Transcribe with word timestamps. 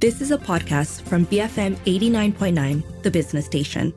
This 0.00 0.20
is 0.20 0.30
a 0.30 0.38
podcast 0.38 1.02
from 1.02 1.26
BFM 1.26 1.74
89.9, 1.78 3.02
the 3.02 3.10
business 3.10 3.46
station. 3.46 3.92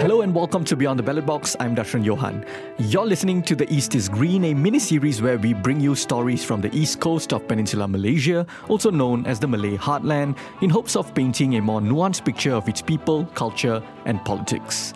Hello 0.00 0.22
and 0.22 0.34
welcome 0.34 0.64
to 0.64 0.76
Beyond 0.76 0.98
the 0.98 1.02
Ballot 1.02 1.26
Box. 1.26 1.54
I'm 1.60 1.76
Darshan 1.76 2.02
Johan. 2.02 2.46
You're 2.78 3.04
listening 3.04 3.42
to 3.42 3.54
The 3.54 3.70
East 3.70 3.94
is 3.94 4.08
Green, 4.08 4.44
a 4.44 4.54
mini 4.54 4.78
series 4.78 5.20
where 5.20 5.36
we 5.36 5.52
bring 5.52 5.80
you 5.80 5.94
stories 5.94 6.42
from 6.42 6.62
the 6.62 6.74
east 6.74 7.00
coast 7.00 7.34
of 7.34 7.46
Peninsular 7.46 7.86
Malaysia, 7.86 8.46
also 8.68 8.90
known 8.90 9.26
as 9.26 9.38
the 9.38 9.46
Malay 9.46 9.76
Heartland, 9.76 10.38
in 10.62 10.70
hopes 10.70 10.96
of 10.96 11.14
painting 11.14 11.56
a 11.56 11.60
more 11.60 11.82
nuanced 11.82 12.24
picture 12.24 12.54
of 12.54 12.66
its 12.66 12.80
people, 12.80 13.26
culture, 13.34 13.82
and 14.06 14.24
politics. 14.24 14.94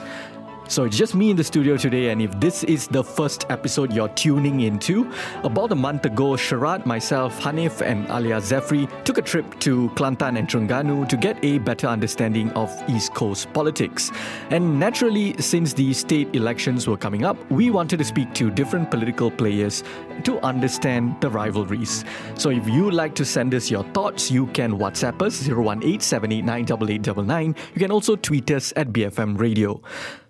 So 0.68 0.84
it's 0.84 0.96
just 0.96 1.14
me 1.14 1.30
in 1.30 1.36
the 1.36 1.44
studio 1.44 1.76
today, 1.76 2.10
and 2.10 2.22
if 2.22 2.38
this 2.40 2.64
is 2.64 2.86
the 2.86 3.04
first 3.04 3.44
episode 3.50 3.93
you're 3.93 4.08
tuning 4.08 4.61
into, 4.61 5.12
about 5.44 5.70
a 5.70 5.75
month 5.75 6.07
ago, 6.07 6.30
Sharad, 6.30 6.86
myself, 6.86 7.39
Hanif, 7.40 7.82
and 7.82 8.07
Alia 8.07 8.39
Zefri 8.39 8.89
took 9.04 9.18
a 9.18 9.22
trip 9.22 9.58
to 9.61 9.90
Kelantan 9.90 10.39
and 10.39 10.48
Terengganu 10.48 11.06
to 11.08 11.17
get 11.17 11.36
a 11.44 11.58
better 11.58 11.89
understanding 11.89 12.50
of 12.53 12.70
East 12.89 13.12
Coast 13.12 13.53
politics. 13.53 14.11
And 14.50 14.80
naturally, 14.80 15.36
since 15.43 15.75
the 15.75 15.93
state 15.93 16.34
elections 16.34 16.86
were 16.86 16.96
coming 16.96 17.25
up, 17.25 17.36
we 17.50 17.70
wanted 17.70 17.98
to 17.98 18.04
speak 18.04 18.32
to 18.34 18.50
different 18.50 18.90
political 18.90 19.31
players 19.31 19.84
to 20.25 20.39
understand 20.40 21.20
the 21.20 21.29
rivalries. 21.29 22.04
So 22.34 22.50
if 22.50 22.67
you'd 22.67 22.94
like 22.94 23.14
to 23.17 23.25
send 23.25 23.54
us 23.54 23.70
your 23.70 23.84
thoughts, 23.92 24.31
you 24.31 24.46
can 24.48 24.79
WhatsApp 24.79 25.20
us 25.20 25.46
018 25.46 26.00
789 26.00 27.54
You 27.75 27.79
can 27.81 27.90
also 27.90 28.17
tweet 28.17 28.50
us 28.50 28.72
at 28.76 28.89
BFM 28.89 29.39
Radio. 29.39 29.82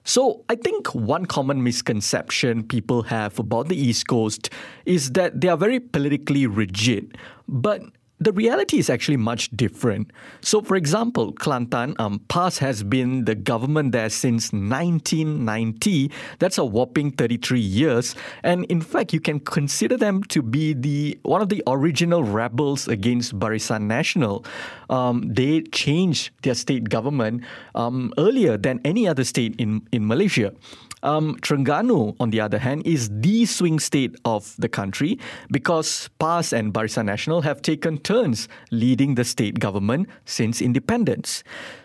So, 0.05 0.45
I 0.49 0.57
think 0.57 0.95
one 0.95 1.27
common 1.27 1.63
misconception 1.63 2.65
people 2.65 3.03
have 3.05 3.39
about 3.39 3.69
the 3.69 3.77
East 3.77 4.09
Coast 4.09 4.51
is 4.85 5.13
that 5.13 5.41
they 5.41 5.49
are 5.49 5.57
very 5.57 5.79
politically 5.79 6.47
rigid. 6.47 7.17
But 7.49 7.83
the 8.23 8.33
reality 8.33 8.79
is 8.79 8.89
actually 8.89 9.17
much 9.17 9.51
different. 9.51 10.11
So, 10.41 10.61
for 10.63 10.77
example, 10.77 11.33
Kelantan, 11.33 11.99
um, 11.99 12.21
PAS 12.29 12.59
has 12.59 12.83
been 12.83 13.25
the 13.25 13.35
government 13.35 13.93
there 13.93 14.09
since 14.11 14.53
1990. 14.53 16.11
That's 16.39 16.59
a 16.59 16.65
whopping 16.65 17.13
33 17.13 17.61
years. 17.61 18.15
And 18.43 18.65
in 18.67 18.81
fact, 18.81 19.13
you 19.13 19.21
can 19.21 19.41
consider 19.41 19.97
them 19.97 20.23
to 20.25 20.43
be 20.43 20.73
the 20.73 21.19
one 21.23 21.43
of 21.43 21.49
the 21.49 21.63
original 21.67 22.23
rebels 22.23 22.89
against 22.89 23.39
Barisan 23.39 23.83
Nasional. 23.83 24.47
Um, 24.91 25.23
they 25.33 25.63
changed 25.73 26.31
their 26.43 26.55
state 26.55 26.89
government 26.89 27.45
um, 27.75 28.13
earlier 28.19 28.57
than 28.57 28.81
any 28.85 29.09
other 29.09 29.25
state 29.25 29.55
in, 29.59 29.87
in 29.91 30.07
Malaysia. 30.07 30.53
Um, 31.03 31.37
Terengganu, 31.37 32.15
on 32.21 32.31
the 32.31 32.41
other 32.41 32.59
hand, 32.59 32.87
is 32.87 33.11
the 33.13 33.45
swing 33.45 33.81
state 33.81 34.15
of 34.25 34.55
the 34.59 34.69
country 34.69 35.19
because 35.51 36.09
PAS 36.21 36.53
and 36.53 36.73
Barisan 36.73 37.07
Nasional 37.11 37.43
have 37.43 37.61
taken 37.61 37.99
turns 37.99 38.49
leading 38.71 39.17
the 39.17 39.25
state 39.25 39.59
government 39.59 40.09
since 40.25 40.63
independence. 40.63 41.43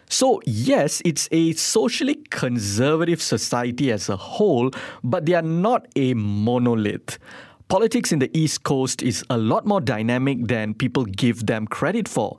So, 0.09 0.41
yes, 0.45 1.01
it's 1.03 1.27
a 1.31 1.53
socially 1.53 2.15
conservative 2.29 3.21
society 3.21 3.91
as 3.91 4.07
a 4.07 4.15
whole, 4.15 4.71
but 5.03 5.25
they 5.25 5.33
are 5.33 5.41
not 5.41 5.87
a 5.95 6.13
monolith. 6.13 7.17
Politics 7.67 8.13
in 8.13 8.19
the 8.19 8.31
East 8.37 8.63
Coast 8.63 9.01
is 9.01 9.25
a 9.29 9.37
lot 9.37 9.65
more 9.65 9.81
dynamic 9.81 10.47
than 10.47 10.73
people 10.73 11.03
give 11.03 11.45
them 11.47 11.67
credit 11.67 12.07
for. 12.07 12.37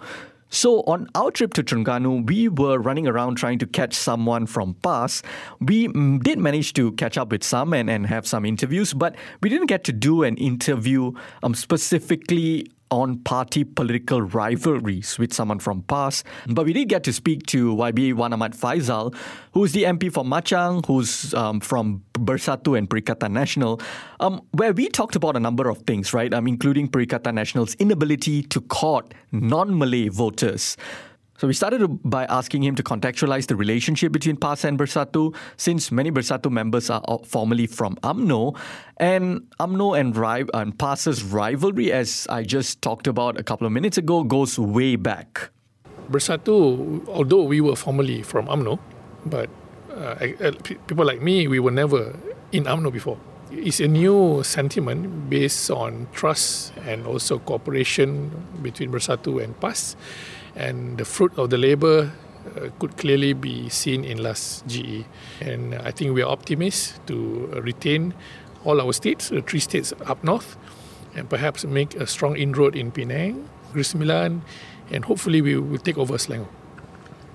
So 0.50 0.80
on 0.82 1.08
our 1.14 1.30
trip 1.30 1.52
to 1.54 1.62
Terengganu, 1.62 2.26
we 2.26 2.48
were 2.48 2.78
running 2.78 3.06
around 3.06 3.36
trying 3.36 3.58
to 3.58 3.66
catch 3.66 3.94
someone 3.94 4.46
from 4.46 4.74
PAS. 4.82 5.22
We 5.60 5.88
mm, 5.88 6.22
did 6.22 6.38
manage 6.38 6.72
to 6.74 6.92
catch 6.92 7.18
up 7.18 7.30
with 7.30 7.44
some 7.44 7.74
and, 7.74 7.90
and 7.90 8.06
have 8.06 8.26
some 8.26 8.44
interviews, 8.44 8.94
but 8.94 9.14
we 9.42 9.48
didn't 9.48 9.66
get 9.66 9.84
to 9.84 9.92
do 9.92 10.22
an 10.22 10.36
interview 10.36 11.12
um, 11.42 11.54
specifically 11.54 12.70
on 12.90 13.18
party 13.18 13.64
political 13.64 14.22
rivalries 14.22 15.18
with 15.18 15.32
someone 15.32 15.58
from 15.58 15.82
PAS. 15.82 16.24
But 16.46 16.66
we 16.66 16.72
did 16.72 16.88
get 16.88 17.04
to 17.04 17.12
speak 17.12 17.46
to 17.46 17.74
YB 17.74 18.14
Wan 18.14 18.32
Ahmad 18.32 18.54
Fayhsal, 18.54 19.14
who's 19.52 19.72
the 19.72 19.84
MP 19.84 20.12
for 20.12 20.24
Machang, 20.24 20.84
who's 20.86 21.34
um, 21.34 21.60
from 21.60 22.02
Bersatu 22.14 22.76
and 22.76 22.88
Perikatan 22.88 23.32
Nasional, 23.32 23.80
um, 24.20 24.42
where 24.52 24.72
we 24.72 24.88
talked 24.88 25.16
about 25.16 25.36
a 25.36 25.40
number 25.40 25.68
of 25.68 25.78
things, 25.82 26.12
right? 26.12 26.32
Um, 26.32 26.46
including 26.46 26.88
Perikatan 26.88 27.34
Nasional's 27.34 27.74
inability 27.76 28.42
to 28.44 28.60
court 28.60 29.14
non-Malay 29.32 30.08
voters. 30.08 30.76
So 31.38 31.46
we 31.46 31.54
started 31.54 31.86
by 32.02 32.24
asking 32.24 32.64
him 32.64 32.74
to 32.74 32.82
contextualize 32.82 33.46
the 33.46 33.54
relationship 33.54 34.10
between 34.10 34.36
PAS 34.36 34.64
and 34.64 34.76
Bersatu, 34.76 35.36
since 35.56 35.92
many 35.92 36.10
Bersatu 36.10 36.50
members 36.50 36.90
are 36.90 37.00
formerly 37.24 37.68
from 37.68 37.94
UMNO, 38.02 38.58
and 38.96 39.46
UMNO 39.60 40.00
and, 40.00 40.16
ri- 40.16 40.50
and 40.52 40.76
PAS's 40.76 41.22
rivalry, 41.22 41.92
as 41.92 42.26
I 42.28 42.42
just 42.42 42.82
talked 42.82 43.06
about 43.06 43.38
a 43.38 43.44
couple 43.44 43.68
of 43.68 43.72
minutes 43.72 43.96
ago, 43.96 44.24
goes 44.24 44.58
way 44.58 44.96
back. 44.96 45.50
Bersatu, 46.10 47.06
although 47.06 47.44
we 47.44 47.60
were 47.60 47.76
formerly 47.76 48.22
from 48.22 48.48
UMNO, 48.48 48.80
but 49.24 49.48
uh, 49.94 50.16
people 50.88 51.06
like 51.06 51.22
me, 51.22 51.46
we 51.46 51.60
were 51.60 51.70
never 51.70 52.18
in 52.50 52.64
UMNO 52.64 52.92
before. 52.92 53.16
It's 53.52 53.78
a 53.78 53.86
new 53.86 54.42
sentiment 54.42 55.30
based 55.30 55.70
on 55.70 56.08
trust 56.12 56.72
and 56.84 57.06
also 57.06 57.38
cooperation 57.38 58.32
between 58.60 58.90
Bersatu 58.90 59.40
and 59.40 59.58
PAS 59.60 59.94
and 60.58 60.98
the 60.98 61.06
fruit 61.06 61.30
of 61.38 61.50
the 61.50 61.56
labour 61.56 62.10
uh, 62.56 62.68
could 62.82 62.96
clearly 62.98 63.32
be 63.32 63.70
seen 63.70 64.04
in 64.04 64.18
last 64.18 64.66
GE. 64.66 65.06
And 65.40 65.74
I 65.76 65.90
think 65.94 66.14
we 66.14 66.22
are 66.22 66.30
optimists 66.30 66.98
to 67.06 67.46
retain 67.62 68.12
all 68.64 68.80
our 68.82 68.92
states, 68.92 69.30
the 69.30 69.40
three 69.40 69.60
states 69.60 69.94
up 70.04 70.22
north, 70.24 70.58
and 71.14 71.30
perhaps 71.30 71.64
make 71.64 71.94
a 71.94 72.06
strong 72.06 72.36
inroad 72.36 72.74
in 72.74 72.90
Penang, 72.90 73.48
Negeri 73.70 73.86
Sembilan, 73.86 74.42
and 74.90 75.04
hopefully 75.06 75.40
we 75.40 75.56
will 75.56 75.78
take 75.78 75.96
over 75.96 76.18
Selangor. 76.18 76.57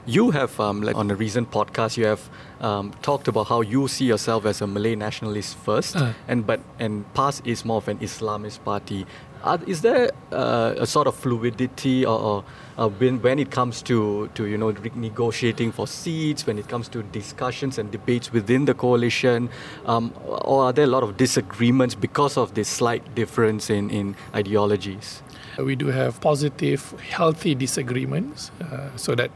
You 0.06 0.32
have, 0.32 0.60
um, 0.60 0.82
like 0.82 0.98
on 0.98 1.10
a 1.10 1.16
recent 1.16 1.50
podcast, 1.50 1.96
you 1.96 2.06
have 2.06 2.30
um, 2.60 2.92
talked 3.02 3.30
about 3.30 3.48
how 3.48 3.62
you 3.62 3.88
see 3.88 4.04
yourself 4.04 4.46
as 4.46 4.62
a 4.62 4.68
Malay 4.68 4.96
nationalist 4.96 5.56
first, 5.58 5.96
uh. 5.96 6.12
and 6.28 6.46
but 6.46 6.60
and 6.78 7.06
PAS 7.14 7.42
is 7.46 7.64
more 7.64 7.78
of 7.78 7.88
an 7.88 8.00
Islamist 8.00 8.64
party. 8.66 9.06
Are, 9.44 9.60
is 9.66 9.82
there 9.82 10.12
uh, 10.32 10.76
a 10.78 10.86
sort 10.86 11.08
of 11.08 11.16
fluidity 11.16 12.06
or, 12.06 12.20
or 12.20 12.44
uh, 12.78 12.88
when, 12.88 13.22
when 13.22 13.40
it 13.40 13.52
comes 13.52 13.82
to, 13.84 14.30
to 14.36 14.46
you 14.46 14.58
know 14.58 14.74
negotiating 14.96 15.72
for 15.72 15.88
seats, 15.88 16.46
when 16.46 16.60
it 16.60 16.68
comes 16.68 16.90
to 16.90 17.04
discussions 17.04 17.78
and 17.78 17.90
debates 17.92 18.32
within 18.34 18.66
the 18.66 18.74
coalition, 18.74 19.50
um, 19.86 20.14
or 20.26 20.64
are 20.64 20.74
there 20.74 20.86
a 20.86 20.88
lot 20.88 21.04
of 21.04 21.16
disagreements 21.16 21.96
because 21.96 22.38
of 22.38 22.56
this 22.56 22.68
slight 22.68 23.16
difference 23.16 23.70
in, 23.70 23.90
in 23.90 24.16
ideologies? 24.36 25.22
We 25.58 25.76
do 25.76 25.88
have 25.88 26.20
positive, 26.20 27.00
healthy 27.00 27.54
disagreements 27.54 28.52
uh, 28.62 28.90
so 28.96 29.14
that 29.16 29.30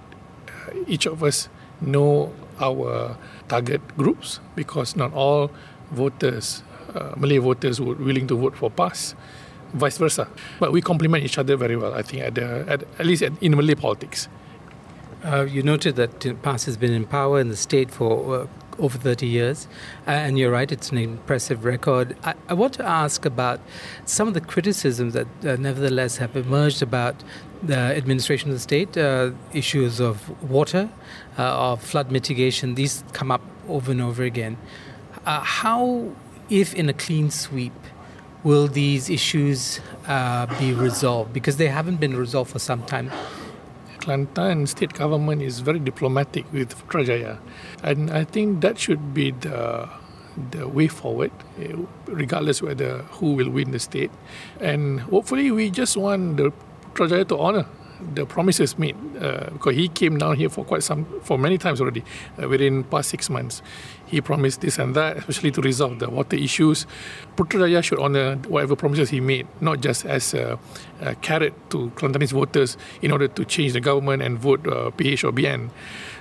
each 0.88 1.06
of 1.06 1.24
us 1.24 1.50
know 1.82 2.34
our 2.60 3.18
target 3.48 3.82
groups 3.98 4.40
because 4.56 4.96
not 4.96 5.14
all 5.14 5.52
voters, 5.92 6.64
uh, 6.96 7.14
Malay 7.16 7.38
voters, 7.38 7.80
were 7.80 7.96
willing 7.96 8.28
to 8.28 8.36
vote 8.36 8.56
for 8.56 8.70
PAS 8.70 9.16
vice 9.74 9.98
versa. 9.98 10.28
But 10.60 10.72
we 10.72 10.82
complement 10.82 11.24
each 11.24 11.38
other 11.38 11.56
very 11.56 11.76
well, 11.76 11.94
I 11.94 12.02
think, 12.02 12.24
at, 12.24 12.36
the, 12.36 12.66
at, 12.68 12.84
at 13.00 13.06
least 13.06 13.22
in 13.22 13.56
Malay 13.56 13.76
politics. 13.76 14.28
Uh, 15.24 15.44
you 15.44 15.64
noted 15.64 15.96
that 15.96 16.42
PAS 16.42 16.66
has 16.66 16.78
been 16.78 16.94
in 16.94 17.06
power 17.06 17.40
in 17.40 17.50
the 17.50 17.56
state 17.56 17.92
for 17.92 18.36
uh, 18.36 18.48
over 18.80 18.98
30 18.98 19.28
years, 19.28 19.68
uh, 20.08 20.12
and 20.12 20.38
you're 20.38 20.52
right, 20.52 20.72
it's 20.72 20.92
an 20.92 20.98
impressive 20.98 21.66
record. 21.66 22.16
I, 22.24 22.34
I, 22.48 22.54
want 22.54 22.74
to 22.76 22.86
ask 22.86 23.26
about 23.26 23.60
some 24.06 24.28
of 24.28 24.34
the 24.34 24.42
criticisms 24.42 25.14
that 25.14 25.28
uh, 25.44 25.56
nevertheless 25.58 26.18
have 26.18 26.36
emerged 26.36 26.82
about 26.82 27.16
the 27.64 27.76
administration 27.76 28.50
of 28.50 28.56
the 28.56 28.60
state, 28.60 28.98
uh, 28.98 29.32
issues 29.54 30.00
of 30.00 30.30
water, 30.50 30.90
uh, 31.38 31.72
of 31.72 31.82
flood 31.82 32.12
mitigation, 32.12 32.76
these 32.76 33.04
come 33.14 33.32
up 33.32 33.42
over 33.68 33.92
and 33.92 34.02
over 34.02 34.24
again. 34.24 34.58
how, 35.26 36.12
if 36.50 36.74
in 36.74 36.88
a 36.88 36.94
clean 36.94 37.30
sweep, 37.32 37.74
will 38.44 38.68
these 38.68 39.10
issues 39.10 39.82
uh, 40.08 40.46
be 40.60 40.74
resolved? 40.74 41.34
Because 41.34 41.58
they 41.58 41.68
haven't 41.68 41.98
been 41.98 42.16
resolved 42.16 42.52
for 42.52 42.60
some 42.60 42.84
time. 42.84 43.12
Kelantan 44.08 44.68
state 44.70 44.94
government 44.94 45.42
is 45.42 45.60
very 45.60 45.80
diplomatic 45.80 46.48
with 46.54 46.72
Putrajaya, 46.80 47.40
and 47.84 48.10
I 48.10 48.24
think 48.24 48.62
that 48.62 48.80
should 48.80 49.14
be 49.14 49.32
the 49.32 49.90
the 50.52 50.64
way 50.64 50.88
forward, 50.88 51.32
eh, 51.60 51.76
regardless 52.08 52.62
whether 52.62 53.04
who 53.20 53.34
will 53.34 53.50
win 53.50 53.72
the 53.72 53.80
state. 53.80 54.12
And 54.62 55.02
hopefully, 55.02 55.52
we 55.52 55.70
just 55.70 55.98
want 55.98 56.38
the 56.38 56.54
Putrajaya 56.96 57.28
to 57.28 57.38
honor 57.38 57.68
the 58.14 58.26
promises 58.26 58.78
made 58.78 58.96
uh, 59.22 59.50
because 59.52 59.76
he 59.76 59.88
came 59.88 60.18
down 60.18 60.36
here 60.36 60.50
for 60.50 60.64
quite 60.66 60.84
some 60.84 61.06
for 61.22 61.38
many 61.38 61.58
times 61.58 61.82
already 61.82 62.04
uh, 62.42 62.48
within 62.48 62.84
past 62.84 63.10
six 63.10 63.30
months. 63.30 63.62
He 64.06 64.22
promised 64.22 64.62
this 64.62 64.80
and 64.80 64.96
that 64.96 65.18
especially 65.18 65.52
to 65.52 65.62
resolve 65.62 66.00
the 66.00 66.10
water 66.10 66.38
issues. 66.38 66.88
Putrajaya 67.36 67.84
should 67.84 68.00
honor 68.00 68.36
whatever 68.48 68.76
promises 68.76 69.10
he 69.10 69.20
made 69.20 69.48
not 69.62 69.82
just 69.82 70.06
as 70.06 70.34
a, 70.34 70.58
a 71.02 71.16
carrot 71.16 71.54
to 71.72 71.92
Kelantanese 71.96 72.32
voters 72.32 72.78
in 73.02 73.12
order 73.12 73.28
to 73.28 73.46
change 73.46 73.74
the 73.74 73.82
government 73.82 74.22
and 74.22 74.40
vote 74.40 74.66
uh, 74.68 74.90
PH 74.92 75.24
or 75.24 75.32
BN 75.32 75.70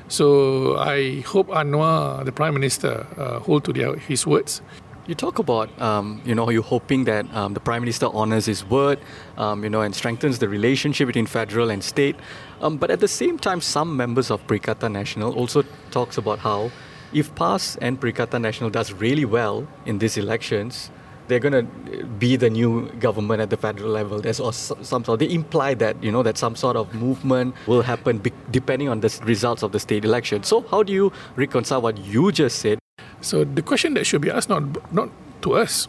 So 0.08 0.78
I 0.78 1.20
hope 1.22 1.48
Anwar, 1.48 2.24
the 2.24 2.30
Prime 2.30 2.54
Minister, 2.54 3.06
uh, 3.18 3.40
hold 3.40 3.64
to 3.64 3.72
their, 3.72 3.96
his 3.96 4.26
words. 4.26 4.62
You 5.06 5.14
talk 5.14 5.38
about, 5.38 5.70
um, 5.80 6.20
you 6.24 6.34
know, 6.34 6.50
you're 6.50 6.64
hoping 6.64 7.04
that 7.04 7.32
um, 7.32 7.54
the 7.54 7.60
Prime 7.60 7.82
Minister 7.82 8.08
honors 8.12 8.46
his 8.46 8.64
word, 8.64 8.98
um, 9.36 9.62
you 9.62 9.70
know, 9.70 9.82
and 9.82 9.94
strengthens 9.94 10.40
the 10.40 10.48
relationship 10.48 11.06
between 11.06 11.26
federal 11.26 11.70
and 11.70 11.82
state. 11.84 12.16
Um, 12.60 12.76
but 12.76 12.90
at 12.90 12.98
the 12.98 13.06
same 13.06 13.38
time, 13.38 13.60
some 13.60 13.96
members 13.96 14.32
of 14.32 14.44
Perikatan 14.48 14.90
National 14.90 15.32
also 15.32 15.62
talks 15.92 16.18
about 16.18 16.40
how 16.40 16.72
if 17.12 17.32
PAS 17.36 17.76
and 17.76 18.00
Perikatan 18.00 18.40
National 18.40 18.68
does 18.68 18.92
really 18.92 19.24
well 19.24 19.68
in 19.84 19.98
these 19.98 20.16
elections, 20.16 20.90
they're 21.28 21.38
going 21.38 21.52
to 21.52 22.04
be 22.18 22.34
the 22.34 22.50
new 22.50 22.90
government 22.98 23.40
at 23.40 23.50
the 23.50 23.56
federal 23.56 23.90
level. 23.90 24.20
There's 24.20 24.38
some 24.38 25.04
sort. 25.04 25.20
They 25.20 25.30
imply 25.30 25.74
that 25.74 26.02
you 26.02 26.10
know 26.10 26.22
that 26.24 26.38
some 26.38 26.56
sort 26.56 26.76
of 26.76 26.92
movement 26.94 27.54
will 27.66 27.82
happen 27.82 28.22
depending 28.50 28.88
on 28.88 29.00
the 29.00 29.20
results 29.24 29.62
of 29.62 29.72
the 29.72 29.80
state 29.80 30.04
election. 30.04 30.42
So 30.42 30.62
how 30.62 30.82
do 30.82 30.92
you 30.92 31.12
reconcile 31.36 31.82
what 31.82 31.98
you 31.98 32.32
just 32.32 32.58
said? 32.60 32.78
So 33.20 33.44
the 33.44 33.62
question 33.62 33.94
that 33.94 34.04
should 34.04 34.20
be 34.20 34.30
asked 34.30 34.48
not 34.48 34.92
not 34.92 35.10
to 35.42 35.54
us. 35.54 35.88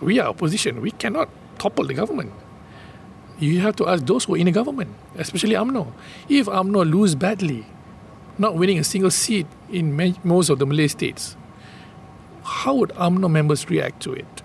We 0.00 0.18
are 0.18 0.28
opposition. 0.28 0.80
We 0.80 0.90
cannot 0.90 1.28
topple 1.58 1.86
the 1.86 1.94
government. 1.94 2.32
You 3.38 3.60
have 3.60 3.76
to 3.76 3.88
ask 3.88 4.04
those 4.04 4.24
who 4.24 4.34
are 4.34 4.38
in 4.38 4.46
the 4.46 4.52
government, 4.52 4.94
especially 5.16 5.54
UMNO. 5.54 5.92
If 6.28 6.46
UMNO 6.46 6.90
lose 6.90 7.14
badly, 7.14 7.64
not 8.36 8.54
winning 8.54 8.78
a 8.78 8.84
single 8.84 9.10
seat 9.10 9.46
in 9.70 9.96
most 10.24 10.50
of 10.50 10.58
the 10.58 10.66
Malay 10.66 10.88
states, 10.88 11.36
how 12.44 12.74
would 12.74 12.90
UMNO 12.90 13.30
members 13.30 13.68
react 13.70 14.02
to 14.02 14.12
it? 14.12 14.42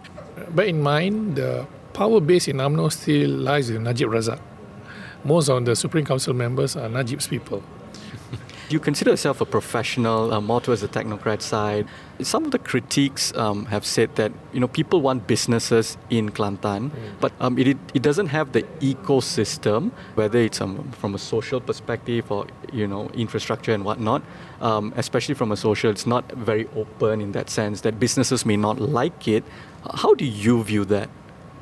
bear 0.49 0.65
in 0.65 0.81
mind 0.81 1.35
the 1.35 1.65
power 1.93 2.19
base 2.19 2.47
in 2.47 2.57
UMNO 2.57 2.91
still 2.91 3.29
lies 3.29 3.71
with 3.71 3.81
Najib 3.81 4.09
Razak. 4.09 4.39
Most 5.23 5.49
of 5.49 5.65
the 5.65 5.75
Supreme 5.75 6.05
Council 6.05 6.33
members 6.33 6.75
are 6.75 6.87
Najib's 6.89 7.27
people. 7.27 7.63
Do 8.31 8.37
you 8.69 8.79
consider 8.79 9.11
yourself 9.11 9.41
a 9.41 9.45
professional, 9.45 10.33
uh, 10.33 10.41
more 10.41 10.61
towards 10.61 10.81
the 10.81 10.87
technocrat 10.87 11.41
side. 11.41 11.87
Some 12.21 12.45
of 12.45 12.51
the 12.51 12.59
critiques 12.59 13.35
um, 13.35 13.65
have 13.65 13.85
said 13.85 14.15
that 14.15 14.31
you 14.53 14.59
know 14.59 14.67
people 14.67 15.01
want 15.01 15.27
businesses 15.27 15.97
in 16.09 16.29
Kelantan, 16.29 16.89
mm. 16.89 16.91
but 17.19 17.33
um, 17.39 17.57
it, 17.57 17.77
it 17.93 18.01
doesn't 18.01 18.27
have 18.27 18.53
the 18.53 18.63
ecosystem, 18.79 19.91
whether 20.15 20.39
it's 20.39 20.61
um, 20.61 20.91
from 20.93 21.13
a 21.13 21.17
social 21.19 21.59
perspective 21.59 22.31
or 22.31 22.47
you 22.71 22.87
know 22.87 23.09
infrastructure 23.13 23.73
and 23.73 23.83
whatnot. 23.83 24.23
Um, 24.61 24.93
especially 24.95 25.35
from 25.35 25.51
a 25.51 25.57
social, 25.57 25.91
it's 25.91 26.07
not 26.07 26.31
very 26.31 26.67
open 26.75 27.19
in 27.19 27.33
that 27.33 27.49
sense 27.49 27.81
that 27.81 27.99
businesses 27.99 28.45
may 28.45 28.55
not 28.55 28.79
like 28.79 29.27
it. 29.27 29.43
How 29.93 30.13
do 30.13 30.25
you 30.25 30.63
view 30.63 30.85
that? 30.85 31.09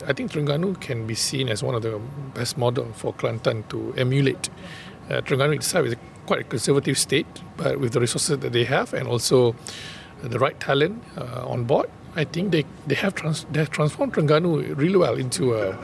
I 0.06 0.14
think 0.14 0.32
Terengganu 0.32 0.80
can 0.80 1.08
be 1.08 1.16
seen 1.16 1.50
as 1.50 1.64
one 1.64 1.76
of 1.76 1.82
the 1.82 2.00
best 2.34 2.58
model 2.58 2.92
for 2.94 3.14
Kelantan 3.14 3.68
to 3.70 3.94
emulate. 3.98 4.50
Uh, 5.10 5.22
Terengganu 5.22 5.56
itself 5.56 5.88
is 5.88 5.96
quite 6.26 6.42
a 6.42 6.44
conservative 6.44 6.98
state, 6.98 7.28
but 7.58 7.80
with 7.80 7.94
the 7.94 8.00
resources 8.00 8.40
that 8.40 8.52
they 8.52 8.64
have 8.66 8.94
and 8.94 9.08
also 9.08 9.56
the 10.30 10.40
right 10.40 10.60
talent 10.60 11.04
uh, 11.18 11.46
on 11.48 11.66
board, 11.66 11.90
I 12.16 12.24
think 12.24 12.52
they, 12.52 12.66
they 12.88 12.96
have 12.96 13.16
trans, 13.16 13.46
they 13.52 13.60
have 13.60 13.70
transformed 13.70 14.14
Terengganu 14.14 14.78
really 14.78 14.98
well 14.98 15.16
into 15.16 15.56
a 15.56 15.78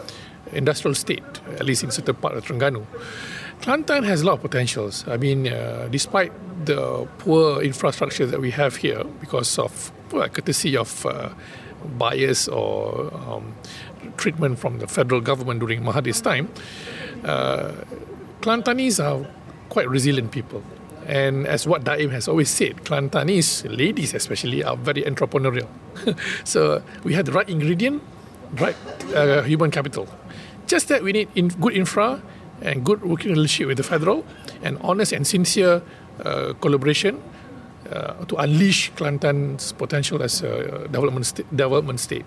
industrial 0.54 0.96
state, 0.96 1.24
at 1.58 1.66
least 1.66 1.84
in 1.84 1.92
certain 1.92 2.16
part 2.16 2.36
of 2.36 2.46
Terengganu. 2.46 2.86
Kelantan 3.62 4.06
has 4.06 4.22
a 4.22 4.26
lot 4.26 4.34
of 4.34 4.42
potentials. 4.42 5.06
I 5.08 5.18
mean, 5.18 5.48
uh, 5.48 5.88
despite 5.92 6.32
the 6.66 7.08
poor 7.18 7.62
infrastructure 7.62 8.26
that 8.26 8.40
we 8.40 8.52
have 8.52 8.78
here, 8.78 9.04
because 9.20 9.60
of 9.60 9.92
well, 10.12 10.28
courtesy 10.30 10.78
of 10.78 11.06
uh, 11.06 11.30
bias 11.98 12.48
or 12.48 13.14
um, 13.14 13.54
treatment 14.18 14.60
from 14.60 14.80
the 14.80 14.88
federal 14.88 15.22
government 15.22 15.60
during 15.60 15.82
Mahathir's 15.84 16.22
time, 16.22 16.50
uh, 17.26 17.72
Kelantanese 18.42 19.04
are 19.04 19.28
quite 19.70 19.90
resilient 19.90 20.32
people. 20.32 20.64
And 21.10 21.48
as 21.48 21.66
what 21.66 21.84
Daim 21.84 22.12
has 22.12 22.28
always 22.28 22.50
said, 22.54 22.86
Kelantanese, 22.86 23.66
ladies 23.66 24.14
especially, 24.14 24.64
are 24.64 24.78
very 24.78 25.02
entrepreneurial. 25.02 25.66
so 26.44 26.84
we 27.04 27.18
had 27.18 27.26
the 27.26 27.32
right 27.32 27.50
ingredient, 27.50 28.04
right 28.62 28.78
uh, 29.16 29.42
human 29.42 29.72
capital. 29.72 30.08
Just 30.68 30.88
that 30.90 31.02
we 31.02 31.12
need 31.12 31.28
in 31.34 31.48
good 31.48 31.74
infra 31.74 32.22
and 32.62 32.86
good 32.86 33.02
working 33.02 33.32
relationship 33.32 33.68
with 33.70 33.78
the 33.78 33.84
federal 33.84 34.24
and 34.62 34.78
honest 34.82 35.12
and 35.12 35.26
sincere 35.26 35.82
uh, 36.24 36.54
collaboration 36.62 37.18
uh, 37.90 38.14
to 38.26 38.36
unleash 38.36 38.92
Kelantan's 38.92 39.74
potential 39.74 40.22
as 40.22 40.44
a 40.44 40.88
development, 40.92 41.26
st- 41.26 41.50
development 41.50 42.00
state. 42.00 42.26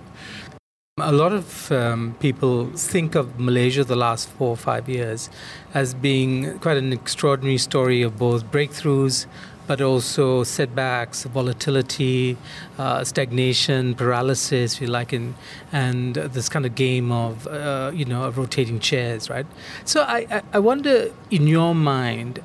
A 1.05 1.11
lot 1.11 1.33
of 1.33 1.73
um, 1.73 2.15
people 2.21 2.67
think 2.77 3.17
of 3.17 3.41
Malaysia 3.41 3.83
the 3.83 3.97
last 3.97 4.29
four 4.29 4.51
or 4.51 4.57
five 4.57 4.89
years 4.89 5.31
as 5.75 5.95
being 5.95 6.61
quite 6.61 6.77
an 6.77 6.93
extraordinary 6.93 7.59
story 7.59 8.03
of 8.03 8.17
both 8.19 8.45
breakthroughs, 8.53 9.27
but 9.67 9.81
also 9.81 10.45
setbacks, 10.45 11.25
volatility, 11.25 12.37
uh, 12.79 13.03
stagnation, 13.03 13.97
paralysis, 13.97 14.77
if 14.77 14.83
you 14.83 14.87
like, 14.87 15.13
in, 15.13 15.35
and 15.73 16.15
this 16.15 16.49
kind 16.49 16.65
of 16.65 16.77
game 16.77 17.11
of, 17.11 17.49
uh, 17.49 17.91
you 17.93 18.05
know, 18.05 18.23
of 18.23 18.39
rotating 18.39 18.79
chairs, 18.79 19.29
right? 19.29 19.47
So 19.85 20.03
I, 20.03 20.43
I 20.53 20.61
wonder, 20.61 21.11
in 21.33 21.49
your 21.49 21.75
mind, 21.75 22.39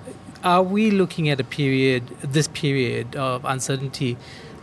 are 0.44 0.63
we 0.63 0.89
looking 0.89 1.30
at 1.30 1.39
a 1.39 1.44
period, 1.44 2.07
this 2.21 2.48
period 2.48 3.15
of 3.15 3.45
uncertainty, 3.45 4.18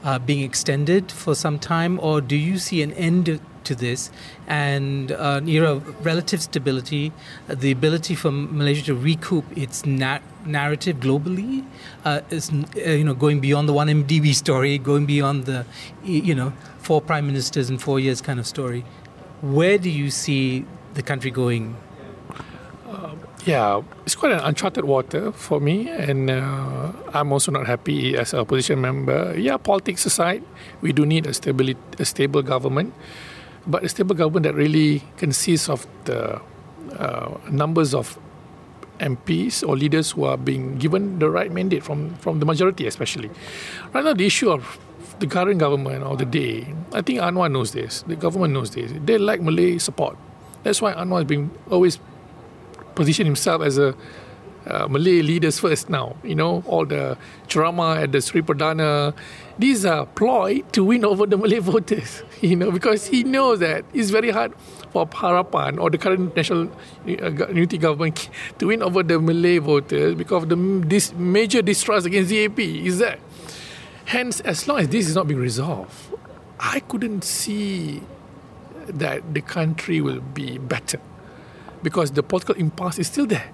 uh, 0.05 0.19
being 0.19 0.43
extended 0.43 1.11
for 1.11 1.35
some 1.35 1.59
time, 1.59 1.99
or 2.01 2.21
do 2.21 2.37
you 2.37 2.59
see 2.59 2.83
an 2.83 2.93
end 2.93 3.41
to 3.65 3.75
this 3.75 4.11
and 4.47 5.11
uh, 5.11 5.41
of 5.65 6.07
relative 6.07 6.43
stability, 6.43 7.13
uh, 7.49 7.55
the 7.55 7.73
ability 7.73 8.15
for 8.15 8.31
Malaysia 8.31 8.85
to 8.85 8.95
recoup 8.95 9.45
its 9.57 9.87
na- 9.87 10.21
narrative 10.45 10.99
globally, 10.99 11.65
uh, 12.05 12.21
is 12.31 12.51
uh, 12.53 12.91
you 12.91 13.05
know 13.05 13.15
going 13.15 13.41
beyond 13.41 13.69
the 13.69 13.73
one 13.73 13.89
MDB 13.89 14.35
story, 14.35 14.79
going 14.79 15.07
beyond 15.07 15.47
the 15.47 15.65
you 16.05 16.35
know 16.35 16.53
four 16.79 17.01
prime 17.01 17.27
ministers 17.27 17.71
in 17.71 17.79
four 17.79 17.99
years 17.99 18.21
kind 18.21 18.39
of 18.39 18.47
story. 18.47 18.85
Where 19.41 19.79
do 19.79 19.91
you 19.91 20.11
see 20.11 20.65
the 20.95 21.03
country 21.03 21.31
going 21.31 21.77
yeah, 23.45 23.83
it's 24.05 24.15
quite 24.15 24.33
an 24.33 24.41
uncharted 24.41 24.85
water 24.85 25.33
for 25.33 25.61
me, 25.61 25.89
and 25.89 26.31
uh, 26.31 26.93
I'm 27.13 27.33
also 27.33 27.53
not 27.53 27.67
happy 27.67 28.17
as 28.17 28.33
a 28.33 28.41
opposition 28.41 28.81
member. 28.81 29.35
Yeah, 29.39 29.57
politics 29.57 30.07
aside, 30.07 30.43
we 30.81 30.93
do 30.93 31.05
need 31.05 31.27
a 31.27 31.35
stability, 31.35 31.81
a 31.99 32.05
stable 32.05 32.43
government, 32.43 32.95
but 33.67 33.85
a 33.85 33.89
stable 33.89 34.15
government 34.15 34.45
that 34.45 34.55
really 34.55 35.03
consists 35.17 35.69
of 35.69 35.87
the 36.05 36.41
uh, 36.99 37.39
numbers 37.51 37.95
of 37.95 38.19
MPs 39.01 39.67
or 39.67 39.77
leaders 39.77 40.13
who 40.13 40.25
are 40.25 40.37
being 40.37 40.79
given 40.79 41.19
the 41.19 41.29
right 41.29 41.53
mandate 41.53 41.83
from 41.85 42.15
from 42.17 42.41
the 42.41 42.47
majority, 42.47 42.87
especially. 42.87 43.31
Right 43.93 44.05
now, 44.05 44.15
the 44.15 44.27
issue 44.27 44.51
of 44.51 44.79
the 45.21 45.27
current 45.27 45.61
government 45.61 46.03
or 46.03 46.17
the 46.17 46.25
day, 46.25 46.73
I 46.93 47.03
think 47.03 47.21
Anwar 47.21 47.51
knows 47.51 47.73
this. 47.73 48.03
The 48.07 48.17
government 48.17 48.55
knows 48.55 48.71
this. 48.71 48.91
They 49.05 49.19
lack 49.19 49.41
Malay 49.41 49.79
support. 49.79 50.17
That's 50.63 50.81
why 50.81 50.95
Anwar 50.95 51.19
has 51.19 51.29
been 51.29 51.51
always 51.71 51.99
position 52.95 53.27
himself 53.27 53.63
as 53.63 53.79
a 53.79 53.95
uh, 54.67 54.89
Malay 54.89 55.23
leaders 55.23 55.59
first 55.59 55.91
now. 55.91 56.17
You 56.23 56.35
know, 56.35 56.63
all 56.67 56.87
the 56.87 57.17
drama 57.49 57.97
at 58.01 58.13
the 58.13 58.21
Sri 58.21 58.43
Perdana, 58.43 59.15
these 59.59 59.85
are 59.85 60.07
ploy 60.07 60.61
to 60.73 60.85
win 60.85 61.05
over 61.05 61.27
the 61.27 61.37
Malay 61.37 61.59
voters, 61.73 62.23
you 62.41 62.57
know, 62.57 62.71
because 62.71 63.07
he 63.07 63.25
knows 63.25 63.61
that 63.61 63.85
it's 63.93 64.11
very 64.11 64.31
hard 64.31 64.55
for 64.93 65.07
Harapan 65.07 65.79
or 65.79 65.91
the 65.91 65.99
current 65.99 66.35
national 66.37 66.69
uh, 67.09 67.49
unity 67.49 67.79
government 67.79 68.29
to 68.59 68.67
win 68.69 68.83
over 68.83 69.03
the 69.03 69.19
Malay 69.21 69.59
voters 69.59 70.15
because 70.15 70.45
of 70.45 70.49
the 70.49 70.57
this 70.87 71.13
major 71.15 71.63
distrust 71.63 72.07
against 72.07 72.31
DAP 72.31 72.59
is 72.59 72.99
that. 72.99 73.19
Hence, 74.07 74.41
as 74.41 74.69
long 74.69 74.81
as 74.81 74.89
this 74.89 75.09
is 75.09 75.15
not 75.15 75.27
being 75.27 75.41
resolved, 75.41 75.95
I 76.61 76.81
couldn't 76.81 77.25
see 77.25 78.03
that 78.87 79.33
the 79.33 79.41
country 79.41 80.03
will 80.03 80.21
be 80.21 80.59
better 80.59 81.01
because 81.85 82.11
the 82.11 82.23
political 82.23 82.57
impasse 82.57 82.99
is 82.99 83.07
still 83.07 83.27
there. 83.27 83.53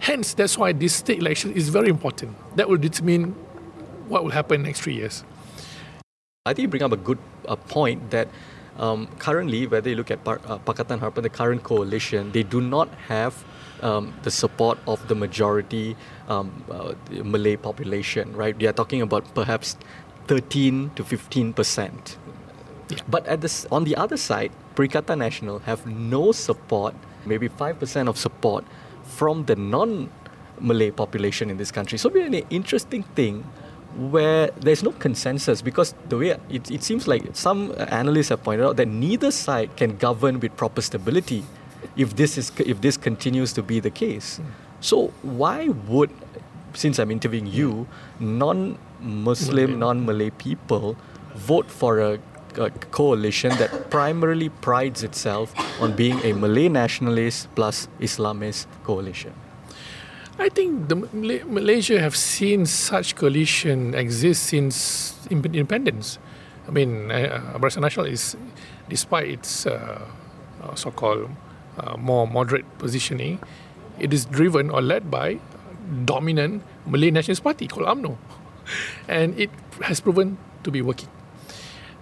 Hence, 0.00 0.34
that's 0.34 0.58
why 0.58 0.72
this 0.72 0.94
state 0.94 1.18
election 1.18 1.52
is 1.52 1.70
very 1.70 1.88
important. 1.88 2.36
That 2.56 2.68
will 2.68 2.76
determine 2.76 3.32
what 4.08 4.24
will 4.24 4.32
happen 4.32 4.64
next 4.64 4.82
three 4.82 4.94
years. 4.94 5.24
I 6.44 6.52
think 6.52 6.64
you 6.64 6.68
bring 6.68 6.82
up 6.82 6.92
a 6.92 6.98
good 6.98 7.18
uh, 7.48 7.56
point 7.56 8.10
that 8.10 8.28
um, 8.76 9.06
currently, 9.18 9.66
whether 9.66 9.88
you 9.88 9.96
look 9.96 10.10
at 10.10 10.22
Par- 10.24 10.40
uh, 10.46 10.58
Pakatan 10.58 10.98
Harapan, 10.98 11.22
the 11.22 11.30
current 11.30 11.62
coalition, 11.62 12.32
they 12.32 12.42
do 12.42 12.60
not 12.60 12.88
have 13.08 13.44
um, 13.82 14.12
the 14.24 14.30
support 14.30 14.78
of 14.86 15.06
the 15.08 15.14
majority 15.14 15.96
um, 16.28 16.64
uh, 16.70 16.94
the 17.08 17.22
Malay 17.22 17.56
population, 17.56 18.34
right? 18.36 18.56
We 18.58 18.66
are 18.66 18.72
talking 18.72 19.00
about 19.00 19.32
perhaps 19.34 19.76
13 20.26 20.90
to 20.96 21.04
15 21.04 21.52
percent. 21.52 22.18
Yeah. 22.90 22.98
But 23.08 23.26
at 23.26 23.40
this, 23.40 23.66
on 23.70 23.84
the 23.84 23.96
other 23.96 24.16
side, 24.16 24.52
Perikatan 24.74 25.18
Nasional 25.24 25.62
have 25.62 25.86
no 25.86 26.32
support 26.32 26.94
maybe 27.26 27.48
5% 27.48 28.08
of 28.08 28.18
support 28.18 28.64
from 29.02 29.44
the 29.46 29.56
non 29.56 30.10
Malay 30.60 30.90
population 30.90 31.50
in 31.50 31.56
this 31.56 31.70
country. 31.70 31.98
So, 31.98 32.08
it's 32.10 32.26
an 32.26 32.34
interesting 32.50 33.02
thing 33.14 33.44
where 33.96 34.50
there's 34.58 34.82
no 34.82 34.90
consensus 34.92 35.62
because 35.62 35.94
the 36.08 36.18
way 36.18 36.36
it, 36.48 36.70
it 36.70 36.82
seems 36.82 37.06
like 37.06 37.24
some 37.32 37.72
analysts 37.78 38.28
have 38.30 38.42
pointed 38.42 38.66
out 38.66 38.76
that 38.76 38.88
neither 38.88 39.30
side 39.30 39.76
can 39.76 39.96
govern 39.96 40.40
with 40.40 40.56
proper 40.56 40.82
stability 40.82 41.44
if 41.96 42.16
this 42.16 42.36
is 42.36 42.50
if 42.58 42.80
this 42.80 42.96
continues 42.96 43.52
to 43.52 43.62
be 43.62 43.80
the 43.80 43.90
case. 43.90 44.38
Hmm. 44.38 44.44
So 44.80 45.12
why 45.22 45.68
would 45.68 46.10
since 46.74 46.98
I'm 46.98 47.10
interviewing 47.10 47.46
you, 47.46 47.86
non-Muslim, 48.18 49.72
hmm. 49.74 49.78
non-Malay 49.78 50.30
people 50.30 50.96
vote 51.34 51.70
for 51.70 52.00
a, 52.00 52.18
a 52.58 52.70
coalition 52.90 53.50
that 53.58 53.90
primarily 53.90 54.48
prides 54.48 55.02
itself 55.02 55.54
on 55.80 55.94
being 55.94 56.20
a 56.24 56.32
Malay 56.32 56.68
nationalist 56.68 57.48
plus 57.54 57.88
Islamist 58.00 58.66
coalition. 58.84 59.32
I 60.38 60.48
think 60.48 60.88
the 60.88 60.96
Mal- 60.96 61.46
Malaysia 61.46 62.00
have 62.00 62.16
seen 62.16 62.66
such 62.66 63.14
coalition 63.14 63.94
exist 63.94 64.50
since 64.50 65.14
independence. 65.30 66.18
I 66.66 66.72
mean, 66.72 67.10
uh, 67.10 67.54
Barisan 67.54 67.86
Nasional 67.86 68.10
is, 68.10 68.36
despite 68.88 69.28
its 69.28 69.66
uh, 69.66 70.02
uh, 70.62 70.74
so-called 70.74 71.30
uh, 71.78 71.96
more 71.96 72.26
moderate 72.26 72.66
positioning, 72.78 73.38
it 73.98 74.12
is 74.12 74.26
driven 74.26 74.70
or 74.70 74.82
led 74.82 75.10
by 75.10 75.38
dominant 76.04 76.62
Malay 76.86 77.10
Nationalist 77.10 77.44
Party 77.44 77.68
called 77.68 77.86
UMNO, 77.86 78.18
and 79.08 79.38
it 79.38 79.50
has 79.82 80.00
proven 80.00 80.36
to 80.64 80.70
be 80.72 80.82
working. 80.82 81.13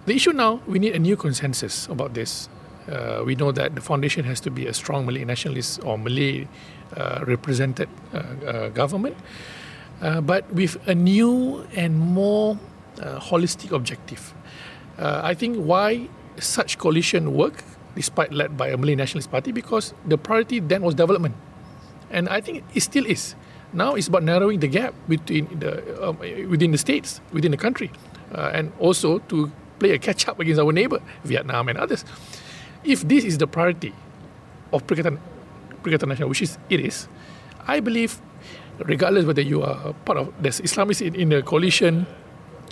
The 0.05 0.15
issue 0.15 0.33
now, 0.33 0.59
we 0.67 0.79
need 0.79 0.95
a 0.95 0.99
new 0.99 1.15
consensus 1.15 1.87
about 1.87 2.13
this. 2.13 2.49
Uh, 2.91 3.23
we 3.25 3.35
know 3.35 3.53
that 3.53 3.75
the 3.75 3.79
foundation 3.79 4.25
has 4.25 4.41
to 4.41 4.51
be 4.51 4.67
a 4.67 4.73
strong 4.73 5.05
Malay 5.05 5.23
nationalist 5.23 5.79
or 5.85 5.97
Malay 5.97 6.45
uh, 6.97 7.23
represented 7.23 7.87
uh, 8.13 8.19
uh 8.43 8.69
government, 8.75 9.15
uh, 10.01 10.19
but 10.19 10.43
with 10.51 10.75
a 10.89 10.93
new 10.93 11.63
and 11.71 11.95
more 11.97 12.59
uh, 12.99 13.15
holistic 13.19 13.71
objective. 13.71 14.33
I 14.99 15.33
think 15.33 15.57
why 15.57 16.09
such 16.37 16.77
coalition 16.77 17.33
work, 17.33 17.63
despite 17.95 18.33
led 18.33 18.57
by 18.57 18.67
a 18.67 18.77
Malay 18.77 18.95
nationalist 18.95 19.31
party, 19.31 19.53
because 19.53 19.93
the 20.05 20.17
priority 20.17 20.59
then 20.59 20.83
was 20.83 20.95
development, 20.95 21.35
and 22.11 22.27
I 22.27 22.41
think 22.41 22.67
it 22.75 22.83
still 22.83 23.07
is. 23.07 23.35
Now 23.71 23.95
it's 23.95 24.11
about 24.11 24.23
narrowing 24.23 24.59
the 24.59 24.67
gap 24.67 24.93
between 25.07 25.47
the 25.63 25.79
um, 26.03 26.19
within 26.51 26.75
the 26.75 26.77
states, 26.77 27.21
within 27.31 27.51
the 27.55 27.57
country, 27.57 27.89
and 28.35 28.75
also 28.77 29.23
to 29.31 29.49
play 29.83 29.91
a 29.91 29.99
catch 29.99 30.27
up 30.29 30.39
against 30.39 30.61
our 30.63 30.71
neighbor, 30.71 30.99
Vietnam 31.25 31.67
and 31.67 31.77
others. 31.77 32.05
If 32.83 33.03
this 33.03 33.25
is 33.25 33.37
the 33.37 33.47
priority 33.47 33.93
of 34.71 34.87
Perikatan, 34.87 35.19
Perikatan 35.83 36.07
Nasional, 36.07 36.29
which 36.29 36.41
is 36.41 36.57
it 36.69 36.79
is, 36.79 37.07
I 37.67 37.81
believe, 37.81 38.21
regardless 38.79 39.25
whether 39.25 39.41
you 39.41 39.61
are 39.61 39.93
part 40.05 40.17
of 40.19 40.31
the 40.41 40.49
Islamists 40.49 41.03
in, 41.05 41.15
in 41.15 41.29
the 41.29 41.41
coalition, 41.43 42.07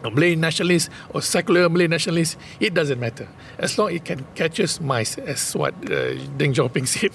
Malay 0.03 0.35
nationalist 0.35 0.89
or 1.13 1.21
secular 1.21 1.69
Malay 1.69 1.87
nationalist, 1.87 2.37
it 2.59 2.73
doesn't 2.73 2.99
matter. 2.99 3.27
As 3.59 3.77
long 3.77 3.89
as 3.89 3.95
it 3.95 4.05
can 4.05 4.25
catch 4.33 4.59
us 4.59 4.79
mice, 4.81 5.17
as 5.17 5.53
what 5.55 5.75
uh, 5.85 6.15
Deng 6.39 6.55
Xiaoping 6.55 6.87
said. 6.93 7.11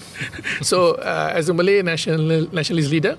so, 0.61 0.93
uh, 1.01 1.31
as 1.33 1.49
a 1.49 1.53
Malay 1.53 1.81
national, 1.81 2.47
nationalist 2.53 2.91
leader, 2.91 3.17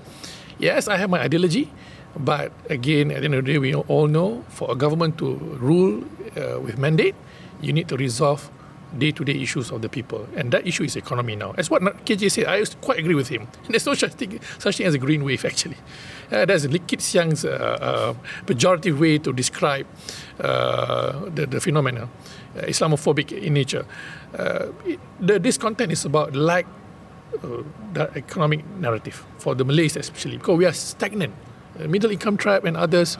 yes, 0.57 0.87
I 0.87 0.97
have 0.97 1.09
my 1.09 1.19
ideology, 1.21 1.69
but 2.17 2.51
again, 2.69 3.11
at 3.11 3.19
the 3.19 3.25
end 3.25 3.35
of 3.35 3.45
the 3.45 3.53
day, 3.53 3.57
we 3.59 3.73
all 3.75 4.07
know 4.07 4.43
for 4.49 4.71
a 4.71 4.75
government 4.75 5.17
to 5.19 5.35
rule 5.59 6.03
uh, 6.37 6.59
with 6.59 6.77
mandate, 6.77 7.15
you 7.61 7.73
need 7.73 7.87
to 7.89 7.97
resolve 7.97 8.49
day-to-day 8.97 9.33
issues 9.39 9.71
of 9.71 9.81
the 9.81 9.89
people, 9.89 10.27
and 10.35 10.51
that 10.51 10.65
issue 10.65 10.83
is 10.83 10.95
economy 10.95 11.35
now. 11.35 11.53
As 11.57 11.69
what 11.69 11.83
KJ 12.05 12.31
said, 12.31 12.45
I 12.47 12.63
quite 12.81 12.99
agree 12.99 13.13
with 13.13 13.27
him. 13.27 13.47
There's 13.69 13.85
no 13.85 13.93
such 13.93 14.13
thing, 14.13 14.39
such 14.57 14.77
thing 14.77 14.87
as 14.87 14.95
a 14.95 14.97
green 14.97 15.23
wave, 15.23 15.45
actually. 15.45 15.77
Uh, 16.31 16.45
that's 16.45 16.65
Lim 16.65 16.85
Kit 16.85 16.99
Siang's 16.99 17.45
uh, 17.45 17.49
uh, 17.49 18.13
pejorative 18.45 18.99
way 18.99 19.19
to 19.19 19.31
describe 19.31 19.85
uh, 20.39 21.25
the, 21.29 21.45
the 21.45 21.57
uh, 21.57 22.61
Islamophobic 22.61 23.31
in 23.31 23.53
nature. 23.53 23.85
Uh, 24.37 24.67
it, 24.85 24.99
the 25.19 25.39
discontent 25.39 25.91
is 25.91 26.05
about 26.05 26.35
lack 26.35 26.65
the 27.93 28.09
economic 28.15 28.65
narrative 28.79 29.23
for 29.37 29.53
the 29.53 29.63
Malays 29.63 29.95
especially 29.95 30.37
because 30.37 30.57
we 30.57 30.65
are 30.65 30.73
stagnant 30.73 31.31
middle 31.87 32.11
income 32.11 32.37
tribe 32.37 32.65
and 32.65 32.75
others, 32.75 33.17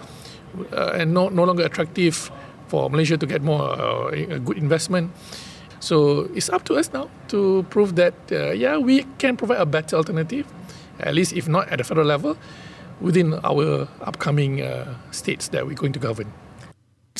uh, 0.73 0.97
and 0.97 1.13
no, 1.13 1.29
no 1.29 1.43
longer 1.43 1.63
attractive 1.63 2.31
for 2.67 2.89
Malaysia 2.89 3.17
to 3.17 3.25
get 3.25 3.41
more 3.41 3.61
uh, 3.61 4.09
a 4.09 4.39
good 4.39 4.57
investment. 4.57 5.11
So 5.79 6.29
it's 6.35 6.49
up 6.49 6.65
to 6.65 6.75
us 6.75 6.91
now 6.91 7.09
to 7.29 7.65
prove 7.69 7.95
that 7.95 8.13
uh, 8.31 8.51
yeah 8.51 8.77
we 8.77 9.07
can 9.17 9.37
provide 9.37 9.59
a 9.59 9.65
better 9.65 9.95
alternative, 9.95 10.45
at 10.99 11.15
least 11.15 11.33
if 11.33 11.47
not 11.47 11.69
at 11.69 11.77
the 11.77 11.83
federal 11.83 12.05
level, 12.05 12.37
within 12.99 13.39
our 13.43 13.87
upcoming 14.01 14.61
uh, 14.61 14.95
states 15.11 15.47
that 15.49 15.65
we're 15.65 15.79
going 15.79 15.93
to 15.93 15.99
govern. 15.99 16.31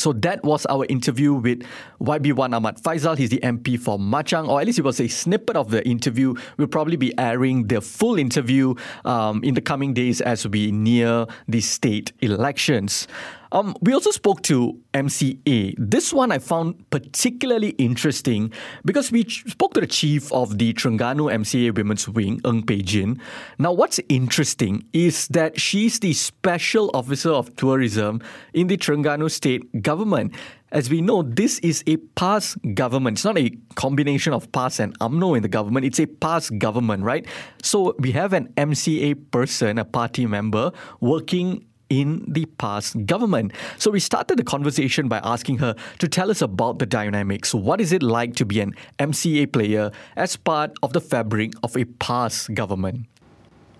So 0.00 0.14
that 0.14 0.42
was 0.42 0.64
our 0.64 0.86
interview 0.86 1.34
with 1.34 1.62
YB 2.00 2.32
Wan 2.32 2.54
Ahmad 2.54 2.82
Fayhsal. 2.82 3.18
He's 3.18 3.28
the 3.28 3.40
MP 3.40 3.78
for 3.78 3.98
Machang, 3.98 4.48
or 4.48 4.58
at 4.58 4.66
least 4.66 4.78
it 4.78 4.82
was 4.82 4.98
a 4.98 5.08
snippet 5.08 5.56
of 5.56 5.70
the 5.70 5.86
interview. 5.86 6.32
We'll 6.56 6.68
probably 6.68 6.96
be 6.96 7.12
airing 7.18 7.66
the 7.66 7.82
full 7.82 8.18
interview 8.18 8.74
um, 9.04 9.44
in 9.44 9.52
the 9.52 9.60
coming 9.60 9.92
days 9.92 10.22
as 10.22 10.48
we 10.48 10.72
near 10.72 11.26
the 11.48 11.60
state 11.60 12.12
elections. 12.22 13.08
Um, 13.52 13.74
we 13.80 13.92
also 13.92 14.10
spoke 14.10 14.42
to 14.42 14.78
MCA. 14.94 15.74
This 15.76 16.12
one 16.12 16.30
I 16.30 16.38
found 16.38 16.88
particularly 16.90 17.70
interesting 17.70 18.52
because 18.84 19.10
we 19.10 19.24
spoke 19.24 19.74
to 19.74 19.80
the 19.80 19.86
chief 19.86 20.32
of 20.32 20.58
the 20.58 20.72
Terengganu 20.72 21.32
MCA 21.32 21.74
Women's 21.74 22.08
Wing, 22.08 22.40
Ng 22.44 22.62
Phei 22.62 22.84
Jin. 22.84 23.20
Now, 23.58 23.72
what's 23.72 23.98
interesting 24.08 24.84
is 24.92 25.26
that 25.28 25.60
she's 25.60 25.98
the 25.98 26.12
special 26.12 26.90
officer 26.94 27.30
of 27.30 27.54
tourism 27.56 28.22
in 28.54 28.68
the 28.68 28.76
Terengganu 28.76 29.30
state 29.30 29.82
government. 29.82 30.32
As 30.72 30.88
we 30.88 31.00
know, 31.00 31.22
this 31.22 31.58
is 31.60 31.82
a 31.88 31.96
PAS 31.96 32.54
government. 32.74 33.16
It's 33.16 33.24
not 33.24 33.36
a 33.36 33.50
combination 33.74 34.32
of 34.32 34.50
PAS 34.52 34.78
and 34.78 34.96
UMNO 35.00 35.36
in 35.36 35.42
the 35.42 35.48
government. 35.48 35.84
It's 35.84 35.98
a 35.98 36.06
PAS 36.06 36.50
government, 36.50 37.02
right? 37.02 37.26
So 37.60 37.96
we 37.98 38.12
have 38.12 38.32
an 38.32 38.52
MCA 38.56 39.16
person, 39.32 39.78
a 39.78 39.84
party 39.84 40.26
member, 40.26 40.70
working 41.00 41.66
in 41.90 42.24
the 42.26 42.46
PAS 42.46 42.94
government. 42.94 43.52
So 43.76 43.90
we 43.90 44.00
started 44.00 44.38
the 44.38 44.44
conversation 44.44 45.08
by 45.08 45.18
asking 45.18 45.58
her 45.58 45.74
to 45.98 46.08
tell 46.08 46.30
us 46.30 46.40
about 46.40 46.78
the 46.78 46.86
dynamics. 46.86 47.52
What 47.52 47.80
is 47.80 47.92
it 47.92 48.02
like 48.02 48.36
to 48.36 48.46
be 48.46 48.60
an 48.60 48.74
MCA 48.98 49.52
player 49.52 49.90
as 50.16 50.36
part 50.36 50.72
of 50.82 50.92
the 50.92 51.00
fabric 51.00 51.52
of 51.62 51.76
a 51.76 51.84
PAS 51.84 52.48
government? 52.48 53.06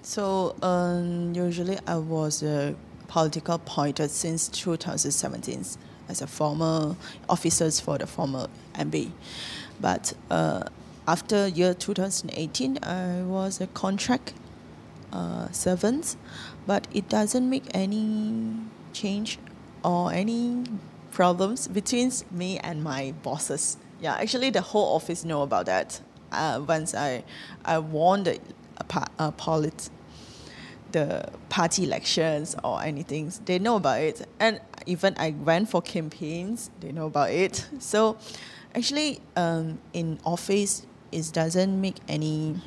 So 0.02 0.56
um, 0.62 1.32
usually 1.34 1.78
I 1.86 1.96
was 1.96 2.42
a 2.42 2.74
political 3.06 3.54
appointed 3.54 4.10
since 4.10 4.48
2017 4.48 5.64
as 6.08 6.20
a 6.20 6.26
former 6.26 6.96
officers 7.28 7.80
for 7.80 7.98
the 7.98 8.06
former 8.06 8.48
MB. 8.74 9.12
But 9.80 10.12
uh, 10.30 10.64
after 11.06 11.48
year 11.48 11.74
2018, 11.74 12.78
I 12.82 13.22
was 13.22 13.60
a 13.60 13.66
contract 13.68 14.34
uh, 15.12 15.50
servant 15.50 16.16
but 16.70 16.86
it 16.94 17.08
doesn't 17.08 17.50
make 17.50 17.64
any 17.74 18.54
change 18.92 19.40
or 19.82 20.12
any 20.12 20.62
problems 21.10 21.66
between 21.66 22.12
me 22.30 22.60
and 22.60 22.84
my 22.84 23.12
bosses. 23.24 23.76
Yeah, 24.00 24.14
actually, 24.14 24.50
the 24.50 24.60
whole 24.60 24.94
office 24.94 25.24
know 25.24 25.42
about 25.42 25.66
that. 25.66 26.00
Uh, 26.30 26.62
once 26.64 26.94
I 26.94 27.24
I 27.64 27.80
won 27.80 28.22
the 28.22 28.38
uh, 28.78 29.04
uh, 29.18 29.32
polit, 29.32 29.90
the 30.92 31.28
party 31.48 31.82
elections 31.82 32.54
or 32.62 32.80
anything, 32.80 33.32
they 33.46 33.58
know 33.58 33.74
about 33.74 34.02
it. 34.02 34.24
And 34.38 34.60
even 34.86 35.16
I 35.18 35.30
went 35.32 35.68
for 35.70 35.82
campaigns, 35.82 36.70
they 36.78 36.92
know 36.92 37.06
about 37.06 37.30
it. 37.30 37.66
So, 37.80 38.16
actually, 38.76 39.20
um, 39.34 39.80
in 39.92 40.20
office, 40.24 40.86
it 41.10 41.32
doesn't 41.32 41.80
make 41.80 41.96
any 42.06 42.60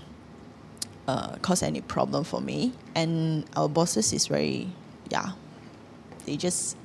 uh, 1.08 1.36
cause 1.38 1.64
any 1.64 1.82
problem 1.82 2.24
for 2.24 2.42
me. 2.42 2.74
And 2.96 3.46
our 3.56 3.70
bosses 3.70 4.14
is 4.14 4.28
very, 4.28 4.70
yeah, 5.10 5.32
they 6.26 6.38
just 6.38 6.78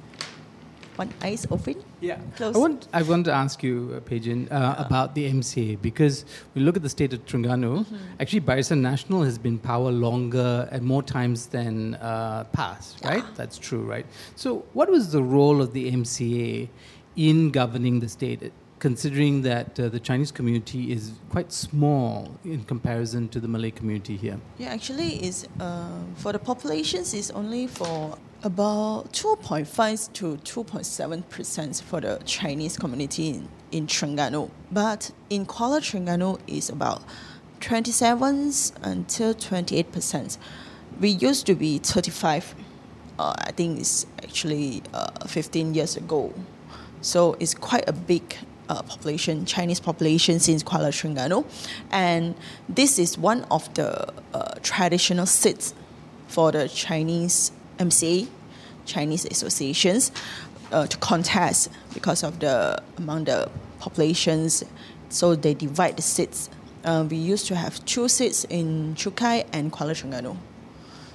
one 0.99 1.13
eyes 1.23 1.47
open. 1.51 1.83
Yeah, 2.01 2.19
close. 2.37 2.55
I 2.55 2.59
want 2.59 2.89
I 2.93 3.03
want 3.03 3.25
to 3.27 3.33
ask 3.33 3.63
you, 3.63 3.95
uh, 3.97 4.01
Phei 4.01 4.21
Jin, 4.21 4.49
uh, 4.51 4.75
about 4.79 5.15
the 5.15 5.31
MCA 5.31 5.81
because 5.81 6.25
we 6.55 6.63
look 6.63 6.77
at 6.77 6.83
the 6.83 6.89
state 6.89 7.13
of 7.13 7.25
Terengganu. 7.25 7.85
Mm-hmm. 7.85 7.97
Actually, 8.21 8.41
Barisan 8.41 8.81
National 8.81 9.23
has 9.23 9.39
been 9.39 9.59
power 9.59 9.91
longer 9.91 10.69
and 10.73 10.83
more 10.83 11.03
times 11.03 11.47
than 11.47 11.95
uh, 11.95 12.45
PAS, 12.53 12.97
right? 13.05 13.23
Yeah. 13.23 13.31
That's 13.37 13.59
true, 13.59 13.83
right? 13.83 14.07
So, 14.37 14.65
what 14.73 14.91
was 14.91 15.13
the 15.13 15.23
role 15.23 15.63
of 15.63 15.73
the 15.73 15.91
MCA 15.93 16.69
in 17.17 17.51
governing 17.51 18.01
the 18.01 18.09
state? 18.09 18.53
Considering 18.79 19.43
that 19.43 19.79
uh, 19.79 19.89
the 19.89 20.01
Chinese 20.01 20.31
community 20.31 20.93
is 20.93 21.13
quite 21.31 21.53
small 21.53 22.39
in 22.45 22.65
comparison 22.65 23.29
to 23.29 23.41
the 23.41 23.49
Malay 23.49 23.71
community 23.71 24.17
here? 24.17 24.39
Yeah, 24.59 24.69
actually, 24.69 25.25
is 25.25 25.47
uh, 25.61 26.01
for 26.17 26.33
the 26.33 26.39
populations 26.39 27.15
is 27.15 27.31
only 27.31 27.67
for 27.67 28.17
about 28.43 29.13
2.5 29.13 30.13
to 30.13 30.37
2.7 30.37 31.29
percent 31.29 31.83
for 31.87 32.01
the 32.01 32.21
Chinese 32.25 32.77
community 32.77 33.31
in, 33.31 33.49
in 33.73 33.87
Terengganu. 33.87 34.51
But 34.71 35.11
in 35.31 35.47
Kuala 35.47 35.81
Terengganu 35.81 36.39
is 36.47 36.71
about 36.71 37.03
27 37.61 38.53
until 38.83 39.35
28 39.35 39.93
percent. 39.93 40.39
We 41.01 41.11
used 41.11 41.47
to 41.47 41.55
be 41.55 41.79
35. 41.79 42.55
Uh, 43.19 43.35
I 43.37 43.51
think 43.51 43.81
it's 43.81 44.07
actually 44.23 44.83
uh, 44.95 45.27
15 45.27 45.75
years 45.75 45.97
ago. 45.97 46.33
So 47.01 47.37
it's 47.41 47.55
quite 47.55 47.89
a 47.89 47.93
big 47.93 48.37
uh, 48.69 48.83
population, 48.83 49.45
Chinese 49.45 49.81
population 49.81 50.41
since 50.41 50.63
Kuala 50.63 50.89
Terengganu, 50.91 51.45
and 51.91 52.35
this 52.69 52.99
is 52.99 53.19
one 53.19 53.45
of 53.51 53.73
the 53.75 54.13
uh, 54.35 54.55
traditional 54.63 55.27
seats 55.27 55.75
for 56.29 56.53
the 56.53 56.69
Chinese 56.69 57.53
MCA, 57.79 58.29
Chinese 58.85 59.25
associations, 59.27 60.13
uh, 60.73 60.87
to 60.87 60.97
contest 60.99 61.71
because 61.95 62.23
of 62.23 62.41
the 62.41 62.81
among 62.97 63.25
the 63.25 63.51
populations. 63.79 64.65
So 65.09 65.35
they 65.35 65.55
divide 65.55 65.97
the 65.97 66.03
seats. 66.03 66.51
Uh, 66.85 67.07
we 67.09 67.17
used 67.17 67.47
to 67.47 67.57
have 67.57 67.85
two 67.87 68.09
seats 68.09 68.45
in 68.45 68.95
Chukai 68.95 69.47
and 69.53 69.73
Kuala 69.73 69.93
Terengganu. 69.93 70.37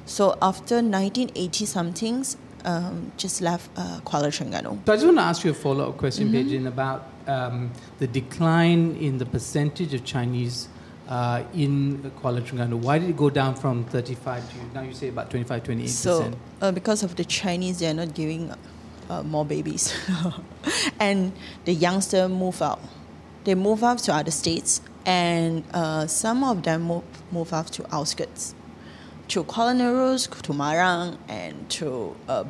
So 0.05 0.37
after 0.41 0.75
1980 0.75 1.65
somethings, 1.65 2.37
um, 2.65 3.11
just 3.17 3.41
left 3.41 3.69
uh, 3.77 3.99
Kuala 4.05 4.27
Terengganu. 4.27 4.85
So 4.85 4.93
I 4.93 4.95
just 4.95 5.05
want 5.05 5.17
to 5.17 5.23
ask 5.23 5.43
you 5.43 5.51
a 5.51 5.53
follow-up 5.53 5.97
question, 5.97 6.29
mm 6.29 6.67
about 6.67 7.12
um, 7.27 7.71
the 7.99 8.07
decline 8.07 8.95
in 8.95 9.17
the 9.17 9.25
percentage 9.25 9.93
of 9.93 10.03
Chinese 10.03 10.67
uh, 11.07 11.43
in 11.53 12.11
Kuala 12.21 12.41
Terengganu. 12.41 12.79
Why 12.79 12.99
did 12.99 13.09
it 13.09 13.17
go 13.17 13.29
down 13.29 13.55
from 13.55 13.85
35 13.85 14.49
to 14.49 14.73
now 14.73 14.81
you 14.81 14.93
say 14.93 15.09
about 15.09 15.29
25, 15.29 15.63
28 15.63 15.87
So 15.89 16.31
uh, 16.61 16.71
because 16.71 17.03
of 17.03 17.15
the 17.15 17.25
Chinese, 17.25 17.79
they 17.79 17.87
are 17.87 17.93
not 17.93 18.13
giving 18.13 18.53
uh, 19.09 19.23
more 19.23 19.45
babies, 19.45 19.93
and 20.99 21.33
the 21.65 21.73
youngster 21.73 22.29
move 22.29 22.61
out. 22.61 22.79
They 23.43 23.55
move 23.55 23.83
out 23.83 23.99
to 23.99 24.13
other 24.13 24.31
states, 24.31 24.81
and 25.05 25.63
uh, 25.73 26.07
some 26.07 26.43
of 26.43 26.63
them 26.63 26.83
move, 26.83 27.03
move 27.31 27.51
out 27.51 27.67
to 27.73 27.93
outskirts 27.93 28.55
to 29.29 29.43
Kuala 29.43 29.73
Nerus, 29.75 30.29
to 30.43 30.53
Marang, 30.53 31.17
and 31.27 31.69
to 31.69 32.15
uh, 32.27 32.43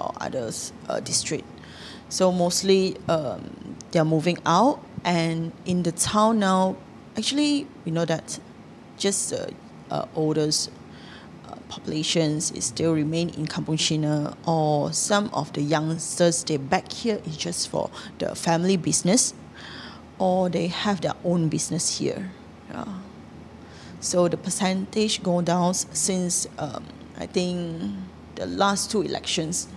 or 0.00 0.12
others 0.20 0.72
uh, 0.88 1.00
district. 1.00 1.46
So 2.10 2.32
mostly 2.32 2.96
um, 3.08 3.76
they're 3.92 4.04
moving 4.04 4.38
out, 4.44 4.84
and 5.04 5.52
in 5.64 5.84
the 5.84 5.92
town 5.92 6.40
now, 6.40 6.76
actually 7.16 7.66
we 7.84 7.92
know 7.92 8.04
that 8.04 8.38
just 8.98 9.30
the 9.30 9.54
uh, 9.90 10.06
oldest 10.16 10.70
uh, 11.48 11.54
populations 11.68 12.52
still 12.64 12.94
remain 12.94 13.30
in 13.30 13.46
Kampung 13.46 13.78
China, 13.78 14.36
or 14.44 14.92
some 14.92 15.30
of 15.32 15.52
the 15.52 15.62
youngsters 15.62 16.42
they 16.44 16.56
back 16.58 16.90
here 16.92 17.20
is 17.24 17.36
just 17.36 17.68
for 17.68 17.90
the 18.18 18.34
family 18.34 18.76
business, 18.76 19.32
or 20.18 20.50
they 20.50 20.66
have 20.66 21.00
their 21.00 21.14
own 21.24 21.48
business 21.48 21.98
here. 21.98 22.32
Yeah. 22.70 22.84
So 24.00 24.26
the 24.26 24.36
percentage 24.36 25.22
go 25.22 25.42
down 25.42 25.74
since 25.74 26.48
um, 26.58 26.84
I 27.18 27.26
think 27.26 27.94
the 28.34 28.46
last 28.46 28.90
two 28.90 29.02
elections. 29.02 29.68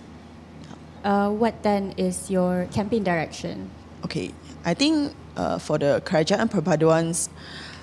Uh, 1.04 1.28
what 1.28 1.62
then 1.62 1.92
is 1.98 2.30
your 2.30 2.64
campaign 2.72 3.04
direction? 3.04 3.68
Okay, 4.04 4.32
I 4.64 4.72
think 4.72 5.12
uh, 5.36 5.58
for 5.58 5.76
the 5.76 6.00
Kerajaan 6.04 6.48
Perpaduan, 6.48 7.12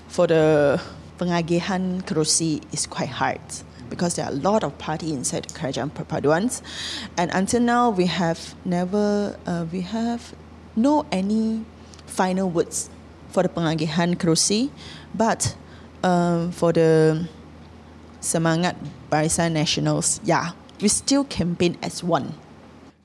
for 0.10 0.26
the 0.26 0.82
pengagihan 1.20 2.02
kerusi 2.02 2.66
is 2.74 2.88
quite 2.90 3.10
hard 3.10 3.40
because 3.94 4.16
there 4.16 4.26
are 4.26 4.32
a 4.32 4.42
lot 4.42 4.64
of 4.64 4.74
party 4.82 5.14
inside 5.14 5.46
Kerajaan 5.54 5.94
Perpaduan, 5.94 6.50
and 7.16 7.30
until 7.30 7.62
now 7.62 7.92
we 7.94 8.08
have 8.10 8.56
never 8.66 9.38
uh, 9.46 9.70
we 9.72 9.82
have 9.82 10.34
no 10.76 11.06
any 11.12 11.62
final 12.08 12.50
words 12.50 12.90
for 13.30 13.44
the 13.44 13.50
pengagihan 13.50 14.18
kerusi, 14.18 14.74
but 15.14 15.56
um, 16.02 16.50
for 16.50 16.74
the 16.74 17.30
Semangat 18.18 18.76
Barisan 19.14 19.54
Nasionals, 19.54 20.20
yeah, 20.24 20.58
we 20.82 20.88
still 20.90 21.24
campaign 21.24 21.78
as 21.86 22.04
one. 22.04 22.34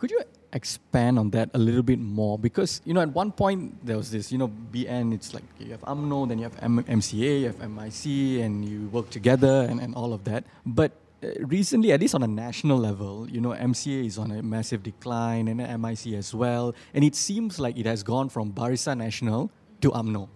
Could 0.07 0.13
you 0.13 0.23
expand 0.53 1.19
on 1.19 1.31
that 1.31 1.51
a 1.53 1.59
little 1.59 1.83
bit 1.83 1.99
more? 1.99 2.39
Because, 2.39 2.81
you 2.85 2.95
know, 2.95 3.01
at 3.01 3.09
one 3.09 3.33
point 3.33 3.85
there 3.85 3.97
was 3.97 4.13
this, 4.13 4.31
you 4.31 4.39
know, 4.39 4.47
BN, 4.47 5.13
it's 5.13 5.35
like 5.35 5.43
you 5.59 5.73
have 5.73 5.81
UMNO, 5.81 6.29
then 6.29 6.39
you 6.39 6.45
have 6.45 6.57
M- 6.63 6.85
MCA, 6.85 7.41
you 7.41 7.47
have 7.49 7.59
MIC, 7.59 8.41
and 8.45 8.65
you 8.65 8.87
work 8.91 9.11
together 9.11 9.67
and, 9.69 9.81
and 9.81 9.97
all 9.97 10.13
of 10.15 10.23
that. 10.23 10.45
But 10.65 10.93
uh, 11.25 11.31
recently, 11.41 11.91
at 11.91 12.01
least 12.01 12.15
on 12.15 12.23
a 12.23 12.29
national 12.29 12.79
level, 12.79 13.29
you 13.29 13.41
know, 13.41 13.51
MCA 13.51 14.07
is 14.07 14.17
on 14.17 14.31
a 14.31 14.45
massive 14.45 14.85
decline 14.85 15.49
and 15.49 15.59
MIC 15.83 16.15
as 16.15 16.33
well. 16.33 16.73
And 16.95 17.03
it 17.03 17.17
seems 17.17 17.59
like 17.59 17.77
it 17.77 17.87
has 17.87 18.05
gone 18.05 18.29
from 18.29 18.53
Barisan 18.53 18.99
National 18.99 19.51
to 19.81 19.91
UMNO 19.91 20.29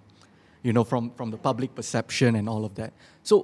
you 0.62 0.72
know, 0.72 0.84
from, 0.84 1.10
from 1.12 1.30
the 1.30 1.36
public 1.36 1.74
perception 1.74 2.36
and 2.36 2.48
all 2.48 2.64
of 2.64 2.74
that. 2.74 2.92
So, 3.22 3.40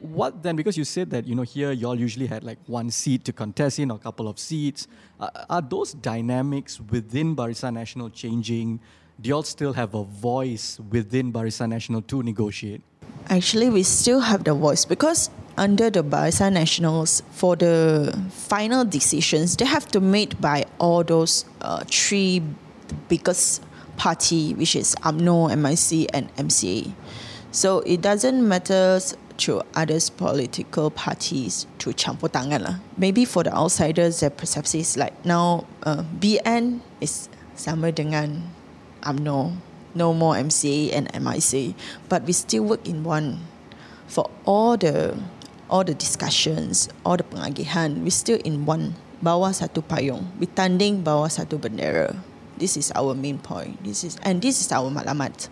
what 0.00 0.42
then? 0.42 0.56
Because 0.56 0.76
you 0.76 0.84
said 0.84 1.10
that 1.10 1.26
you 1.26 1.34
know 1.34 1.42
here 1.42 1.72
y'all 1.72 1.98
usually 1.98 2.26
had 2.26 2.44
like 2.44 2.58
one 2.66 2.90
seat 2.90 3.24
to 3.26 3.32
contest 3.32 3.78
in 3.78 3.90
or 3.90 3.96
a 3.96 4.00
couple 4.00 4.28
of 4.28 4.38
seats. 4.38 4.88
Uh, 5.20 5.28
are 5.50 5.62
those 5.62 5.92
dynamics 5.92 6.80
within 6.80 7.36
Barisan 7.36 7.74
Nasional 7.74 8.12
changing? 8.12 8.80
Do 9.20 9.28
y'all 9.28 9.42
still 9.42 9.74
have 9.74 9.94
a 9.94 10.04
voice 10.04 10.80
within 10.90 11.32
Barisan 11.32 11.72
Nasional 11.72 12.06
to 12.08 12.22
negotiate? 12.22 12.82
Actually, 13.28 13.70
we 13.70 13.82
still 13.82 14.20
have 14.20 14.44
the 14.44 14.54
voice 14.54 14.84
because 14.84 15.30
under 15.56 15.90
the 15.90 16.02
Barisan 16.02 16.54
Nationals, 16.54 17.22
for 17.32 17.54
the 17.54 18.18
final 18.30 18.84
decisions, 18.84 19.56
they 19.56 19.66
have 19.66 19.86
to 19.88 20.00
made 20.00 20.40
by 20.40 20.64
all 20.78 21.04
those 21.04 21.44
uh, 21.60 21.84
three 21.86 22.42
biggest 23.08 23.62
party, 23.96 24.54
which 24.54 24.76
is 24.76 24.94
UMNO, 25.02 25.54
MIC, 25.56 26.10
and 26.12 26.34
MCA. 26.36 26.92
So 27.50 27.80
it 27.80 28.00
doesn't 28.00 28.46
matter 28.46 29.00
to 29.44 29.62
others 29.74 30.08
political 30.08 30.90
parties 30.90 31.66
to 31.78 31.90
campur 31.92 32.30
tangan 32.30 32.64
lah. 32.64 32.76
Maybe 32.96 33.24
for 33.24 33.44
the 33.44 33.52
outsiders, 33.52 34.20
their 34.20 34.32
perception 34.32 34.80
is 34.80 34.96
like 34.96 35.12
now 35.24 35.66
uh, 35.82 36.04
BN 36.16 36.80
is 37.00 37.28
sama 37.58 37.92
dengan 37.92 38.48
UMNO, 39.04 39.58
no 39.94 40.14
more 40.14 40.36
MCA 40.36 40.94
and 40.94 41.10
MIC, 41.12 41.74
but 42.08 42.24
we 42.24 42.32
still 42.32 42.64
work 42.64 42.86
in 42.86 43.04
one. 43.04 43.44
For 44.08 44.28
all 44.44 44.76
the 44.76 45.16
all 45.72 45.84
the 45.84 45.96
discussions, 45.96 46.88
all 47.04 47.16
the 47.16 47.24
pengagihan, 47.24 48.04
we 48.04 48.12
still 48.12 48.38
in 48.44 48.64
one 48.68 48.96
bawah 49.22 49.54
satu 49.54 49.80
payung. 49.80 50.28
We 50.36 50.48
tanding 50.50 51.00
bawah 51.00 51.30
satu 51.30 51.56
bendera. 51.56 52.12
This 52.58 52.76
is 52.76 52.92
our 52.94 53.14
main 53.14 53.38
point. 53.38 53.82
This 53.84 54.04
is 54.04 54.18
and 54.22 54.40
this 54.40 54.60
is 54.60 54.72
our 54.72 54.90
malamat. 54.90 55.48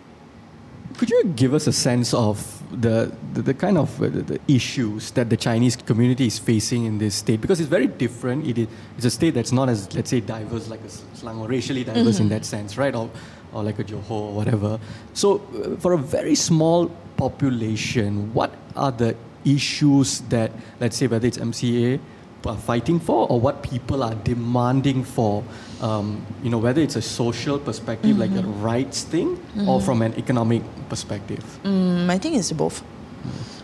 Could 0.97 1.09
you 1.09 1.23
give 1.35 1.53
us 1.53 1.67
a 1.67 1.73
sense 1.73 2.13
of 2.13 2.61
the, 2.69 3.11
the, 3.33 3.41
the 3.41 3.53
kind 3.53 3.77
of 3.77 4.01
uh, 4.01 4.09
the, 4.09 4.21
the, 4.21 4.39
issues 4.47 5.11
that 5.11 5.29
the 5.29 5.37
Chinese 5.37 5.75
community 5.75 6.27
is 6.27 6.37
facing 6.37 6.85
in 6.85 6.97
this 6.97 7.15
state? 7.15 7.39
Because 7.39 7.59
it's 7.59 7.69
very 7.69 7.87
different. 7.87 8.45
It 8.45 8.57
is, 8.57 8.67
it's 8.97 9.05
a 9.05 9.09
state 9.09 9.33
that's 9.33 9.51
not 9.51 9.69
as, 9.69 9.93
let's 9.95 10.09
say, 10.09 10.19
diverse 10.19 10.67
like 10.67 10.81
a 10.81 10.87
Selangor, 11.17 11.47
racially 11.47 11.83
diverse 11.83 12.15
mm-hmm. 12.15 12.23
in 12.23 12.29
that 12.29 12.45
sense, 12.45 12.77
right? 12.77 12.93
Or, 12.93 13.09
or 13.53 13.63
like 13.63 13.79
a 13.79 13.83
Johor 13.83 14.11
or 14.11 14.33
whatever. 14.33 14.79
So, 15.13 15.41
uh, 15.55 15.77
for 15.77 15.93
a 15.93 15.97
very 15.97 16.35
small 16.35 16.87
population, 17.17 18.33
what 18.33 18.53
are 18.75 18.91
the 18.91 19.15
issues 19.45 20.21
that, 20.29 20.51
let's 20.79 20.97
say, 20.97 21.07
whether 21.07 21.25
it's 21.25 21.37
MCA, 21.37 21.99
are 22.45 22.57
fighting 22.57 22.99
for 22.99 23.27
or 23.29 23.39
what 23.39 23.61
people 23.63 24.03
are 24.03 24.15
demanding 24.15 25.03
for 25.03 25.43
um, 25.81 26.25
you 26.43 26.49
know 26.49 26.57
whether 26.57 26.81
it's 26.81 26.95
a 26.95 27.01
social 27.01 27.59
perspective 27.59 28.11
mm-hmm. 28.11 28.19
like 28.19 28.31
a 28.31 28.43
mm-hmm. 28.43 28.61
rights 28.61 29.03
thing 29.03 29.37
mm-hmm. 29.37 29.67
or 29.67 29.81
from 29.81 30.01
an 30.01 30.13
economic 30.17 30.61
perspective 30.89 31.43
mm, 31.63 32.09
i 32.09 32.17
think 32.17 32.35
it's 32.35 32.51
both 32.51 32.83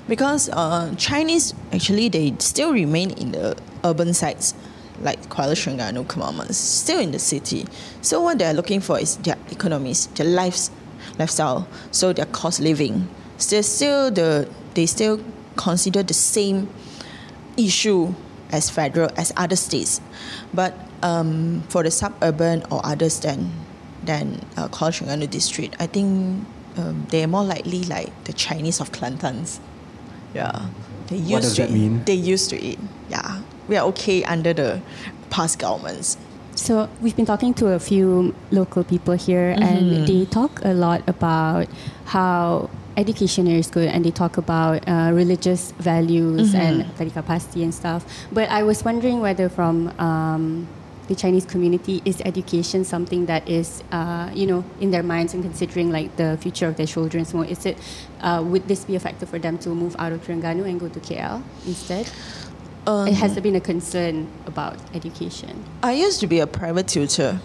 because 0.08 0.50
uh, 0.50 0.94
chinese 0.98 1.54
actually 1.72 2.10
they 2.10 2.34
still 2.40 2.74
remain 2.74 3.12
in 3.12 3.32
the 3.32 3.56
urban 3.84 4.14
sites 4.14 4.54
like 5.02 5.30
Kuala 5.30 5.54
Terengganu, 5.54 6.06
Kemaman, 6.06 6.52
still 6.54 7.00
in 7.00 7.12
the 7.12 7.20
city. 7.20 7.66
So 8.02 8.22
what 8.22 8.40
they're 8.40 8.54
looking 8.54 8.80
for 8.80 9.00
is 9.00 9.18
their 9.18 9.38
economies, 9.52 10.08
their 10.08 10.26
lives, 10.26 10.72
lifestyle, 11.20 11.68
so 11.92 12.14
their 12.14 12.26
cost 12.26 12.60
living. 12.60 13.08
Still, 13.38 13.64
still 13.64 14.12
the 14.12 14.50
they 14.74 14.86
still 14.86 15.24
consider 15.56 16.04
the 16.04 16.14
same 16.14 16.70
issue 17.58 18.14
as 18.52 18.70
federal 18.70 19.10
as 19.18 19.34
other 19.38 19.56
states. 19.56 20.02
But 20.54 20.74
um, 21.04 21.64
for 21.70 21.84
the 21.84 21.92
suburban 21.92 22.64
or 22.72 22.82
others 22.86 23.20
than 23.20 23.52
than 24.04 24.42
uh, 24.56 24.68
Kuala 24.70 25.30
district, 25.30 25.76
I 25.80 25.88
think 25.88 26.46
um, 26.78 27.06
they're 27.10 27.28
more 27.28 27.44
likely 27.44 27.84
like 27.84 28.12
the 28.24 28.34
Chinese 28.34 28.80
of 28.80 28.92
Kelantans. 28.92 29.60
Yeah, 30.34 30.68
they 31.08 31.18
used 31.18 31.32
what 31.32 31.42
does 31.42 31.56
to 31.56 31.62
that 31.64 31.72
mean? 31.72 32.04
They 32.06 32.14
used 32.14 32.50
to 32.52 32.60
eat. 32.60 32.80
Yeah, 33.10 33.42
we 33.68 33.78
are 33.78 33.86
okay 33.88 34.24
under 34.24 34.54
the 34.54 34.82
PAS 35.30 35.56
governments. 35.56 36.18
So 36.56 36.90
we've 37.02 37.16
been 37.16 37.26
talking 37.26 37.54
to 37.56 37.74
a 37.74 37.80
few 37.80 38.34
local 38.52 38.84
people 38.84 39.14
here, 39.14 39.54
mm-hmm. 39.54 39.64
and 39.64 40.08
they 40.08 40.26
talk 40.26 40.60
a 40.64 40.74
lot 40.74 41.08
about 41.08 41.68
how 42.06 42.70
education 42.98 43.46
is 43.46 43.70
good 43.70 43.88
and 43.88 44.04
they 44.04 44.12
talk 44.12 44.38
about 44.38 44.82
uh, 44.90 45.12
religious 45.14 45.72
values 45.78 46.54
mm-hmm. 46.54 46.82
and 46.82 46.98
tariqah 46.98 47.24
pasti 47.24 47.64
and 47.64 47.74
stuff. 47.74 48.04
But 48.34 48.50
I 48.50 48.64
was 48.64 48.84
wondering 48.84 49.22
whether 49.22 49.50
from 49.50 49.94
um, 50.00 50.68
the 51.08 51.16
Chinese 51.16 51.46
community 51.46 52.02
is 52.06 52.22
education 52.22 52.84
something 52.84 53.26
that 53.26 53.48
is 53.48 53.84
uh, 53.92 54.30
you 54.34 54.46
know 54.46 54.64
in 54.80 54.92
their 54.92 55.04
minds 55.04 55.34
and 55.34 55.44
considering 55.44 55.92
like 55.92 56.16
the 56.18 56.38
future 56.42 56.68
of 56.68 56.78
their 56.78 56.86
children? 56.86 57.26
More 57.34 57.46
is 57.46 57.66
it 57.66 57.78
uh, 58.22 58.44
would 58.46 58.68
this 58.68 58.86
be 58.86 58.96
a 58.96 59.00
factor 59.00 59.26
for 59.26 59.40
them 59.40 59.58
to 59.60 59.70
move 59.70 59.96
out 60.00 60.12
of 60.12 60.22
Terengganu 60.26 60.68
and 60.68 60.80
go 60.80 60.90
to 60.90 61.00
KL 61.00 61.44
instead? 61.66 62.10
Um, 62.88 63.08
it 63.10 63.16
has 63.16 63.38
been 63.42 63.56
a 63.56 63.60
concern 63.60 64.28
about 64.46 64.78
education. 64.94 65.66
I 65.84 65.92
used 65.92 66.22
to 66.22 66.28
be 66.28 66.40
a 66.40 66.48
private 66.48 66.88
tutor 66.88 67.42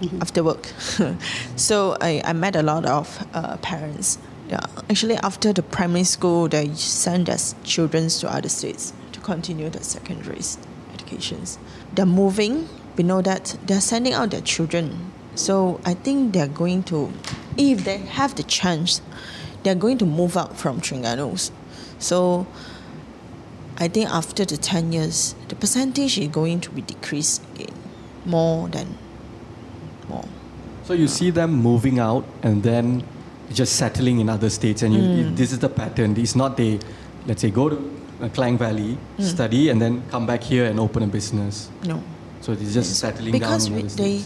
mm-hmm. 0.00 0.22
after 0.22 0.44
work. 0.44 0.68
So 1.56 1.96
I, 2.00 2.22
I 2.24 2.32
met 2.32 2.56
a 2.56 2.62
lot 2.62 2.84
of 2.86 3.26
uh, 3.34 3.56
parents. 3.58 4.18
Yeah, 4.48 4.60
actually, 4.90 5.16
after 5.16 5.52
the 5.52 5.62
primary 5.62 6.04
school, 6.04 6.48
they 6.48 6.68
send 6.74 7.26
their 7.26 7.38
children 7.64 8.08
to 8.08 8.32
other 8.32 8.48
states 8.48 8.92
to 9.12 9.20
continue 9.20 9.70
their 9.70 9.82
secondary 9.82 10.42
educations. 11.16 11.58
They're 11.94 12.06
moving. 12.06 12.68
We 12.96 13.04
know 13.04 13.22
that 13.22 13.56
they're 13.66 13.80
sending 13.80 14.12
out 14.12 14.30
their 14.30 14.40
children. 14.40 15.12
So 15.34 15.80
I 15.84 15.94
think 15.94 16.32
they're 16.34 16.48
going 16.48 16.82
to, 16.84 17.10
if 17.56 17.84
they 17.84 17.98
have 17.98 18.34
the 18.34 18.42
chance, 18.42 19.00
they're 19.62 19.74
going 19.74 19.98
to 19.98 20.06
move 20.06 20.36
out 20.36 20.56
from 20.58 20.80
Terengganu. 20.80 21.50
So 21.98 22.46
I 23.78 23.88
think 23.88 24.10
after 24.10 24.44
the 24.44 24.56
10 24.56 24.92
years, 24.92 25.34
the 25.48 25.54
percentage 25.56 26.18
is 26.18 26.28
going 26.28 26.60
to 26.60 26.70
be 26.70 26.82
decreased 26.82 27.42
again, 27.54 27.74
more 28.26 28.68
than 28.68 28.98
more. 30.08 30.24
So 30.84 30.92
you 30.94 31.08
see 31.08 31.30
them 31.30 31.52
moving 31.54 31.98
out 31.98 32.24
and 32.42 32.62
then 32.62 33.04
just 33.52 33.76
settling 33.76 34.20
in 34.20 34.28
other 34.28 34.50
states, 34.50 34.82
and 34.82 34.94
you, 34.94 35.00
Mm. 35.00 35.36
this 35.36 35.52
is 35.52 35.58
the 35.60 35.68
pattern. 35.68 36.16
It's 36.16 36.34
not 36.34 36.56
they, 36.56 36.80
let's 37.26 37.40
say, 37.42 37.50
go 37.50 37.68
to 37.68 37.76
Klang 38.30 38.56
Valley, 38.58 38.96
Mm. 39.18 39.24
study, 39.24 39.68
and 39.70 39.80
then 39.80 40.02
come 40.10 40.26
back 40.26 40.42
here 40.42 40.64
and 40.66 40.78
open 40.80 41.02
a 41.02 41.06
business. 41.06 41.68
No. 41.84 42.02
So 42.40 42.52
it's 42.52 42.74
just 42.74 42.94
settling 42.98 43.32
because 43.32 43.68
down. 43.68 43.76
Because 43.76 43.96
they, 43.96 44.22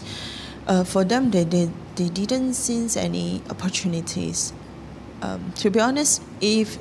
uh, 0.67 0.83
for 0.83 1.03
them, 1.03 1.31
they, 1.31 1.43
they, 1.43 1.69
they 1.95 2.09
didn't 2.09 2.53
sense 2.53 2.97
any 2.97 3.41
opportunities. 3.49 4.53
Um, 5.21 5.51
to 5.57 5.69
be 5.69 5.79
honest, 5.79 6.21
if 6.41 6.77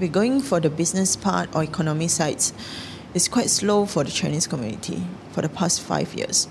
we're 0.00 0.08
going 0.08 0.40
for 0.40 0.60
the 0.60 0.70
business 0.70 1.16
part 1.16 1.54
or 1.54 1.62
economy 1.62 2.08
sides, 2.08 2.52
it's 3.14 3.28
quite 3.28 3.50
slow 3.50 3.86
for 3.86 4.04
the 4.04 4.10
Chinese 4.10 4.46
community 4.46 5.02
for 5.32 5.42
the 5.42 5.48
past 5.48 5.80
five 5.80 6.14
years. 6.14 6.48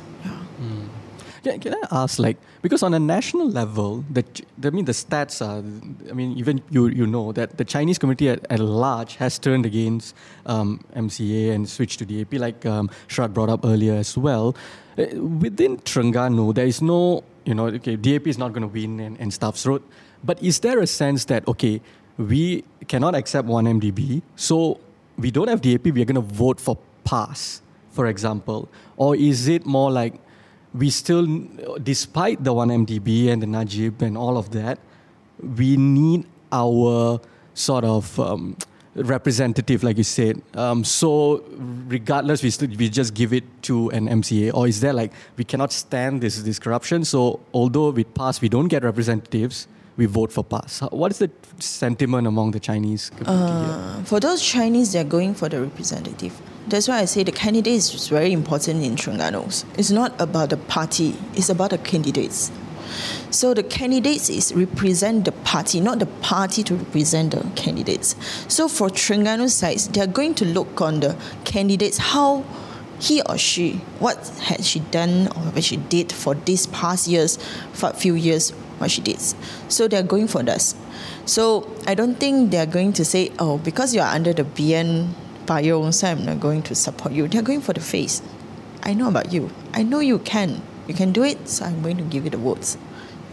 Yeah, 1.43 1.57
can 1.57 1.73
I 1.73 2.03
ask, 2.03 2.19
like, 2.19 2.37
because 2.61 2.83
on 2.83 2.93
a 2.93 2.99
national 2.99 3.49
level, 3.49 4.05
the 4.11 4.23
I 4.63 4.69
mean, 4.69 4.85
the 4.85 4.91
stats 4.91 5.41
are, 5.41 5.63
I 6.09 6.13
mean, 6.13 6.37
even 6.37 6.61
you 6.69 6.87
you 6.87 7.07
know 7.07 7.31
that 7.31 7.57
the 7.57 7.65
Chinese 7.65 7.97
community 7.97 8.29
at, 8.29 8.45
at 8.51 8.59
large 8.59 9.15
has 9.15 9.39
turned 9.39 9.65
against 9.65 10.13
um, 10.45 10.81
MCA 10.95 11.51
and 11.55 11.67
switched 11.67 11.97
to 11.99 12.05
DAP, 12.05 12.33
like 12.39 12.63
um, 12.67 12.91
Sharad 13.07 13.33
brought 13.33 13.49
up 13.49 13.65
earlier 13.65 13.95
as 13.95 14.15
well. 14.15 14.55
Uh, 14.99 15.05
within 15.17 15.77
Terengganu, 15.77 16.53
there 16.53 16.67
is 16.67 16.79
no, 16.79 17.23
you 17.45 17.55
know, 17.55 17.67
okay, 17.67 17.95
DAP 17.95 18.27
is 18.27 18.37
not 18.37 18.53
going 18.53 18.61
to 18.61 18.67
win 18.67 18.99
and, 18.99 19.19
and 19.19 19.33
stuff. 19.33 19.57
So, 19.57 19.81
but 20.23 20.41
is 20.43 20.59
there 20.59 20.77
a 20.79 20.85
sense 20.87 21.25
that 21.25 21.47
okay, 21.47 21.81
we 22.19 22.63
cannot 22.87 23.15
accept 23.15 23.47
one 23.47 23.65
MDB, 23.65 24.21
so 24.35 24.79
we 25.17 25.31
don't 25.31 25.47
have 25.47 25.61
DAP, 25.61 25.85
we 25.85 26.03
are 26.03 26.05
going 26.05 26.21
to 26.21 26.33
vote 26.35 26.59
for 26.59 26.77
PAS, 27.03 27.63
for 27.89 28.05
example, 28.05 28.69
or 28.95 29.15
is 29.15 29.47
it 29.47 29.65
more 29.65 29.89
like 29.89 30.21
we 30.73 30.89
still, 30.89 31.27
despite 31.83 32.43
the 32.43 32.53
1MDB 32.53 33.29
and 33.29 33.41
the 33.41 33.47
Najib 33.47 34.01
and 34.01 34.17
all 34.17 34.37
of 34.37 34.51
that, 34.51 34.79
we 35.57 35.75
need 35.77 36.25
our 36.51 37.19
sort 37.53 37.83
of 37.83 38.17
um, 38.19 38.55
representative, 38.95 39.83
like 39.83 39.97
you 39.97 40.03
said. 40.03 40.41
Um, 40.53 40.83
so, 40.83 41.43
regardless, 41.87 42.43
we 42.43 42.49
still 42.49 42.69
we 42.77 42.89
just 42.89 43.13
give 43.13 43.33
it 43.33 43.43
to 43.63 43.89
an 43.89 44.07
MCA, 44.07 44.53
or 44.53 44.67
is 44.67 44.79
there 44.81 44.93
like 44.93 45.11
we 45.37 45.43
cannot 45.43 45.71
stand 45.71 46.21
this 46.21 46.41
this 46.41 46.59
corruption? 46.59 47.05
So, 47.05 47.39
although 47.53 47.89
with 47.91 48.13
PAS 48.13 48.41
we 48.41 48.49
don't 48.49 48.67
get 48.67 48.83
representatives, 48.83 49.67
we 49.97 50.05
vote 50.05 50.31
for 50.31 50.43
PAS. 50.43 50.81
What 50.91 51.11
is 51.11 51.19
the 51.19 51.29
sentiment 51.59 52.27
among 52.27 52.51
the 52.51 52.59
Chinese? 52.59 53.11
Uh, 53.25 54.03
for 54.03 54.19
those 54.19 54.41
Chinese, 54.41 54.93
they're 54.93 55.03
going 55.03 55.33
for 55.33 55.49
the 55.49 55.61
representative. 55.61 56.39
That's 56.67 56.87
why 56.87 56.99
I 56.99 57.05
say 57.05 57.23
the 57.23 57.31
candidate 57.31 57.73
is 57.73 58.07
very 58.07 58.31
important 58.31 58.83
in 58.83 58.95
Terengganu. 58.95 59.65
It's 59.77 59.91
not 59.91 60.19
about 60.19 60.49
the 60.49 60.57
party; 60.57 61.15
it's 61.33 61.49
about 61.49 61.71
the 61.71 61.77
candidates. 61.77 62.51
So 63.29 63.53
the 63.53 63.63
candidates 63.63 64.29
is 64.29 64.53
represent 64.53 65.25
the 65.25 65.31
party, 65.31 65.79
not 65.79 65.99
the 65.99 66.05
party 66.05 66.63
to 66.63 66.75
represent 66.75 67.31
the 67.31 67.49
candidates. 67.55 68.15
So 68.47 68.67
for 68.67 68.89
Terengganu 68.89 69.49
sides, 69.49 69.87
they 69.87 70.01
are 70.01 70.07
going 70.07 70.35
to 70.35 70.45
look 70.45 70.81
on 70.81 70.99
the 70.99 71.15
candidates 71.45 71.97
how 71.97 72.43
he 72.99 73.21
or 73.23 73.37
she 73.37 73.73
what 73.99 74.15
had 74.43 74.63
she 74.63 74.79
done 74.79 75.27
or 75.29 75.41
what 75.51 75.63
she 75.63 75.77
did 75.77 76.11
for 76.11 76.35
these 76.35 76.67
past 76.67 77.07
years, 77.07 77.37
for 77.73 77.91
few 77.93 78.13
years, 78.13 78.53
what 78.81 78.91
she 78.91 79.01
did. 79.01 79.19
So 79.69 79.87
they 79.87 79.97
are 79.97 80.03
going 80.03 80.27
for 80.27 80.43
this. 80.43 80.75
So 81.25 81.71
I 81.87 81.95
don't 81.95 82.15
think 82.15 82.51
they 82.51 82.57
are 82.57 82.65
going 82.65 82.93
to 82.93 83.05
say, 83.05 83.31
oh, 83.39 83.57
because 83.59 83.95
you 83.95 84.01
are 84.01 84.13
under 84.13 84.33
the 84.33 84.43
BN 84.43 85.09
bio, 85.45 85.91
so 85.91 86.07
I'm 86.07 86.25
not 86.25 86.39
going 86.39 86.63
to 86.63 86.75
support 86.75 87.13
you. 87.13 87.27
They're 87.27 87.41
going 87.41 87.61
for 87.61 87.73
the 87.73 87.79
face. 87.79 88.21
I 88.83 88.93
know 88.93 89.07
about 89.07 89.31
you. 89.31 89.49
I 89.73 89.83
know 89.83 89.99
you 89.99 90.19
can. 90.19 90.61
You 90.87 90.93
can 90.93 91.11
do 91.11 91.23
it, 91.23 91.47
so 91.47 91.65
I'm 91.65 91.81
going 91.81 91.97
to 91.97 92.03
give 92.03 92.25
you 92.25 92.29
the 92.31 92.37
votes. 92.37 92.77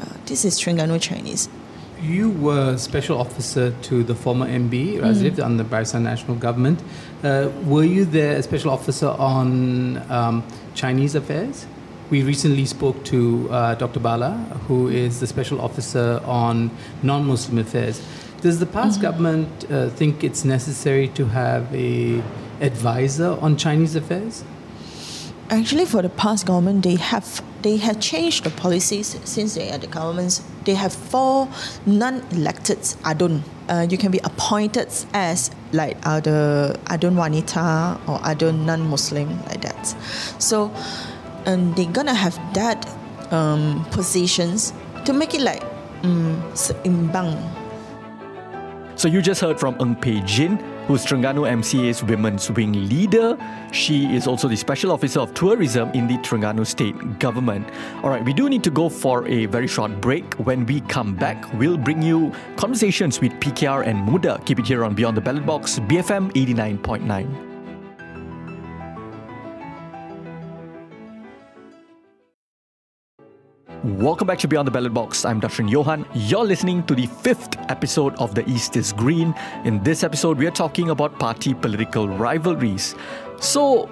Uh, 0.00 0.04
this 0.26 0.44
is 0.44 0.60
Terengganu 0.60 1.00
Chinese. 1.00 1.48
You 2.00 2.30
were 2.30 2.76
special 2.76 3.18
officer 3.18 3.72
to 3.82 4.04
the 4.04 4.14
former 4.14 4.46
MB, 4.46 5.00
Razif, 5.00 5.42
under 5.42 5.64
the 5.64 5.68
Barisan 5.68 6.02
National 6.02 6.36
Government. 6.36 6.80
Uh, 7.24 7.50
were 7.64 7.82
you 7.82 8.04
there 8.04 8.36
as 8.36 8.44
special 8.44 8.70
officer 8.70 9.08
on 9.08 9.98
um, 10.10 10.44
Chinese 10.74 11.16
affairs? 11.16 11.66
We 12.10 12.22
recently 12.22 12.64
spoke 12.64 13.04
to 13.04 13.48
uh, 13.50 13.74
Dr. 13.74 14.00
Bala, 14.00 14.32
who 14.66 14.88
is 14.88 15.20
the 15.20 15.26
special 15.26 15.60
officer 15.60 16.22
on 16.24 16.70
non 17.02 17.26
Muslim 17.26 17.58
affairs. 17.58 18.00
Does 18.40 18.60
the 18.60 18.66
PAS 18.66 18.96
government 18.96 19.70
uh, 19.70 19.90
think 19.90 20.24
it's 20.24 20.44
necessary 20.44 21.08
to 21.08 21.26
have 21.26 21.74
a 21.74 22.22
advisor 22.60 23.36
on 23.40 23.56
Chinese 23.56 23.94
affairs? 23.94 24.44
Actually, 25.50 25.84
for 25.84 26.02
the 26.02 26.08
PAS 26.08 26.44
government, 26.44 26.82
they 26.84 26.94
have 26.96 27.42
they 27.62 27.76
have 27.76 27.98
changed 28.00 28.44
the 28.44 28.50
policies 28.50 29.18
since 29.24 29.54
they 29.54 29.70
are 29.70 29.78
the 29.78 29.86
governments. 29.88 30.42
They 30.64 30.74
have 30.74 30.92
four 30.92 31.48
non-elected 31.84 32.78
adun. 33.04 33.42
Uh, 33.68 33.86
you 33.90 33.98
can 33.98 34.10
be 34.12 34.20
appointed 34.24 34.88
as 35.12 35.50
like 35.72 35.96
other 36.04 36.74
adun 36.84 37.16
wanita 37.16 37.98
or 38.08 38.18
adun 38.20 38.64
non-Muslim 38.64 39.28
like 39.46 39.62
that. 39.62 39.86
So, 40.38 40.72
and 41.48 41.74
they're 41.74 41.90
gonna 41.90 42.14
have 42.14 42.36
that 42.52 42.86
um, 43.32 43.84
positions 43.90 44.72
to 45.04 45.12
make 45.12 45.34
it 45.34 45.40
like 45.40 45.64
um, 46.04 46.36
seimbang. 46.52 47.34
So 48.96 49.08
you 49.08 49.22
just 49.22 49.40
heard 49.40 49.58
from 49.58 49.76
Ng 49.80 49.94
Phei 49.96 50.26
Jin, 50.26 50.58
who's 50.88 51.06
Terengganu 51.06 51.46
MCA's 51.46 52.02
Women's 52.02 52.50
Wing 52.50 52.88
leader. 52.88 53.38
She 53.72 54.12
is 54.12 54.26
also 54.26 54.48
the 54.48 54.56
Special 54.56 54.90
Officer 54.90 55.20
of 55.20 55.32
Tourism 55.34 55.90
in 55.92 56.08
the 56.08 56.18
Terengganu 56.18 56.66
State 56.66 57.20
Government. 57.20 57.64
All 58.02 58.10
right, 58.10 58.24
we 58.24 58.34
do 58.34 58.50
need 58.50 58.64
to 58.64 58.70
go 58.70 58.88
for 58.88 59.26
a 59.28 59.46
very 59.46 59.68
short 59.68 60.00
break. 60.00 60.34
When 60.34 60.66
we 60.66 60.80
come 60.82 61.14
back, 61.14 61.46
we'll 61.54 61.78
bring 61.78 62.02
you 62.02 62.32
conversations 62.56 63.20
with 63.20 63.32
PKR 63.34 63.86
and 63.86 64.04
Muda. 64.04 64.42
Keep 64.44 64.58
it 64.60 64.66
here 64.66 64.84
on 64.84 64.94
Beyond 64.94 65.16
the 65.16 65.22
Ballot 65.22 65.46
Box, 65.46 65.78
BFM 65.78 66.32
89.9. 66.32 67.47
Welcome 73.84 74.26
back 74.26 74.40
to 74.40 74.48
Beyond 74.48 74.66
the 74.66 74.72
Ballot 74.72 74.92
Box. 74.92 75.24
I'm 75.24 75.40
Darshan 75.40 75.70
Johan. 75.70 76.04
You're 76.12 76.44
listening 76.44 76.82
to 76.86 76.96
the 76.96 77.06
fifth 77.06 77.56
episode 77.70 78.12
of 78.16 78.34
The 78.34 78.48
East 78.50 78.74
is 78.74 78.92
Green. 78.92 79.32
In 79.64 79.80
this 79.84 80.02
episode, 80.02 80.36
we 80.36 80.48
are 80.48 80.50
talking 80.50 80.90
about 80.90 81.16
party 81.20 81.54
political 81.54 82.08
rivalries. 82.08 82.96
So, 83.38 83.88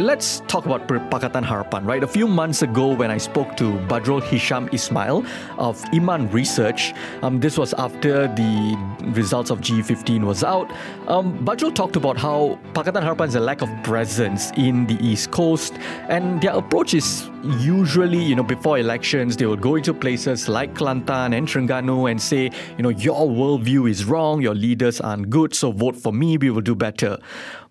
let's 0.00 0.40
talk 0.48 0.66
about 0.66 0.88
Pakatan 0.88 1.44
Harapan, 1.44 1.86
right? 1.86 2.02
A 2.02 2.06
few 2.06 2.26
months 2.26 2.62
ago, 2.62 2.94
when 2.94 3.12
I 3.12 3.18
spoke 3.18 3.56
to 3.58 3.74
Badrul 3.86 4.20
Hisham 4.22 4.68
Ismail 4.72 5.24
of 5.56 5.84
Iman 5.92 6.28
Research, 6.32 6.92
um, 7.22 7.38
this 7.38 7.56
was 7.56 7.74
after 7.74 8.26
the 8.26 8.76
results 9.14 9.50
of 9.50 9.60
G15 9.60 10.24
was 10.24 10.42
out. 10.42 10.68
Um, 11.06 11.38
Badrul 11.44 11.74
talked 11.74 11.94
about 11.94 12.16
how 12.16 12.58
Pakatan 12.74 13.02
Harapan 13.02 13.28
is 13.28 13.34
a 13.36 13.40
lack 13.40 13.62
of 13.62 13.70
presence 13.84 14.50
in 14.56 14.86
the 14.88 14.98
East 15.04 15.30
Coast, 15.30 15.74
and 16.08 16.40
their 16.40 16.56
approach 16.56 16.94
is 16.94 17.28
usually, 17.44 18.22
you 18.22 18.34
know, 18.34 18.42
before 18.42 18.78
elections, 18.78 19.36
they 19.36 19.46
will 19.46 19.56
go 19.56 19.76
into 19.76 19.94
places 19.94 20.48
like 20.48 20.74
Kelantan 20.74 21.36
and 21.36 21.46
Terengganu 21.46 22.10
and 22.10 22.20
say, 22.20 22.50
you 22.76 22.82
know, 22.82 22.88
your 22.88 23.28
worldview 23.28 23.88
is 23.88 24.04
wrong, 24.04 24.40
your 24.40 24.54
leaders 24.54 25.00
aren't 25.00 25.30
good, 25.30 25.54
so 25.54 25.72
vote 25.72 25.96
for 25.96 26.12
me, 26.12 26.36
we 26.36 26.50
will 26.50 26.60
do 26.60 26.74
better. 26.74 27.18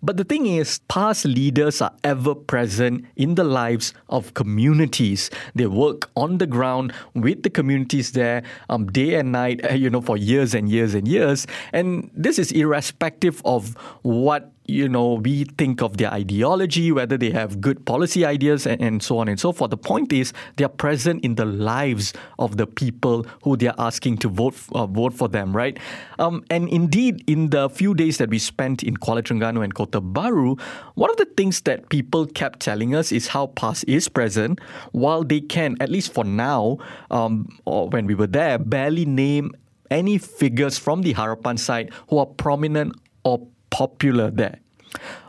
But 0.02 0.16
the 0.16 0.24
thing 0.24 0.46
is, 0.46 0.80
PAS 0.88 1.24
leaders 1.24 1.82
are 1.82 1.92
ever 2.04 2.34
present 2.34 3.04
in 3.16 3.34
the 3.34 3.44
lives 3.44 3.92
of 4.08 4.34
communities. 4.34 5.30
They 5.54 5.66
work 5.66 6.10
on 6.16 6.38
the 6.38 6.46
ground 6.46 6.92
with 7.14 7.42
the 7.42 7.50
communities 7.50 8.12
there 8.12 8.44
um, 8.68 8.86
day 8.86 9.14
and 9.14 9.32
night, 9.32 9.72
you 9.74 9.90
know, 9.90 10.00
for 10.00 10.16
years 10.16 10.54
and 10.54 10.68
years 10.68 10.94
and 10.94 11.08
years. 11.08 11.46
And 11.72 12.10
this 12.14 12.38
is 12.38 12.52
irrespective 12.52 13.42
of 13.44 13.74
what 14.02 14.52
you 14.68 14.86
know, 14.86 15.14
we 15.14 15.44
think 15.56 15.80
of 15.80 15.96
their 15.96 16.12
ideology, 16.12 16.92
whether 16.92 17.16
they 17.16 17.30
have 17.30 17.58
good 17.58 17.86
policy 17.86 18.26
ideas, 18.26 18.66
and, 18.66 18.80
and 18.82 19.02
so 19.02 19.18
on 19.18 19.26
and 19.26 19.40
so 19.40 19.50
forth. 19.50 19.70
The 19.70 19.78
point 19.78 20.12
is, 20.12 20.34
they 20.56 20.64
are 20.64 20.68
present 20.68 21.24
in 21.24 21.36
the 21.36 21.46
lives 21.46 22.12
of 22.38 22.58
the 22.58 22.66
people 22.66 23.26
who 23.42 23.56
they 23.56 23.68
are 23.68 23.74
asking 23.78 24.18
to 24.18 24.28
vote 24.28 24.54
uh, 24.72 24.86
vote 24.86 25.14
for 25.14 25.26
them, 25.26 25.56
right? 25.56 25.78
Um, 26.18 26.44
and 26.50 26.68
indeed, 26.68 27.24
in 27.26 27.48
the 27.48 27.70
few 27.70 27.94
days 27.94 28.18
that 28.18 28.28
we 28.28 28.38
spent 28.38 28.82
in 28.82 28.98
Kuala 28.98 29.22
Terengganu 29.22 29.64
and 29.64 29.74
Kota 29.74 30.02
Bharu, 30.02 30.60
one 30.94 31.10
of 31.10 31.16
the 31.16 31.28
things 31.36 31.62
that 31.62 31.88
people 31.88 32.26
kept 32.26 32.60
telling 32.60 32.94
us 32.94 33.10
is 33.10 33.28
how 33.28 33.46
PAS 33.46 33.84
is 33.84 34.06
present, 34.08 34.60
while 34.92 35.24
they 35.24 35.40
can, 35.40 35.76
at 35.80 35.88
least 35.88 36.12
for 36.12 36.24
now, 36.24 36.76
um, 37.10 37.48
or 37.64 37.88
when 37.88 38.06
we 38.06 38.14
were 38.14 38.26
there, 38.26 38.58
barely 38.58 39.06
name 39.06 39.52
any 39.90 40.18
figures 40.18 40.76
from 40.76 41.00
the 41.00 41.14
Harapan 41.14 41.58
side 41.58 41.90
who 42.10 42.18
are 42.18 42.26
prominent 42.26 42.94
or 43.24 43.48
popular 43.70 44.30
there. 44.30 44.58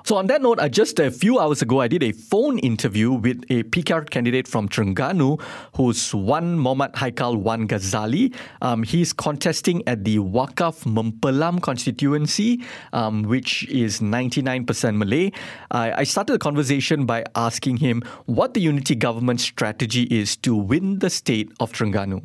So, 0.05 0.15
on 0.15 0.25
that 0.27 0.41
note, 0.41 0.59
just 0.71 0.99
a 0.99 1.11
few 1.11 1.39
hours 1.39 1.61
ago, 1.61 1.81
I 1.81 1.87
did 1.87 2.01
a 2.01 2.13
phone 2.13 2.57
interview 2.59 3.11
with 3.11 3.43
a 3.51 3.61
PKR 3.63 4.09
candidate 4.09 4.47
from 4.47 4.67
Terengganu 4.67 5.39
who's 5.75 6.15
Wan 6.15 6.57
Muhammad 6.57 6.93
Haikal 6.93 7.35
Wan 7.35 7.67
Ghazali. 7.67 8.33
Um, 8.61 8.81
he's 8.81 9.13
contesting 9.13 9.87
at 9.87 10.05
the 10.05 10.17
Wakaf 10.17 10.85
Mempelam 10.85 11.61
constituency, 11.61 12.63
um, 12.91 13.23
which 13.23 13.67
is 13.69 13.99
99% 13.99 14.95
Malay. 14.95 15.31
Uh, 15.69 15.91
I 15.95 16.05
started 16.05 16.33
the 16.33 16.39
conversation 16.39 17.05
by 17.05 17.23
asking 17.35 17.77
him 17.77 18.01
what 18.25 18.55
the 18.55 18.61
unity 18.61 18.95
government 18.95 19.41
strategy 19.41 20.03
is 20.03 20.35
to 20.37 20.55
win 20.55 20.99
the 20.99 21.11
state 21.11 21.51
of 21.59 21.71
Terengganu. 21.71 22.23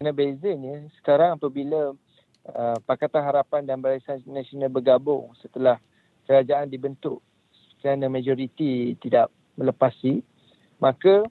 Bezanya 0.00 0.88
sekarang 1.00 1.36
apabila 1.40 1.96
uh, 2.54 2.78
Pakatan 2.84 3.22
Harapan 3.24 3.66
dan 3.66 3.82
Barisan 3.82 4.22
Nasional 4.28 4.70
bergabung 4.70 5.34
setelah 5.42 5.80
kerajaan 6.26 6.70
dibentuk 6.70 7.22
kerana 7.80 8.10
majoriti 8.10 8.98
tidak 8.98 9.30
melepasi, 9.54 10.22
maka 10.82 11.22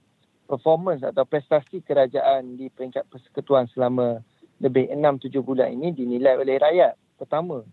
performance 0.47 1.03
atau 1.03 1.27
prestasi 1.27 1.83
kerajaan 1.83 2.55
di 2.55 2.71
peringkat 2.71 3.03
persekutuan 3.11 3.67
selama 3.73 4.21
lebih 4.63 4.87
6-7 4.87 5.35
bulan 5.43 5.73
ini 5.75 5.91
dinilai 5.91 6.39
oleh 6.39 6.55
rakyat. 6.61 6.95
Pertama. 7.19 7.65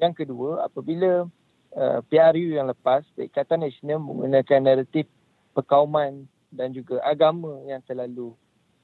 Yang 0.00 0.24
kedua, 0.24 0.66
apabila 0.66 1.28
uh, 1.76 2.00
PRU 2.08 2.56
yang 2.56 2.66
lepas, 2.70 3.04
Perikatan 3.14 3.62
Nasional 3.62 4.00
menggunakan 4.00 4.60
naratif 4.64 5.06
perkauman 5.52 6.26
dan 6.50 6.72
juga 6.72 6.98
agama 7.04 7.60
yang 7.68 7.82
terlalu 7.84 8.32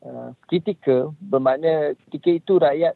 uh, 0.04 0.36
kritikal, 0.46 1.16
bermakna 1.18 1.96
ketika 2.06 2.30
itu 2.30 2.52
rakyat 2.60 2.94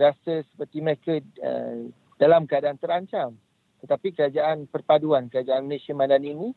rasa 0.00 0.40
seperti 0.48 0.80
mereka 0.80 1.20
uh, 1.44 1.92
dalam 2.16 2.48
keadaan 2.48 2.80
terancam. 2.80 3.36
Tetapi 3.84 4.16
kerajaan 4.16 4.64
perpaduan, 4.68 5.28
kerajaan 5.28 5.68
Malaysia 5.68 5.92
Madani 5.92 6.32
ini 6.32 6.50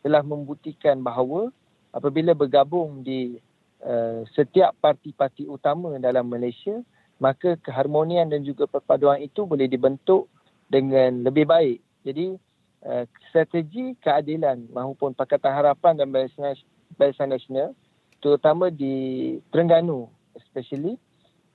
telah 0.00 0.24
membuktikan 0.24 1.00
bahawa 1.04 1.52
apabila 1.92 2.32
bergabung 2.32 3.04
di 3.04 3.36
uh, 3.84 4.24
setiap 4.32 4.72
parti-parti 4.80 5.44
utama 5.44 5.96
dalam 6.00 6.28
Malaysia, 6.28 6.80
maka 7.20 7.56
keharmonian 7.60 8.28
dan 8.28 8.44
juga 8.44 8.68
perpaduan 8.68 9.20
itu 9.20 9.44
boleh 9.44 9.68
dibentuk 9.68 10.28
dengan 10.68 11.24
lebih 11.24 11.48
baik. 11.48 11.78
Jadi 12.04 12.36
uh, 12.84 13.04
strategi 13.28 13.96
keadilan 14.00 14.68
maupun 14.72 15.16
Pakatan 15.16 15.52
Harapan 15.52 15.96
dan 15.96 16.08
Barisan 16.12 17.28
Nasional 17.32 17.72
terutama 18.20 18.72
di 18.72 19.36
Terengganu 19.52 20.08
especially 20.36 21.00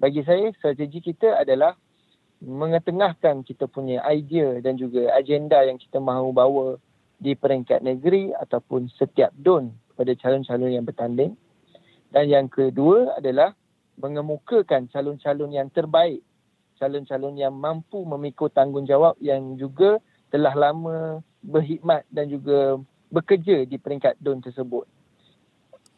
bagi 0.01 0.25
saya 0.25 0.49
strategi 0.57 0.97
kita 0.97 1.45
adalah 1.45 1.77
mengetengahkan 2.41 3.45
kita 3.45 3.69
punya 3.69 4.01
idea 4.09 4.57
dan 4.65 4.73
juga 4.81 5.13
agenda 5.13 5.61
yang 5.61 5.77
kita 5.77 6.01
mahu 6.01 6.33
bawa 6.33 6.81
di 7.21 7.37
peringkat 7.37 7.85
negeri 7.85 8.33
ataupun 8.33 8.89
setiap 8.97 9.29
don 9.37 9.69
pada 9.93 10.09
calon-calon 10.17 10.73
yang 10.73 10.89
bertanding. 10.89 11.37
Dan 12.09 12.25
yang 12.33 12.49
kedua 12.49 13.13
adalah 13.21 13.53
mengemukakan 14.01 14.89
calon-calon 14.89 15.53
yang 15.53 15.69
terbaik, 15.69 16.25
calon-calon 16.81 17.37
yang 17.37 17.53
mampu 17.53 18.01
memikul 18.01 18.49
tanggungjawab 18.49 19.21
yang 19.21 19.53
juga 19.61 20.01
telah 20.33 20.57
lama 20.57 21.21
berkhidmat 21.45 22.09
dan 22.09 22.25
juga 22.25 22.81
bekerja 23.13 23.69
di 23.69 23.77
peringkat 23.77 24.17
don 24.17 24.41
tersebut. 24.41 24.89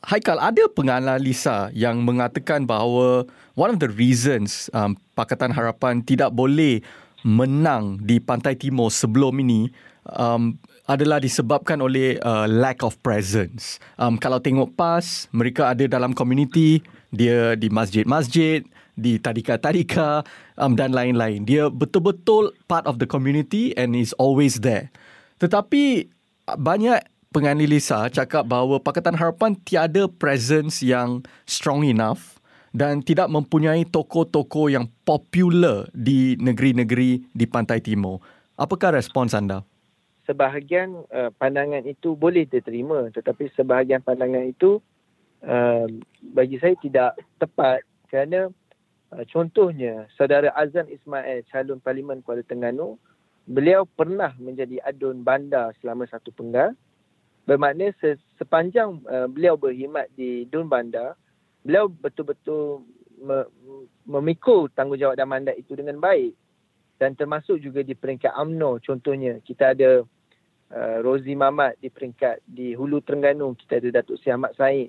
Haikal, 0.04 0.36
ada 0.36 0.68
penganalisa 0.68 1.72
yang 1.72 2.04
mengatakan 2.04 2.68
bahawa 2.68 3.24
one 3.56 3.72
of 3.72 3.80
the 3.80 3.88
reasons 3.88 4.68
um, 4.76 5.00
Pakatan 5.16 5.56
Harapan 5.56 6.04
tidak 6.04 6.36
boleh 6.36 6.84
menang 7.24 8.04
di 8.04 8.20
Pantai 8.20 8.60
Timur 8.60 8.92
sebelum 8.92 9.32
ini 9.40 9.72
um, 10.12 10.60
adalah 10.92 11.24
disebabkan 11.24 11.80
oleh 11.80 12.20
uh, 12.20 12.44
lack 12.52 12.84
of 12.84 13.00
presence. 13.00 13.80
Um, 13.96 14.20
kalau 14.20 14.44
tengok 14.44 14.76
PAS, 14.76 15.32
mereka 15.32 15.72
ada 15.72 15.88
dalam 15.88 16.12
community, 16.12 16.84
dia 17.16 17.56
di 17.56 17.72
masjid-masjid, 17.72 18.60
di 19.00 19.16
tadika-tadika 19.16 20.28
um, 20.60 20.76
dan 20.76 20.92
lain-lain. 20.92 21.48
Dia 21.48 21.72
betul-betul 21.72 22.52
part 22.68 22.84
of 22.92 23.00
the 23.00 23.08
community 23.08 23.72
and 23.80 23.96
is 23.96 24.12
always 24.20 24.60
there. 24.60 24.92
Tetapi 25.40 26.12
banyak 26.60 27.13
penganalisa 27.34 28.06
cakap 28.14 28.46
bahawa 28.46 28.78
Pakatan 28.78 29.18
Harapan 29.18 29.58
tiada 29.66 30.06
presence 30.06 30.86
yang 30.86 31.26
strong 31.50 31.82
enough 31.82 32.38
dan 32.70 33.02
tidak 33.02 33.26
mempunyai 33.34 33.90
tokoh-tokoh 33.90 34.70
yang 34.70 34.86
popular 35.02 35.90
di 35.94 36.38
negeri-negeri 36.38 37.34
di 37.34 37.46
Pantai 37.50 37.82
Timur. 37.82 38.22
Apakah 38.54 38.94
respons 38.94 39.34
anda? 39.34 39.66
Sebahagian 40.30 41.04
uh, 41.10 41.34
pandangan 41.36 41.84
itu 41.84 42.14
boleh 42.14 42.46
diterima 42.46 43.10
tetapi 43.10 43.50
sebahagian 43.58 44.06
pandangan 44.06 44.46
itu 44.46 44.78
uh, 45.44 45.90
bagi 46.22 46.62
saya 46.62 46.78
tidak 46.80 47.20
tepat 47.42 47.84
kerana 48.08 48.48
uh, 49.12 49.24
contohnya 49.28 50.08
saudara 50.16 50.54
Azan 50.56 50.88
Ismail 50.88 51.44
calon 51.52 51.84
parlimen 51.84 52.24
Kuala 52.24 52.40
Terengganu 52.40 52.96
beliau 53.44 53.84
pernah 53.84 54.32
menjadi 54.40 54.80
adun 54.88 55.28
bandar 55.28 55.76
selama 55.84 56.08
satu 56.08 56.32
penggal 56.32 56.72
bermakna 57.44 57.92
sepanjang 58.40 59.04
uh, 59.08 59.28
beliau 59.28 59.60
berkhidmat 59.60 60.12
di 60.16 60.48
Dun 60.48 60.72
Bandar, 60.72 61.16
beliau 61.64 61.88
betul-betul 61.92 62.84
me- 63.20 63.50
memikul 64.08 64.68
tanggungjawab 64.76 65.16
dan 65.16 65.28
mandat 65.28 65.56
itu 65.60 65.76
dengan 65.76 66.00
baik. 66.00 66.36
Dan 67.00 67.20
termasuk 67.20 67.60
juga 67.60 67.84
di 67.84 67.98
peringkat 67.98 68.32
AMNO 68.32 68.80
contohnya. 68.80 69.42
Kita 69.44 69.76
ada 69.76 70.08
uh, 70.72 70.98
Rozi 71.04 71.36
Mamat 71.36 71.76
di 71.84 71.92
peringkat 71.92 72.40
di 72.48 72.78
Hulu 72.78 73.04
Terengganu. 73.04 73.58
Kita 73.60 73.82
ada 73.82 74.00
Datuk 74.00 74.22
Si 74.24 74.32
Ahmad 74.32 74.56
Said. 74.56 74.88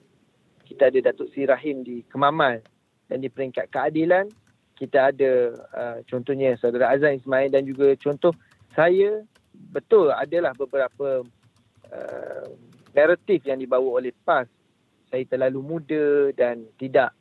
Kita 0.63 0.95
ada 0.95 1.11
Datuk 1.11 1.33
Si 1.35 1.43
Rahim 1.43 1.83
di 1.83 2.07
Kemamal. 2.07 2.63
Dan 3.11 3.19
di 3.19 3.29
peringkat 3.29 3.69
keadilan, 3.69 4.31
kita 4.75 5.15
ada 5.15 5.33
uh, 5.75 5.99
contohnya 6.11 6.59
Saudara 6.59 6.95
Azan 6.95 7.19
Ismail 7.19 7.51
dan 7.55 7.63
juga 7.67 7.95
contoh 7.99 8.35
saya 8.75 9.23
betul 9.71 10.11
adalah 10.11 10.51
beberapa 10.59 11.23
uh, 11.95 12.34
naratif 12.95 13.43
yang 13.45 13.59
dibawa 13.59 14.01
oleh 14.01 14.15
PAS. 14.25 14.47
Saya 15.11 15.27
terlalu 15.27 15.61
muda 15.61 16.31
dan 16.35 16.65
tidak 16.79 17.13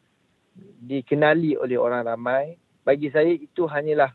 dikenali 0.85 1.57
oleh 1.57 1.75
orang 1.75 2.05
ramai. 2.05 2.55
Bagi 2.85 3.09
saya 3.09 3.33
itu 3.33 3.65
hanyalah 3.65 4.13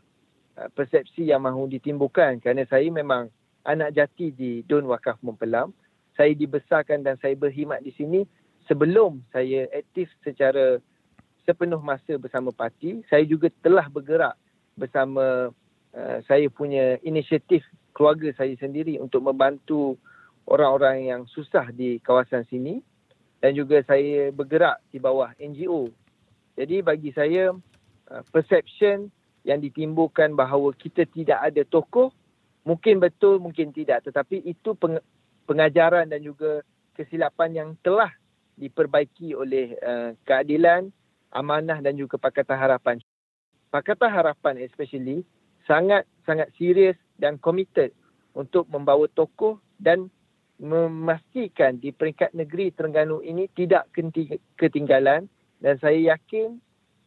uh, 0.57 0.69
persepsi 0.71 1.27
yang 1.27 1.43
mahu 1.43 1.67
ditimbulkan 1.67 2.39
kerana 2.39 2.63
saya 2.67 2.87
memang 2.87 3.27
anak 3.67 3.93
jati 3.95 4.31
di 4.31 4.63
Don 4.65 4.87
Wakaf 4.87 5.19
Mempelam. 5.19 5.75
Saya 6.15 6.35
dibesarkan 6.35 7.03
dan 7.03 7.15
saya 7.23 7.35
berkhidmat 7.35 7.79
di 7.79 7.95
sini 7.95 8.27
sebelum 8.67 9.23
saya 9.31 9.71
aktif 9.71 10.11
secara 10.19 10.83
sepenuh 11.47 11.79
masa 11.79 12.19
bersama 12.19 12.51
parti. 12.51 12.99
Saya 13.07 13.23
juga 13.23 13.47
telah 13.63 13.87
bergerak 13.87 14.35
bersama 14.75 15.51
uh, 15.95 16.17
saya 16.27 16.47
punya 16.51 16.99
inisiatif 17.03 17.63
keluarga 17.95 18.31
saya 18.35 18.55
sendiri 18.59 18.99
untuk 19.01 19.23
membantu 19.25 19.99
orang-orang 20.47 21.09
yang 21.09 21.21
susah 21.27 21.71
di 21.73 21.99
kawasan 21.99 22.45
sini 22.47 22.79
dan 23.39 23.55
juga 23.55 23.79
saya 23.87 24.31
bergerak 24.31 24.83
di 24.91 24.99
bawah 24.99 25.31
NGO. 25.39 25.89
Jadi 26.59 26.83
bagi 26.83 27.11
saya 27.15 27.55
uh, 28.11 28.23
perception 28.31 29.07
yang 29.47 29.63
ditimbulkan 29.63 30.35
bahawa 30.35 30.75
kita 30.75 31.07
tidak 31.07 31.39
ada 31.39 31.63
tokoh 31.63 32.11
mungkin 32.67 32.99
betul 32.99 33.39
mungkin 33.39 33.71
tidak 33.71 34.03
tetapi 34.03 34.43
itu 34.43 34.75
pengajaran 35.47 36.11
dan 36.11 36.19
juga 36.19 36.59
kesilapan 36.99 37.49
yang 37.55 37.69
telah 37.79 38.11
diperbaiki 38.59 39.31
oleh 39.31 39.79
uh, 39.79 40.11
keadilan, 40.27 40.91
amanah 41.31 41.79
dan 41.79 41.95
juga 41.95 42.19
Pakatan 42.19 42.59
Harapan. 42.59 42.99
Pakatan 43.71 44.11
Harapan 44.11 44.59
especially 44.59 45.23
sangat 45.63 46.03
sangat 46.27 46.51
serius 46.59 46.99
dan 47.15 47.39
committed 47.39 47.95
untuk 48.35 48.67
membawa 48.67 49.07
tokoh 49.15 49.63
dan 49.79 50.11
memastikan 50.59 51.79
di 51.79 51.95
peringkat 51.95 52.35
negeri 52.35 52.75
Terengganu 52.75 53.23
ini 53.23 53.47
tidak 53.55 53.87
ketinggalan. 54.59 55.31
Dan 55.59 55.75
saya 55.79 56.15
yakin 56.15 56.59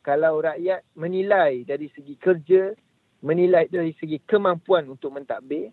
kalau 0.05 0.41
rakyat 0.41 0.85
menilai 0.97 1.65
dari 1.65 1.89
segi 1.93 2.17
kerja, 2.17 2.73
menilai 3.25 3.69
dari 3.69 3.97
segi 3.97 4.21
kemampuan 4.25 4.89
untuk 4.89 5.15
mentadbir, 5.15 5.73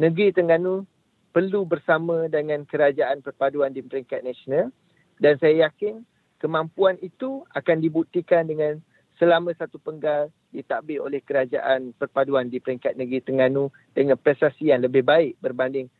negeri 0.00 0.32
Terengganu 0.32 0.84
perlu 1.32 1.68
bersama 1.68 2.26
dengan 2.26 2.64
kerajaan 2.64 3.20
perpaduan 3.20 3.76
di 3.76 3.84
peringkat 3.84 4.24
nasional. 4.24 4.72
Dan 5.20 5.36
saya 5.38 5.68
yakin 5.68 6.04
kemampuan 6.40 6.96
itu 7.04 7.44
akan 7.52 7.78
dibuktikan 7.84 8.48
dengan 8.48 8.80
selama 9.18 9.50
satu 9.58 9.82
penggal 9.82 10.30
ditadbir 10.54 11.02
oleh 11.02 11.20
kerajaan 11.20 11.92
perpaduan 11.92 12.48
di 12.48 12.62
peringkat 12.62 12.96
negeri 12.96 13.20
Terengganu 13.20 13.68
dengan 13.92 14.16
prestasi 14.16 14.72
yang 14.72 14.80
lebih 14.80 15.04
baik 15.04 15.36
berbanding 15.44 15.92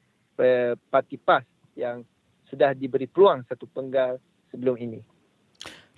parti 0.89 1.19
PAS 1.19 1.45
yang 1.75 2.07
sudah 2.49 2.73
diberi 2.73 3.05
peluang 3.11 3.45
satu 3.45 3.69
penggal 3.69 4.17
sebelum 4.49 4.79
ini. 4.81 5.01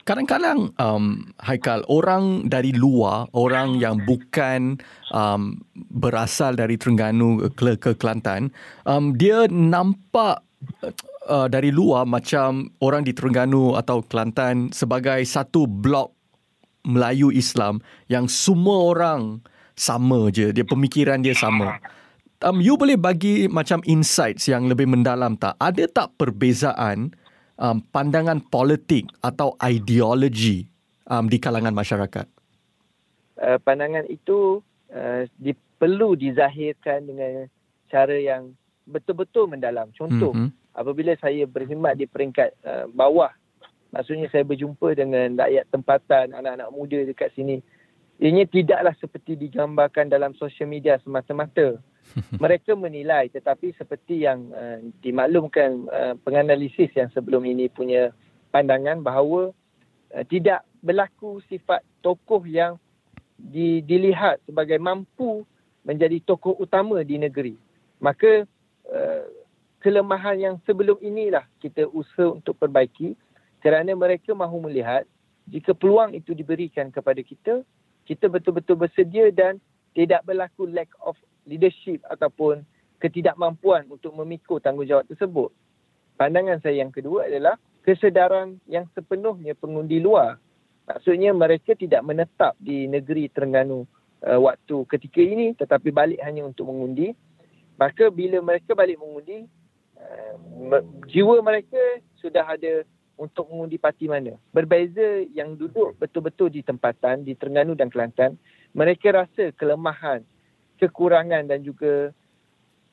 kadang-kadang 0.01 0.75
um, 0.81 1.31
Haikal 1.39 1.87
orang 1.87 2.51
dari 2.51 2.75
luar 2.75 3.31
orang 3.37 3.79
yang 3.79 4.01
bukan 4.03 4.81
um, 5.15 5.61
berasal 5.77 6.57
dari 6.59 6.75
Terengganu 6.75 7.47
ke, 7.55 7.79
ke 7.79 7.95
Kelantan 7.95 8.51
um, 8.89 9.15
dia 9.15 9.47
nampak 9.47 10.43
uh, 11.31 11.47
dari 11.47 11.71
luar 11.71 12.09
macam 12.09 12.73
orang 12.83 13.07
di 13.07 13.15
Terengganu 13.15 13.79
atau 13.79 14.03
Kelantan 14.03 14.75
sebagai 14.75 15.23
satu 15.23 15.69
blok 15.71 16.11
Melayu 16.83 17.31
Islam 17.31 17.79
yang 18.09 18.27
semua 18.27 18.91
orang 18.91 19.45
sama 19.77 20.33
je 20.33 20.51
dia 20.51 20.65
pemikiran 20.67 21.23
dia 21.23 21.37
sama 21.37 21.79
um, 22.45 22.59
you 22.61 22.77
boleh 22.77 22.97
bagi 22.97 23.47
macam 23.47 23.81
insights 23.85 24.49
yang 24.49 24.69
lebih 24.69 24.89
mendalam 24.89 25.37
tak 25.37 25.57
ada 25.61 25.85
tak 25.89 26.17
perbezaan 26.17 27.13
um, 27.61 27.85
pandangan 27.93 28.41
politik 28.49 29.09
atau 29.21 29.55
ideologi 29.61 30.69
um, 31.09 31.29
di 31.29 31.37
kalangan 31.37 31.77
masyarakat? 31.77 32.27
Uh, 33.41 33.57
pandangan 33.65 34.05
itu 34.09 34.61
uh, 34.93 35.25
di, 35.37 35.53
perlu 35.81 36.17
dizahirkan 36.17 37.09
dengan 37.09 37.49
cara 37.89 38.17
yang 38.17 38.53
betul-betul 38.89 39.49
mendalam. 39.49 39.89
Contoh, 39.97 40.33
mm-hmm. 40.37 40.77
apabila 40.77 41.13
saya 41.21 41.45
berkhidmat 41.49 41.97
di 41.97 42.05
peringkat 42.05 42.53
uh, 42.65 42.85
bawah, 42.93 43.33
maksudnya 43.91 44.29
saya 44.29 44.45
berjumpa 44.45 44.93
dengan 44.95 45.41
rakyat 45.41 45.65
tempatan, 45.73 46.37
anak-anak 46.37 46.69
muda 46.75 46.99
dekat 47.07 47.33
sini, 47.33 47.65
ianya 48.21 48.45
tidaklah 48.45 48.93
seperti 49.01 49.41
digambarkan 49.41 50.13
dalam 50.13 50.37
sosial 50.37 50.69
media 50.69 51.01
semata-mata. 51.01 51.81
mereka 52.43 52.75
menilai 52.75 53.31
tetapi 53.31 53.75
seperti 53.77 54.27
yang 54.27 54.51
uh, 54.53 54.79
dimaklumkan 55.03 55.87
uh, 55.91 56.15
penganalisis 56.23 56.91
yang 56.95 57.09
sebelum 57.15 57.47
ini 57.47 57.71
punya 57.71 58.11
pandangan 58.51 59.03
bahawa 59.03 59.55
uh, 60.15 60.25
tidak 60.27 60.67
berlaku 60.81 61.41
sifat 61.47 61.85
tokoh 62.01 62.43
yang 62.45 62.81
di, 63.37 63.81
dilihat 63.85 64.41
sebagai 64.45 64.77
mampu 64.77 65.45
menjadi 65.85 66.21
tokoh 66.25 66.57
utama 66.61 67.01
di 67.01 67.17
negeri. 67.17 67.57
Maka 68.01 68.45
uh, 68.89 69.25
kelemahan 69.81 70.37
yang 70.37 70.57
sebelum 70.69 71.01
inilah 71.01 71.45
kita 71.61 71.89
usaha 71.89 72.37
untuk 72.37 72.57
perbaiki 72.61 73.17
kerana 73.65 73.93
mereka 73.97 74.37
mahu 74.37 74.69
melihat 74.69 75.05
jika 75.49 75.73
peluang 75.75 76.15
itu 76.15 76.37
diberikan 76.37 76.93
kepada 76.93 77.21
kita, 77.25 77.65
kita 78.07 78.29
betul-betul 78.31 78.77
bersedia 78.77 79.33
dan 79.33 79.59
tidak 79.97 80.23
berlaku 80.23 80.69
lack 80.71 80.89
of 81.03 81.19
leadership 81.51 82.07
ataupun 82.07 82.63
ketidakmampuan 83.03 83.91
untuk 83.91 84.15
memikul 84.15 84.63
tanggungjawab 84.63 85.09
tersebut. 85.11 85.51
Pandangan 86.15 86.63
saya 86.63 86.85
yang 86.85 86.95
kedua 86.95 87.27
adalah 87.27 87.59
kesedaran 87.83 88.61
yang 88.69 88.87
sepenuhnya 88.95 89.57
pengundi 89.57 89.99
luar. 89.99 90.39
Maksudnya 90.87 91.33
mereka 91.33 91.73
tidak 91.75 92.05
menetap 92.05 92.55
di 92.61 92.87
negeri 92.87 93.33
Terengganu 93.33 93.89
uh, 94.23 94.39
waktu 94.39 94.77
ketika 94.87 95.21
ini 95.25 95.57
tetapi 95.57 95.89
balik 95.91 96.21
hanya 96.23 96.45
untuk 96.45 96.69
mengundi. 96.69 97.17
Maka 97.81 98.13
bila 98.13 98.45
mereka 98.45 98.77
balik 98.77 99.01
mengundi, 99.01 99.49
uh, 99.97 100.85
jiwa 101.09 101.41
mereka 101.41 101.81
sudah 102.21 102.45
ada 102.45 102.85
untuk 103.17 103.49
mengundi 103.49 103.81
parti 103.81 104.05
mana. 104.05 104.37
Berbeza 104.53 105.25
yang 105.33 105.57
duduk 105.57 105.97
betul-betul 105.97 106.53
di 106.53 106.61
tempatan 106.61 107.25
di 107.25 107.33
Terengganu 107.33 107.73
dan 107.73 107.89
Kelantan, 107.89 108.37
mereka 108.77 109.25
rasa 109.25 109.53
kelemahan 109.57 110.21
kekurangan 110.81 111.45
dan 111.45 111.61
juga 111.61 112.11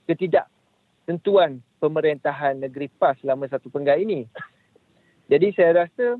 ketidaktentuan 0.06 1.63
pemerintahan 1.80 2.60
negeri 2.60 2.91
PAS 3.00 3.23
selama 3.23 3.47
satu 3.47 3.71
penggal 3.71 3.97
ini. 4.04 4.28
Jadi 5.32 5.56
saya 5.56 5.88
rasa 5.88 6.19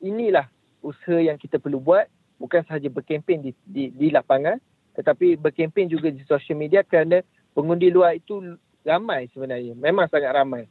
inilah 0.00 0.48
usaha 0.80 1.20
yang 1.20 1.36
kita 1.36 1.60
perlu 1.60 1.78
buat 1.78 2.08
bukan 2.40 2.64
sahaja 2.66 2.90
berkempen 2.90 3.44
di, 3.44 3.52
di, 3.64 3.92
di 3.94 4.08
lapangan 4.10 4.58
tetapi 4.92 5.40
berkempen 5.40 5.88
juga 5.88 6.12
di 6.12 6.20
sosial 6.28 6.60
media 6.60 6.84
kerana 6.84 7.24
pengundi 7.56 7.88
luar 7.88 8.16
itu 8.16 8.56
ramai 8.84 9.28
sebenarnya. 9.32 9.72
Memang 9.72 10.08
sangat 10.12 10.32
ramai. 10.36 10.68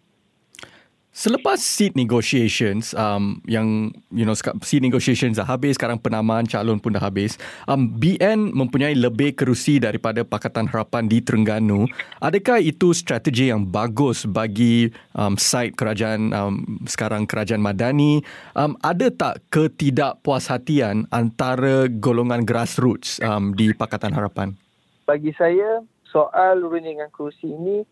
Selepas 1.12 1.60
seat 1.60 1.92
negotiations 2.00 2.96
um, 2.96 3.44
yang 3.44 3.92
you 4.16 4.24
know 4.24 4.32
seat 4.64 4.80
negotiations 4.80 5.36
dah 5.36 5.44
habis 5.44 5.76
sekarang 5.76 6.00
penamaan 6.00 6.48
calon 6.48 6.80
pun 6.80 6.96
dah 6.96 7.04
habis 7.04 7.36
um, 7.68 7.84
BN 7.84 8.56
mempunyai 8.56 8.96
lebih 8.96 9.36
kerusi 9.36 9.76
daripada 9.84 10.24
Pakatan 10.24 10.72
Harapan 10.72 11.12
di 11.12 11.20
Terengganu. 11.20 11.84
Adakah 12.24 12.64
itu 12.64 12.96
strategi 12.96 13.52
yang 13.52 13.68
bagus 13.68 14.24
bagi 14.24 14.88
um, 15.12 15.36
side 15.36 15.76
kerajaan 15.76 16.32
um, 16.32 16.80
sekarang 16.88 17.28
kerajaan 17.28 17.60
Madani? 17.60 18.24
Um, 18.56 18.80
ada 18.80 19.12
tak 19.12 19.44
ketidakpuashatian 19.52 21.12
antara 21.12 21.92
golongan 21.92 22.48
grassroots 22.48 23.20
um, 23.20 23.52
di 23.52 23.76
Pakatan 23.76 24.16
Harapan? 24.16 24.56
Bagi 25.04 25.36
saya 25.36 25.84
soal 26.08 26.64
rundingan 26.64 27.12
kerusi 27.12 27.52
ini 27.52 27.84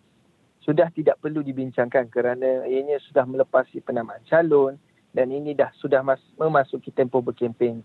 sudah 0.70 0.94
tidak 0.94 1.18
perlu 1.18 1.42
dibincangkan 1.42 2.14
kerana 2.14 2.62
ianya 2.70 3.02
sudah 3.10 3.26
melepasi 3.26 3.82
penamaan 3.82 4.22
calon 4.30 4.78
dan 5.18 5.34
ini 5.34 5.58
dah 5.58 5.74
sudah 5.82 6.06
mas- 6.06 6.22
memasuki 6.38 6.94
tempoh 6.94 7.26
berkempen. 7.26 7.82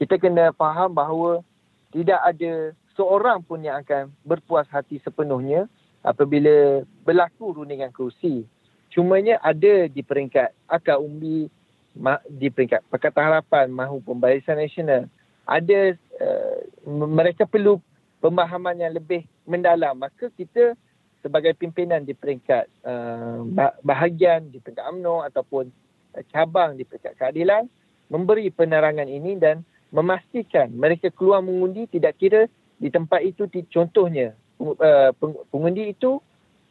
Kita 0.00 0.16
kena 0.16 0.56
faham 0.56 0.96
bahawa 0.96 1.44
tidak 1.92 2.16
ada 2.24 2.72
seorang 2.96 3.44
pun 3.44 3.60
yang 3.60 3.84
akan 3.84 4.08
berpuas 4.24 4.64
hati 4.72 4.96
sepenuhnya 5.04 5.68
apabila 6.00 6.80
berlaku 7.04 7.52
rundingan 7.52 7.92
kerusi. 7.92 8.48
Cumanya 8.88 9.36
ada 9.44 9.84
di 9.84 10.00
peringkat 10.00 10.56
akar 10.72 10.96
umbi, 10.96 11.52
di 12.32 12.48
peringkat 12.48 12.80
Pakatan 12.88 13.28
Harapan 13.28 13.68
maupun 13.68 14.16
Barisan 14.16 14.56
Nasional, 14.56 15.04
ada 15.44 15.92
uh, 16.16 16.58
mereka 16.88 17.44
perlu 17.44 17.76
pemahaman 18.24 18.80
yang 18.80 18.96
lebih 18.96 19.28
mendalam. 19.44 20.00
Maka 20.00 20.32
kita 20.32 20.72
sebagai 21.26 21.58
pimpinan 21.58 22.06
di 22.06 22.14
peringkat 22.14 22.70
uh, 22.86 23.42
bahagian 23.82 24.46
di 24.54 24.62
peringkat 24.62 24.86
UMNO 24.86 25.26
ataupun 25.26 25.66
cabang 26.30 26.78
di 26.78 26.86
peringkat 26.86 27.18
keadilan 27.18 27.66
memberi 28.06 28.54
penerangan 28.54 29.10
ini 29.10 29.34
dan 29.34 29.66
memastikan 29.90 30.70
mereka 30.70 31.10
keluar 31.10 31.42
mengundi 31.42 31.90
tidak 31.90 32.14
kira 32.22 32.46
di 32.78 32.94
tempat 32.94 33.26
itu 33.26 33.50
contohnya 33.74 34.38
uh, 34.62 35.10
pengundi 35.50 35.90
itu 35.90 36.22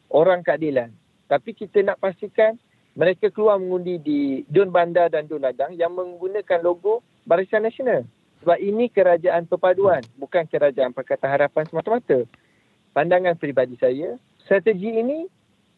orang 0.08 0.40
keadilan. 0.40 0.88
Tapi 1.26 1.52
kita 1.52 1.82
nak 1.82 2.00
pastikan 2.00 2.56
mereka 2.96 3.28
keluar 3.28 3.60
mengundi 3.60 4.00
di 4.00 4.20
Dun 4.48 4.72
Bandar 4.72 5.12
dan 5.12 5.28
Dun 5.28 5.44
Ladang 5.44 5.76
yang 5.76 5.92
menggunakan 5.92 6.64
logo 6.64 7.04
Barisan 7.28 7.66
Nasional. 7.66 8.08
Sebab 8.40 8.56
ini 8.62 8.88
kerajaan 8.88 9.44
perpaduan 9.50 10.00
bukan 10.16 10.46
kerajaan 10.46 10.94
Pakatan 10.94 11.28
Harapan 11.28 11.66
semata-mata. 11.68 12.24
Pandangan 12.94 13.36
peribadi 13.36 13.76
saya 13.76 14.16
strategi 14.46 14.94
ini 14.94 15.26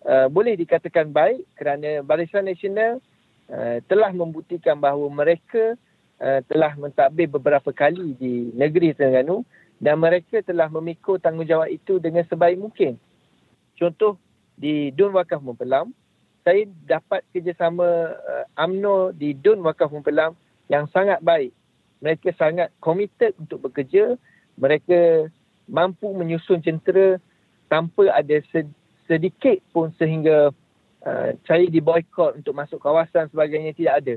uh, 0.05 0.29
boleh 0.29 0.55
dikatakan 0.61 1.09
baik 1.09 1.49
kerana 1.57 2.05
Barisan 2.05 2.45
Nasional 2.45 3.01
uh, 3.49 3.81
telah 3.89 4.13
membuktikan 4.13 4.77
bahawa 4.77 5.09
mereka 5.09 5.75
uh, 6.21 6.41
telah 6.47 6.77
mentadbir 6.77 7.33
beberapa 7.33 7.73
kali 7.73 8.13
di 8.21 8.53
negeri 8.53 8.93
Terengganu 8.93 9.43
dan 9.81 9.97
mereka 9.97 10.45
telah 10.45 10.69
memikul 10.69 11.17
tanggungjawab 11.17 11.73
itu 11.73 11.97
dengan 11.97 12.29
sebaik 12.29 12.61
mungkin. 12.61 13.01
Contoh 13.81 14.21
di 14.59 14.93
Dun 14.93 15.15
Wakaf 15.17 15.41
Mempelam, 15.41 15.95
saya 16.45 16.67
dapat 16.85 17.25
kerjasama 17.33 17.87
uh, 18.15 18.45
AMNO 18.59 19.17
di 19.17 19.33
Dun 19.33 19.65
Wakaf 19.65 19.89
Mempelam 19.89 20.37
yang 20.69 20.85
sangat 20.93 21.25
baik. 21.25 21.57
Mereka 22.05 22.37
sangat 22.37 22.71
komited 22.79 23.35
untuk 23.41 23.71
bekerja. 23.71 24.15
Mereka 24.59 25.31
mampu 25.71 26.11
menyusun 26.11 26.63
centera 26.63 27.19
tanpa 27.69 28.11
ada 28.13 28.37
sedikit 29.09 29.61
pun 29.73 29.93
sehingga 29.97 30.53
uh, 31.05 31.29
saya 31.49 31.65
diboykot 31.69 32.41
untuk 32.43 32.53
masuk 32.57 32.81
kawasan 32.81 33.29
sebagainya 33.33 33.73
tidak 33.77 33.95
ada. 34.05 34.17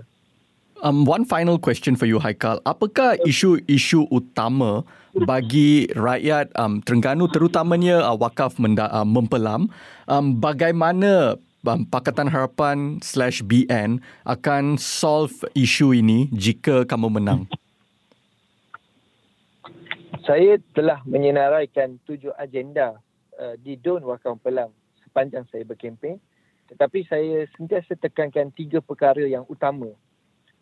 Um, 0.82 1.06
one 1.06 1.28
final 1.28 1.62
question 1.62 1.94
for 1.94 2.10
you, 2.10 2.18
Haikal. 2.18 2.58
Apakah 2.66 3.20
isu-isu 3.28 4.10
utama 4.10 4.82
bagi 5.14 5.86
rakyat 5.94 6.50
um, 6.58 6.82
Terengganu 6.82 7.30
terutamanya 7.30 8.02
uh, 8.02 8.18
wakaf 8.18 8.58
menda- 8.58 8.90
uh, 8.90 9.06
mempelam? 9.06 9.70
Um, 10.10 10.42
bagaimana 10.42 11.38
um, 11.68 11.86
Pakatan 11.86 12.32
Harapan 12.32 12.98
slash 13.06 13.46
BN 13.46 14.02
akan 14.26 14.80
solve 14.82 15.46
isu 15.54 15.94
ini 15.94 16.32
jika 16.34 16.88
kamu 16.88 17.22
menang? 17.22 17.46
Saya 20.26 20.58
telah 20.74 21.02
menyenaraikan 21.06 22.02
tujuh 22.10 22.34
agenda 22.42 22.98
uh, 23.42 23.58
di 23.58 23.76
Don 23.82 24.06
Wakaf 24.06 24.38
Pelang 24.46 24.70
sepanjang 25.02 25.50
saya 25.50 25.66
berkempen. 25.66 26.22
Tetapi 26.72 27.04
saya 27.10 27.44
sentiasa 27.58 28.00
tekankan 28.00 28.54
tiga 28.56 28.80
perkara 28.80 29.26
yang 29.28 29.44
utama. 29.52 29.92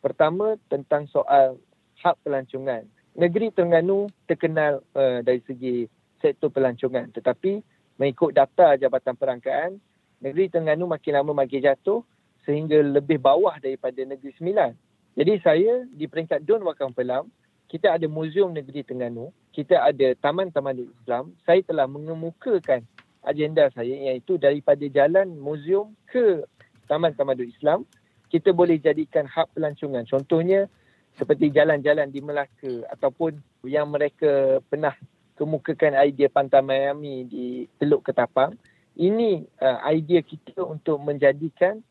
Pertama, 0.01 0.57
tentang 0.71 1.05
soal 1.11 1.59
hak 2.01 2.15
pelancongan. 2.25 2.87
Negeri 3.13 3.51
Terengganu 3.51 4.07
terkenal 4.25 4.81
uh, 4.95 5.19
dari 5.21 5.43
segi 5.45 5.85
sektor 6.17 6.49
pelancongan. 6.49 7.11
Tetapi 7.13 7.61
mengikut 7.99 8.33
data 8.33 8.79
Jabatan 8.79 9.13
Perangkaan, 9.19 9.77
negeri 10.23 10.47
Terengganu 10.49 10.87
makin 10.87 11.13
lama 11.19 11.45
makin 11.45 11.61
jatuh 11.61 12.01
sehingga 12.47 12.79
lebih 12.79 13.19
bawah 13.21 13.59
daripada 13.61 13.99
Negeri 14.01 14.31
Sembilan. 14.39 14.71
Jadi 15.19 15.33
saya 15.43 15.83
di 15.85 16.07
peringkat 16.07 16.47
Don 16.47 16.63
Wakang 16.63 16.95
Pelam, 16.95 17.27
kita 17.69 17.99
ada 17.99 18.07
Muzium 18.09 18.55
Negeri 18.55 18.81
Terengganu, 18.81 19.29
kita 19.59 19.75
ada 19.91 20.15
Taman 20.23 20.55
Taman 20.55 20.87
Islam. 20.87 21.35
Saya 21.43 21.59
telah 21.67 21.83
mengemukakan 21.83 22.87
agenda 23.27 23.67
saya 23.75 23.91
iaitu 23.91 24.39
daripada 24.39 24.87
jalan 24.87 25.35
muzium 25.35 25.91
ke 26.07 26.47
Taman 26.87 27.11
Taman 27.11 27.43
Islam, 27.43 27.83
kita 28.31 28.55
boleh 28.55 28.79
jadikan 28.79 29.27
hub 29.27 29.51
pelancongan. 29.51 30.07
Contohnya 30.07 30.71
seperti 31.19 31.51
jalan-jalan 31.51 32.07
di 32.07 32.23
Melaka 32.23 32.87
ataupun 32.95 33.43
yang 33.67 33.91
mereka 33.91 34.63
pernah 34.71 34.95
kemukakan 35.35 35.99
idea 36.07 36.31
Pantai 36.31 36.63
Miami 36.63 37.27
di 37.27 37.67
Teluk 37.75 38.07
Ketapang. 38.07 38.55
Ini 38.95 39.43
uh, 39.59 39.79
idea 39.91 40.23
kita 40.23 40.63
untuk 40.63 41.03
menjadikan 41.03 41.83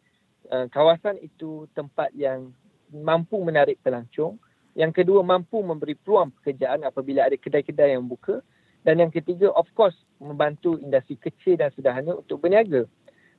uh, 0.49 0.65
kawasan 0.73 1.21
itu 1.21 1.69
tempat 1.77 2.17
yang 2.17 2.49
mampu 2.89 3.37
menarik 3.45 3.77
pelancong. 3.85 4.41
Yang 4.79 5.03
kedua, 5.03 5.27
mampu 5.27 5.59
memberi 5.59 5.99
peluang 5.99 6.31
pekerjaan 6.39 6.87
apabila 6.87 7.27
ada 7.27 7.35
kedai-kedai 7.35 7.99
yang 7.99 8.07
buka. 8.07 8.39
Dan 8.87 9.03
yang 9.03 9.11
ketiga, 9.11 9.51
of 9.59 9.67
course, 9.75 9.99
membantu 10.23 10.79
industri 10.79 11.19
kecil 11.19 11.59
dan 11.59 11.75
sederhana 11.75 12.15
untuk 12.15 12.39
berniaga. 12.39 12.87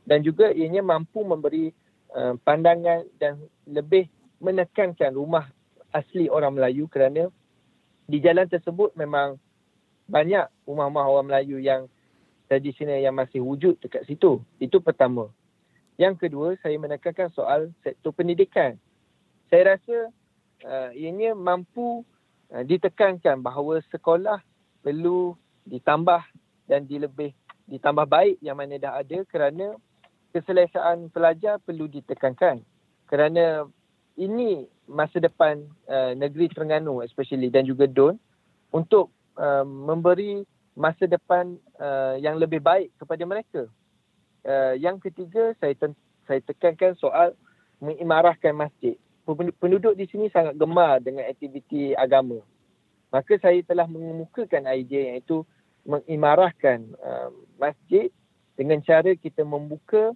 Dan 0.03 0.19
juga 0.19 0.51
ianya 0.51 0.83
mampu 0.83 1.23
memberi 1.23 1.71
uh, 2.11 2.35
pandangan 2.43 3.07
dan 3.23 3.39
lebih 3.63 4.11
menekankan 4.43 5.15
rumah 5.15 5.47
asli 5.95 6.27
orang 6.27 6.59
Melayu 6.59 6.91
kerana 6.91 7.31
di 8.03 8.19
jalan 8.19 8.45
tersebut 8.51 8.91
memang 8.99 9.39
banyak 10.11 10.43
rumah-rumah 10.67 11.05
orang 11.07 11.27
Melayu 11.31 11.57
yang 11.63 11.87
tradisional 12.51 12.99
yang 12.99 13.15
masih 13.15 13.39
wujud 13.39 13.79
dekat 13.79 14.03
situ. 14.11 14.43
Itu 14.59 14.83
pertama. 14.83 15.31
Yang 15.95 16.27
kedua, 16.27 16.59
saya 16.59 16.75
menekankan 16.75 17.31
soal 17.31 17.71
sektor 17.79 18.11
pendidikan 18.11 18.75
saya 19.49 19.75
rasa 19.75 20.13
uh, 20.65 20.89
ianya 20.95 21.35
mampu 21.35 22.03
uh, 22.51 22.63
ditekankan 22.63 23.39
bahawa 23.39 23.83
sekolah 23.91 24.39
perlu 24.83 25.35
ditambah 25.67 26.23
dan 26.65 26.87
dilebih 26.87 27.35
ditambah 27.69 28.05
baik 28.09 28.41
yang 28.41 28.57
mana 28.57 28.81
dah 28.81 28.97
ada 28.97 29.21
kerana 29.29 29.77
keselesaan 30.33 31.13
pelajar 31.13 31.61
perlu 31.61 31.85
ditekankan 31.85 32.65
kerana 33.05 33.65
ini 34.19 34.65
masa 34.89 35.21
depan 35.21 35.63
uh, 35.87 36.11
negeri 36.17 36.49
Terengganu 36.49 37.05
especially 37.05 37.47
dan 37.53 37.63
juga 37.63 37.85
Don 37.85 38.17
untuk 38.73 39.13
uh, 39.37 39.63
memberi 39.65 40.43
masa 40.77 41.05
depan 41.05 41.57
uh, 41.77 42.15
yang 42.17 42.39
lebih 42.39 42.63
baik 42.63 42.93
kepada 42.95 43.23
mereka. 43.27 43.67
Uh, 44.47 44.73
yang 44.79 44.95
ketiga 45.01 45.51
saya 45.59 45.75
ten- 45.75 45.99
saya 46.23 46.39
tekankan 46.45 46.95
soal 46.95 47.35
mengimarahkan 47.83 48.55
masjid 48.55 48.95
penduduk 49.35 49.93
di 49.97 50.05
sini 50.09 50.31
sangat 50.31 50.55
gemar 50.57 51.03
dengan 51.03 51.27
aktiviti 51.27 51.93
agama. 51.93 52.39
Maka 53.09 53.41
saya 53.41 53.61
telah 53.65 53.89
mengemukakan 53.89 54.69
idea 54.69 55.17
iaitu 55.17 55.41
mengimarahkan 55.85 56.85
uh, 57.01 57.33
masjid 57.57 58.13
dengan 58.53 58.83
cara 58.85 59.15
kita 59.17 59.41
membuka 59.41 60.13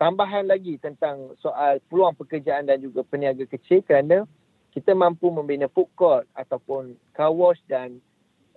tambahan 0.00 0.50
lagi 0.50 0.80
tentang 0.82 1.36
soal 1.38 1.78
peluang 1.86 2.18
pekerjaan 2.18 2.66
dan 2.66 2.82
juga 2.82 3.06
peniaga 3.06 3.46
kecil 3.46 3.84
kerana 3.86 4.26
kita 4.74 4.90
mampu 4.90 5.30
membina 5.30 5.70
food 5.70 5.86
court 5.94 6.26
ataupun 6.34 6.98
car 7.14 7.30
wash 7.30 7.60
dan 7.70 8.02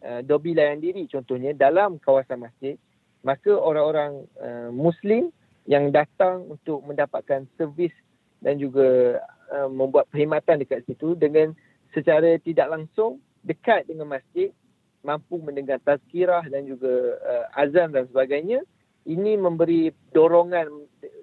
uh, 0.01 0.25
dobi 0.25 0.57
layan 0.57 0.81
diri 0.81 1.05
contohnya 1.05 1.53
dalam 1.53 2.01
kawasan 2.01 2.41
masjid 2.41 2.73
maka 3.21 3.53
orang-orang 3.53 4.25
uh, 4.41 4.73
muslim 4.73 5.29
yang 5.69 5.91
datang 5.93 6.47
untuk 6.47 6.81
mendapatkan 6.87 7.45
servis 7.59 7.93
dan 8.41 8.61
juga 8.61 9.19
uh, 9.53 9.69
membuat 9.69 10.09
perkhidmatan 10.13 10.61
dekat 10.61 10.85
situ 10.85 11.17
dengan 11.17 11.53
secara 11.93 12.37
tidak 12.43 12.69
langsung 12.69 13.17
dekat 13.41 13.87
dengan 13.87 14.11
masjid 14.11 14.53
mampu 15.01 15.39
mendengar 15.39 15.79
tazkirah 15.81 16.45
dan 16.51 16.67
juga 16.67 17.17
uh, 17.23 17.45
azan 17.57 17.95
dan 17.95 18.05
sebagainya 18.11 18.61
ini 19.07 19.39
memberi 19.39 19.95
dorongan 20.11 20.67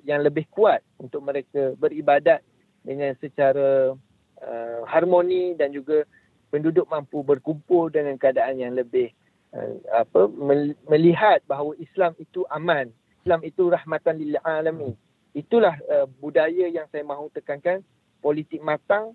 yang 0.08 0.24
lebih 0.24 0.48
kuat 0.48 0.80
untuk 0.96 1.20
mereka 1.20 1.76
beribadat 1.76 2.40
dengan 2.80 3.12
secara 3.20 3.92
uh, 4.40 4.80
harmoni 4.88 5.52
dan 5.60 5.72
juga 5.76 6.08
penduduk 6.48 6.88
mampu 6.88 7.20
berkumpul 7.20 7.92
dengan 7.92 8.16
keadaan 8.16 8.56
yang 8.56 8.72
lebih 8.72 9.12
uh, 9.52 10.00
apa 10.00 10.32
melihat 10.88 11.44
bahawa 11.44 11.76
Islam 11.76 12.16
itu 12.16 12.48
aman. 12.48 12.88
Islam 13.24 13.40
itu 13.44 13.72
rahmatan 13.72 14.20
lil 14.20 14.36
alamin 14.44 14.96
itulah 15.34 15.76
uh, 15.90 16.06
budaya 16.22 16.70
yang 16.70 16.86
saya 16.88 17.02
mahu 17.02 17.28
tekankan. 17.34 17.82
Politik 18.24 18.64
matang 18.64 19.12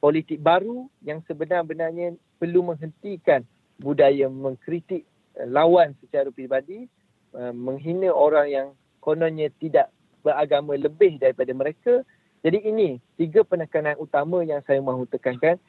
politik 0.00 0.40
baru 0.40 0.88
yang 1.04 1.20
sebenar-benarnya 1.28 2.16
perlu 2.40 2.64
menghentikan 2.64 3.44
budaya 3.76 4.26
mengkritik 4.32 5.04
uh, 5.36 5.46
lawan 5.46 5.92
secara 6.00 6.32
pribadi 6.32 6.88
uh, 7.36 7.52
menghina 7.52 8.08
orang 8.10 8.48
yang 8.48 8.68
kononnya 9.00 9.48
tidak 9.60 9.92
beragama 10.20 10.76
lebih 10.76 11.16
daripada 11.16 11.52
mereka. 11.56 12.04
Jadi 12.40 12.64
ini 12.64 12.88
tiga 13.20 13.44
penekanan 13.44 13.96
utama 14.00 14.40
yang 14.40 14.64
saya 14.64 14.80
mahu 14.80 15.04
tekankan. 15.08 15.60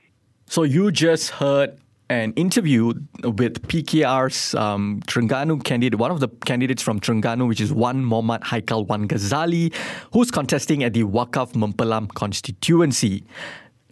So 0.48 0.64
you 0.64 0.92
just 0.92 1.36
heard 1.40 1.76
an 2.12 2.34
interview 2.34 2.94
with 3.24 3.62
PKR's 3.70 4.54
um, 4.56 5.00
candidate, 5.62 5.98
one 5.98 6.12
of 6.12 6.20
the 6.20 6.28
candidates 6.46 6.84
from 6.84 7.00
Terengganu, 7.00 7.48
which 7.48 7.62
is 7.62 7.72
Wan 7.72 8.04
Muhammad 8.04 8.42
Haikal 8.42 8.86
Wan 8.86 9.08
Ghazali, 9.08 9.74
who's 10.12 10.30
contesting 10.30 10.84
at 10.84 10.94
the 10.94 11.04
Wakaf 11.04 11.54
Mempelam 11.54 12.14
constituency. 12.14 13.24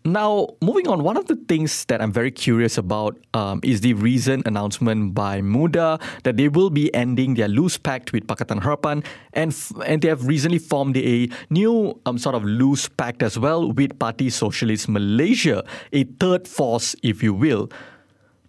Now, 0.04 0.48
moving 0.62 0.88
on, 0.90 1.04
one 1.04 1.16
of 1.16 1.28
the 1.28 1.38
things 1.48 1.86
that 1.86 2.02
I'm 2.02 2.12
very 2.12 2.32
curious 2.32 2.78
about 2.78 3.18
um, 3.34 3.62
is 3.64 3.82
the 3.82 3.94
recent 3.94 4.48
announcement 4.48 5.14
by 5.14 5.42
Muda 5.42 6.00
that 6.24 6.36
they 6.36 6.50
will 6.50 6.70
be 6.70 6.94
ending 6.94 7.36
their 7.36 7.48
loose 7.48 7.78
pact 7.78 8.12
with 8.12 8.28
Pakatan 8.28 8.62
Harapan, 8.62 9.06
and 9.34 9.52
f- 9.52 9.72
and 9.86 10.02
they 10.02 10.08
have 10.08 10.26
recently 10.26 10.58
formed 10.58 10.98
a 10.98 11.30
new 11.50 12.00
um, 12.06 12.18
sort 12.18 12.36
of 12.36 12.44
loose 12.44 12.90
pact 12.90 13.24
as 13.24 13.38
well 13.38 13.72
with 13.72 13.98
Parti 14.00 14.28
Sosialis 14.28 14.88
Malaysia, 14.88 15.64
a 15.94 16.04
third 16.04 16.48
force, 16.48 16.96
if 17.04 17.22
you 17.22 17.34
will. 17.34 17.70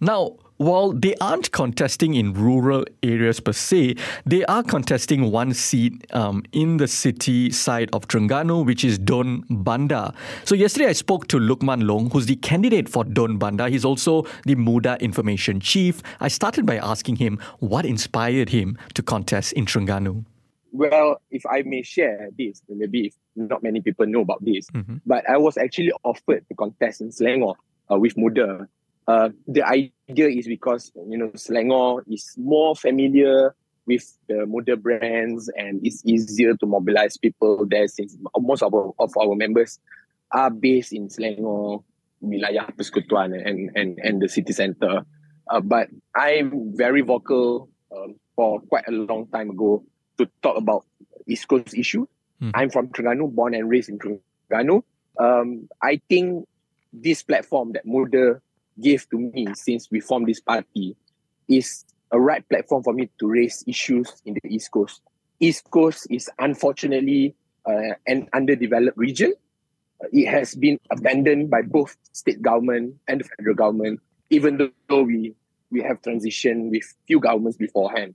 Now, 0.01 0.36
while 0.57 0.92
they 0.92 1.14
aren't 1.22 1.53
contesting 1.53 2.14
in 2.14 2.34
rural 2.34 2.84
areas 3.03 3.40
per 3.40 3.53
se, 3.53 3.96
they 4.26 4.44
are 4.44 4.62
contesting 4.62 5.30
one 5.30 5.55
seat 5.55 6.07
um, 6.14 6.42
in 6.53 6.76
the 6.76 6.86
city 6.86 7.51
side 7.51 7.88
of 7.92 8.09
Terengganu, 8.09 8.64
which 8.66 8.84
is 8.84 8.98
DUN 8.98 9.44
Bandar. 9.48 10.12
So 10.44 10.55
yesterday 10.55 10.86
I 10.86 10.92
spoke 10.92 11.28
to 11.28 11.38
Luqman 11.38 11.86
Long, 11.86 12.11
who's 12.11 12.26
the 12.26 12.36
candidate 12.36 12.88
for 12.88 13.05
DUN 13.05 13.38
Bandar. 13.38 13.68
He's 13.68 13.84
also 13.84 14.26
the 14.44 14.55
Muda 14.55 14.98
Information 15.01 15.61
Chief. 15.61 16.03
I 16.20 16.28
started 16.28 16.66
by 16.66 16.76
asking 16.76 17.16
him 17.16 17.38
what 17.61 17.86
inspired 17.86 18.51
him 18.51 18.78
to 18.94 19.03
contest 19.03 19.53
in 19.55 19.64
Terengganu. 19.66 20.24
Well, 20.72 21.20
if 21.30 21.44
I 21.46 21.62
may 21.62 21.82
share 21.82 22.28
this, 22.38 22.62
maybe 22.68 23.09
if 23.09 23.14
not 23.34 23.62
many 23.62 23.80
people 23.80 24.07
know 24.07 24.20
about 24.20 24.44
this, 24.44 24.70
mm-hmm. 24.70 24.96
but 25.05 25.28
I 25.28 25.36
was 25.36 25.57
actually 25.57 25.92
offered 26.05 26.46
to 26.48 26.55
contest 26.55 27.01
in 27.01 27.09
Selangor 27.09 27.55
uh, 27.90 27.98
with 27.98 28.16
Muda 28.16 28.68
uh, 29.11 29.29
the 29.49 29.67
idea 29.67 30.29
is 30.29 30.47
because 30.47 30.93
you 31.09 31.19
know 31.19 31.29
Selangor 31.35 32.03
is 32.07 32.35
more 32.39 32.77
familiar 32.77 33.57
with 33.87 34.07
the 34.29 34.47
Muda 34.47 34.77
brands 34.77 35.51
and 35.57 35.81
it's 35.83 36.07
easier 36.07 36.55
to 36.55 36.67
mobilize 36.67 37.17
people 37.17 37.67
there 37.67 37.89
since 37.89 38.17
most 38.39 38.63
of 38.63 38.73
our, 38.73 38.93
of 39.01 39.11
our 39.19 39.35
members 39.35 39.81
are 40.31 40.51
based 40.51 40.93
in 40.93 41.09
Selangor, 41.09 41.83
wilayah 42.23 42.71
persekutuan 42.77 43.35
and, 43.35 43.75
and, 43.75 43.99
and 43.99 44.23
the 44.23 44.29
city 44.29 44.53
center. 44.53 45.03
Uh, 45.51 45.61
but 45.61 45.89
I'm 46.15 46.77
very 46.77 47.01
vocal 47.01 47.69
um, 47.91 48.15
for 48.37 48.61
quite 48.61 48.87
a 48.87 48.93
long 48.93 49.27
time 49.27 49.51
ago 49.51 49.83
to 50.19 50.31
talk 50.41 50.57
about 50.57 50.87
East 51.27 51.49
Coast 51.49 51.75
issue. 51.75 52.07
Mm. 52.41 52.53
I'm 52.55 52.71
from 52.71 52.89
Terengganu, 52.89 53.35
born 53.35 53.55
and 53.55 53.69
raised 53.69 53.89
in 53.89 53.99
Terengganu. 53.99 54.85
Um, 55.19 55.69
I 55.83 56.01
think 56.09 56.47
this 56.93 57.25
platform 57.25 57.73
that 57.73 57.83
Muda 57.85 58.41
gave 58.81 59.09
to 59.11 59.18
me 59.18 59.47
since 59.55 59.91
we 59.91 60.01
formed 60.01 60.28
this 60.28 60.41
party 60.41 60.97
is 61.49 61.85
a 62.12 62.20
right 62.20 62.47
platform 62.49 62.83
for 62.83 62.93
me 62.93 63.11
to 63.18 63.28
raise 63.28 63.64
issues 63.66 64.22
in 64.24 64.35
the 64.35 64.55
East 64.55 64.70
Coast. 64.70 65.03
East 65.39 65.70
Coast 65.70 66.07
is 66.11 66.28
unfortunately 66.39 67.35
uh, 67.66 67.95
an 68.07 68.28
underdeveloped 68.33 68.99
region. 68.99 69.33
It 70.12 70.28
has 70.28 70.55
been 70.55 70.78
abandoned 70.91 71.51
by 71.51 71.62
both 71.62 71.97
state 72.12 72.41
government 72.41 72.97
and 73.07 73.20
the 73.20 73.24
federal 73.24 73.55
government, 73.55 74.01
even 74.31 74.72
though 74.89 75.03
we 75.03 75.35
we 75.70 75.83
have 75.83 76.03
transitioned 76.03 76.70
with 76.70 76.83
few 77.07 77.20
governments 77.20 77.57
beforehand. 77.57 78.14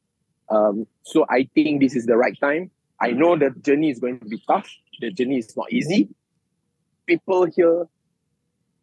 Um, 0.49 0.88
so 1.03 1.26
I 1.30 1.49
think 1.55 1.82
this 1.82 1.95
is 1.95 2.05
the 2.05 2.18
right 2.18 2.38
time. 2.39 2.70
I 2.99 3.11
know 3.11 3.38
the 3.38 3.51
journey 3.51 3.91
is 3.91 3.99
going 3.99 4.20
to 4.20 4.26
be 4.26 4.41
tough. 4.47 4.70
The 4.99 5.11
journey 5.11 5.38
is 5.38 5.55
not 5.55 5.72
easy. 5.72 6.09
People 7.05 7.45
here 7.45 7.88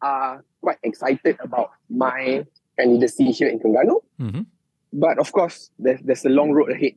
are 0.03 0.43
quite 0.61 0.77
excited 0.83 1.39
about 1.39 1.71
my 1.89 2.45
candidacy 2.77 3.31
here 3.31 3.47
in 3.47 3.59
Terengganu. 3.59 4.03
Mm-hmm. 4.19 4.41
But 4.93 5.17
of 5.17 5.31
course, 5.31 5.71
there's, 5.79 6.01
there's 6.03 6.25
a 6.25 6.29
long 6.29 6.51
road 6.51 6.71
ahead. 6.71 6.93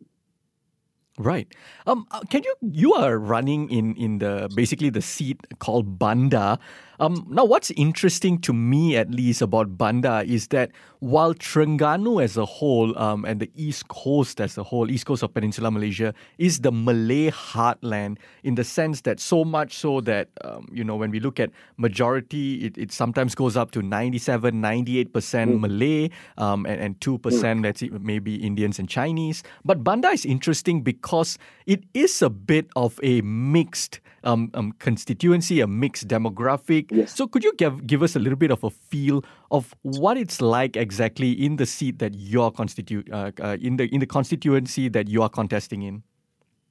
Right. 1.19 1.49
Um, 1.87 2.07
uh, 2.11 2.21
can 2.29 2.43
you 2.45 2.55
you 2.61 2.93
are 2.93 3.17
running 3.17 3.71
in 3.71 3.97
in 3.97 4.19
the 4.19 4.53
basically 4.55 4.91
the 4.91 5.01
seat 5.01 5.41
called 5.61 5.99
Bandar. 5.99 6.59
Um, 6.99 7.27
now, 7.29 7.45
what's 7.45 7.71
interesting 7.73 8.39
to 8.41 8.53
me, 8.53 8.97
at 8.97 9.11
least, 9.11 9.43
about 9.43 9.77
Bandar 9.77 10.23
is 10.27 10.49
that 10.49 10.71
while 11.01 11.35
Terengganu 11.35 12.23
as 12.23 12.37
a 12.37 12.45
whole 12.45 12.97
um, 12.99 13.25
and 13.25 13.41
the 13.41 13.51
East 13.55 13.89
Coast 13.89 14.41
as 14.41 14.57
a 14.57 14.63
whole, 14.63 14.91
East 14.91 15.07
Coast 15.07 15.23
of 15.23 15.35
Peninsular 15.35 15.71
Malaysia, 15.71 16.15
is 16.39 16.61
the 16.61 16.73
Malay 16.73 17.31
heartland 17.31 18.19
in 18.43 18.55
the 18.55 18.65
sense 18.65 19.03
that 19.03 19.21
so 19.21 19.45
much 19.45 19.77
so 19.77 20.01
that, 20.01 20.29
um, 20.43 20.69
you 20.73 20.83
know, 20.83 20.97
when 20.97 21.11
we 21.11 21.21
look 21.21 21.39
at 21.39 21.51
majority, 21.77 22.65
it, 22.65 22.79
it 22.79 22.93
sometimes 22.93 23.35
goes 23.35 23.57
up 23.57 23.71
to 23.73 23.83
97, 23.83 24.55
98% 24.55 25.11
mm. 25.11 25.61
Malay 25.61 26.11
um, 26.39 26.65
and, 26.67 26.81
and 26.81 27.01
2%, 27.01 27.21
mm. 27.21 27.63
let's 27.63 27.81
say, 27.81 27.91
maybe 28.01 28.37
Indians 28.37 28.79
and 28.79 28.89
Chinese. 28.89 29.43
But 29.65 29.85
Bandar 29.85 30.13
is 30.13 30.25
interesting 30.25 30.83
because 30.83 31.39
it 31.67 31.85
is 31.93 32.23
a 32.23 32.31
bit 32.31 32.69
of 32.75 32.99
a 33.03 33.21
mixed 33.21 34.01
um, 34.27 34.51
um, 34.55 34.73
constituency, 34.79 35.61
a 35.61 35.67
mixed 35.67 36.09
demographic. 36.09 36.91
Yes. 36.91 37.15
So 37.15 37.27
could 37.27 37.45
you 37.45 37.53
give 37.55 37.87
give 37.87 38.03
us 38.03 38.17
a 38.17 38.19
little 38.19 38.37
bit 38.37 38.51
of 38.51 38.63
a 38.65 38.71
feel 38.71 39.25
of 39.51 39.75
what 39.83 40.19
it's 40.19 40.41
like 40.41 40.77
exactly 40.77 41.33
in 41.33 41.57
the 41.57 41.65
seat 41.65 41.99
that 42.01 42.15
you're 42.15 42.51
constitu- 42.51 43.11
uh, 43.13 43.31
uh, 43.41 43.57
in 43.61 43.77
the 43.77 43.85
in 43.95 44.01
the 44.01 44.07
constituency 44.07 44.89
that 44.91 45.09
you 45.09 45.23
are 45.23 45.31
contesting 45.31 45.83
in? 45.83 46.03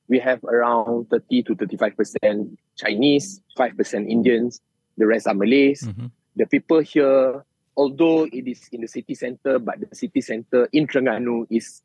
We 0.08 0.20
have 0.20 0.43
around 0.43 1.10
30 1.10 1.43
to 1.43 1.56
35 1.56 1.97
percent 1.97 2.60
Chinese, 2.78 3.41
five 3.58 3.76
percent 3.76 4.10
Indians, 4.10 4.62
the 4.97 5.08
rest 5.08 5.28
are 5.28 5.34
Malays. 5.34 5.82
Mm-hmm. 5.82 6.08
The 6.36 6.45
people 6.45 6.80
here, 6.80 7.43
although 7.78 8.26
it 8.26 8.47
is 8.47 8.68
in 8.72 8.82
the 8.82 8.88
city 8.88 9.16
center, 9.16 9.58
but 9.58 9.80
the 9.80 9.95
city 9.95 10.22
center 10.22 10.68
in 10.74 10.86
Terengganu 10.86 11.47
is 11.49 11.82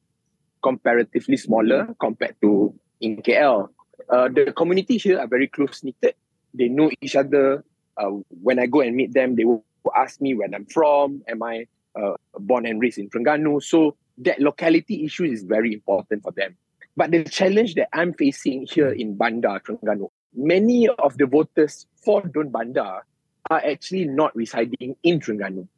comparatively 0.62 1.36
smaller 1.36 1.94
compared 2.00 2.36
to 2.42 2.74
in 3.00 3.22
KL. 3.22 3.68
Uh, 4.10 4.28
the 4.28 4.52
community 4.52 4.98
here 4.98 5.20
are 5.20 5.28
very 5.28 5.46
close 5.46 5.84
knitted. 5.84 6.14
They 6.52 6.68
know 6.68 6.90
each 7.00 7.14
other. 7.14 7.64
Uh, 7.96 8.10
when 8.42 8.58
I 8.58 8.66
go 8.66 8.80
and 8.80 8.96
meet 8.96 9.14
them, 9.14 9.36
they 9.36 9.44
will 9.44 9.64
ask 9.96 10.20
me 10.20 10.34
where 10.34 10.48
I'm 10.52 10.66
from. 10.66 11.22
Am 11.28 11.42
I 11.42 11.66
uh, 11.94 12.14
born 12.34 12.66
and 12.66 12.80
raised 12.80 12.98
in 12.98 13.08
Terengganu? 13.08 13.62
So 13.62 13.96
that 14.18 14.40
locality 14.40 15.04
issue 15.04 15.24
is 15.24 15.44
very 15.44 15.72
important 15.72 16.22
for 16.22 16.32
them. 16.32 16.56
But 16.96 17.12
the 17.12 17.22
challenge 17.24 17.74
that 17.74 17.88
I'm 17.92 18.12
facing 18.14 18.66
here 18.70 18.90
in 18.90 19.16
Bandar, 19.16 19.60
Terengganu, 19.60 20.10
many 20.34 20.88
of 20.88 21.16
the 21.16 21.26
voters 21.26 21.86
for 22.04 22.20
DUN 22.22 22.50
Bandar 22.50 23.06
are 23.48 23.62
actually 23.64 24.06
not 24.06 24.34
residing 24.34 24.96
in 25.02 25.20
Terengganu. 25.20 25.68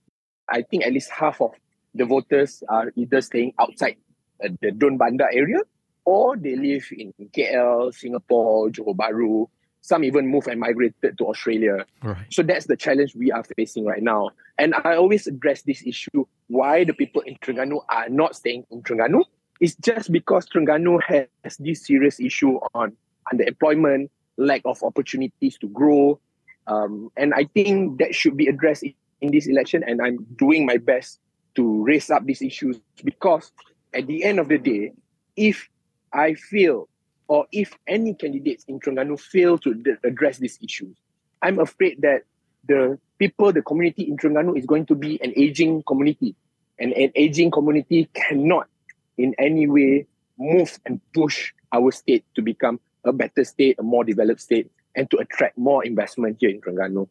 I 0.49 0.62
think 0.62 0.85
at 0.85 0.93
least 0.93 1.11
half 1.11 1.41
of 1.41 1.53
the 1.95 2.07
voters 2.07 2.62
are 2.68 2.93
either 2.97 3.20
staying 3.20 3.53
outside 3.61 3.97
uh, 4.43 4.49
the 4.62 4.72
DUN 4.72 4.97
Bandar 4.97 5.28
area 5.30 5.59
or 6.05 6.36
they 6.36 6.57
live 6.57 6.86
in 6.92 7.12
KL, 7.36 7.94
Singapore, 7.94 8.70
Johor 8.70 8.96
Bahru. 8.96 9.48
Some 9.80 10.05
even 10.05 10.28
moved 10.28 10.46
and 10.46 10.61
migrated 10.61 11.18
to 11.18 11.26
Australia. 11.26 11.84
Right. 12.03 12.26
So 12.30 12.42
that's 12.42 12.66
the 12.66 12.76
challenge 12.76 13.16
we 13.16 13.32
are 13.32 13.42
facing 13.57 13.84
right 13.84 14.03
now. 14.03 14.30
And 14.57 14.74
I 14.84 14.94
always 14.94 15.26
address 15.26 15.62
this 15.62 15.84
issue 15.84 16.24
why 16.46 16.84
the 16.84 16.92
people 16.92 17.22
in 17.22 17.36
Terengganu 17.36 17.80
are 17.88 18.09
not 18.09 18.36
staying 18.36 18.64
in 18.70 18.82
Terengganu. 18.82 19.24
It's 19.61 19.74
just 19.76 20.12
because 20.12 20.46
Terengganu 20.48 21.00
has 21.03 21.57
this 21.59 21.86
serious 21.86 22.20
issue 22.20 22.59
on 22.74 22.96
underemployment, 23.32 24.11
lack 24.36 24.62
of 24.64 24.82
opportunities 24.82 25.59
to 25.59 25.68
grow. 25.68 26.20
Um, 26.66 27.11
and 27.16 27.34
I 27.34 27.44
think 27.44 27.98
that 27.98 28.14
should 28.14 28.36
be 28.36 28.46
addressed 28.46 28.84
in 29.20 29.32
this 29.32 29.46
election. 29.46 29.82
And 29.84 30.00
I'm 30.00 30.24
doing 30.36 30.64
my 30.64 30.76
best 30.76 31.18
to 31.55 31.84
raise 31.84 32.11
up 32.11 32.24
these 32.24 32.42
issues 32.42 32.80
because 33.05 33.50
at 33.94 34.07
the 34.07 34.24
end 34.24 34.38
of 34.38 34.48
the 34.48 34.59
day, 34.59 34.92
if 35.36 35.68
I 36.12 36.34
feel, 36.34 36.88
or 37.28 37.46
if 37.52 37.76
any 37.86 38.14
candidates 38.14 38.64
in 38.68 38.80
Terengganu 38.80 39.18
fail 39.18 39.58
to 39.58 39.74
d- 39.74 39.94
address 40.04 40.38
these 40.38 40.58
issues, 40.62 40.96
I'm 41.40 41.58
afraid 41.58 42.02
that 42.02 42.24
the 42.66 42.98
people, 43.18 43.52
the 43.52 43.62
community 43.62 44.02
in 44.04 44.16
Terengganu 44.16 44.56
is 44.58 44.66
going 44.66 44.86
to 44.86 44.94
be 44.94 45.20
an 45.22 45.32
aging 45.36 45.82
community. 45.84 46.34
And 46.78 46.92
an 46.92 47.12
aging 47.14 47.50
community 47.50 48.08
cannot 48.14 48.68
in 49.18 49.34
any 49.38 49.68
way 49.68 50.06
move 50.38 50.78
and 50.86 51.00
push 51.14 51.52
our 51.72 51.92
state 51.92 52.24
to 52.34 52.42
become 52.42 52.80
a 53.04 53.12
better 53.12 53.44
state, 53.44 53.76
a 53.78 53.82
more 53.82 54.04
developed 54.04 54.40
state, 54.40 54.70
and 54.94 55.10
to 55.10 55.18
attract 55.18 55.58
more 55.58 55.84
investment 55.84 56.36
here 56.40 56.50
in 56.50 56.60
Terengganu. 56.60 57.08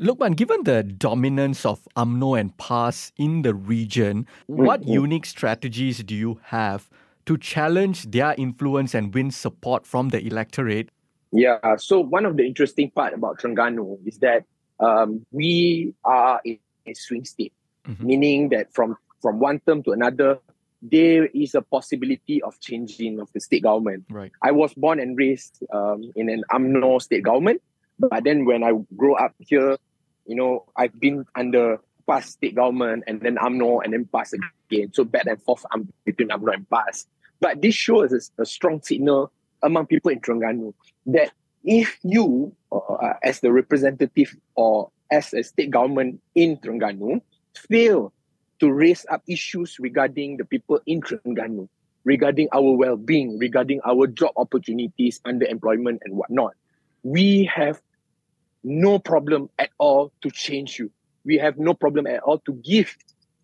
Luqman, 0.00 0.34
given 0.34 0.64
the 0.64 0.82
dominance 0.82 1.64
of 1.64 1.86
UMNO 1.96 2.40
and 2.40 2.56
PAS 2.56 3.12
in 3.16 3.42
the 3.42 3.54
region, 3.54 4.26
what 4.46 4.80
mm-hmm. 4.80 4.90
unique 4.90 5.24
strategies 5.24 6.02
do 6.02 6.16
you 6.16 6.40
have 6.44 6.90
to 7.26 7.38
challenge 7.38 8.10
their 8.10 8.34
influence 8.36 8.94
and 8.94 9.14
win 9.14 9.30
support 9.30 9.86
from 9.86 10.10
the 10.10 10.24
electorate? 10.26 10.90
Yeah, 11.32 11.58
so 11.78 12.00
one 12.00 12.26
of 12.26 12.36
the 12.36 12.46
interesting 12.46 12.90
part 12.90 13.12
about 13.12 13.40
Terengganu 13.40 14.06
is 14.06 14.18
that 14.18 14.44
um, 14.78 15.26
we 15.32 15.94
are 16.04 16.40
in 16.44 16.58
a 16.86 16.94
swing 16.94 17.24
state, 17.24 17.52
mm-hmm. 17.86 18.06
meaning 18.06 18.48
that 18.50 18.72
from 18.72 18.96
from 19.20 19.40
one 19.40 19.58
term 19.66 19.82
to 19.84 19.92
another, 19.92 20.38
there 20.82 21.26
is 21.26 21.54
a 21.54 21.62
possibility 21.62 22.42
of 22.42 22.60
changing 22.60 23.18
of 23.18 23.32
the 23.32 23.40
state 23.40 23.62
government. 23.62 24.04
Right. 24.10 24.30
I 24.42 24.52
was 24.52 24.74
born 24.74 25.00
and 25.00 25.16
raised 25.16 25.64
um, 25.72 26.12
in 26.14 26.28
an 26.28 26.44
UMNO 26.52 27.00
state 27.00 27.22
government, 27.22 27.62
but 27.98 28.22
then 28.22 28.44
when 28.44 28.62
I 28.62 28.72
grow 28.94 29.14
up 29.14 29.34
here, 29.38 29.76
you 30.26 30.36
know, 30.36 30.66
I've 30.76 30.98
been 31.00 31.24
under 31.34 31.78
PAS 32.06 32.30
state 32.30 32.54
government 32.54 33.04
and 33.06 33.20
then 33.20 33.36
UMNO 33.36 33.80
and 33.82 33.92
then 33.92 34.04
PAS 34.04 34.34
again. 34.34 34.92
So 34.92 35.04
back 35.04 35.26
and 35.26 35.42
forth 35.42 35.64
um, 35.72 35.88
between 36.04 36.28
UMNO 36.28 36.54
and 36.54 36.68
PAS. 36.68 37.06
But 37.44 37.60
this 37.60 37.74
shows 37.74 38.30
a, 38.38 38.46
strong 38.46 38.80
signal 38.80 39.30
among 39.62 39.88
people 39.88 40.10
in 40.10 40.20
Terengganu 40.20 40.72
that 41.04 41.30
if 41.62 41.98
you, 42.02 42.56
uh, 42.72 43.12
as 43.22 43.40
the 43.40 43.52
representative 43.52 44.34
or 44.54 44.90
as 45.10 45.34
a 45.34 45.42
state 45.42 45.70
government 45.70 46.22
in 46.34 46.56
Terengganu, 46.56 47.20
fail 47.54 48.14
to 48.60 48.72
raise 48.72 49.04
up 49.10 49.22
issues 49.28 49.78
regarding 49.78 50.38
the 50.38 50.46
people 50.46 50.80
in 50.86 51.02
Terengganu, 51.02 51.68
regarding 52.04 52.48
our 52.54 52.72
well-being, 52.72 53.38
regarding 53.38 53.82
our 53.84 54.06
job 54.06 54.32
opportunities, 54.38 55.20
underemployment, 55.26 55.98
and 56.06 56.16
whatnot, 56.16 56.54
we 57.02 57.44
have 57.44 57.78
no 58.62 58.98
problem 58.98 59.50
at 59.58 59.68
all 59.76 60.14
to 60.22 60.30
change 60.30 60.78
you. 60.78 60.90
We 61.26 61.36
have 61.36 61.58
no 61.58 61.74
problem 61.74 62.06
at 62.06 62.22
all 62.22 62.38
to 62.38 62.54
give 62.54 62.96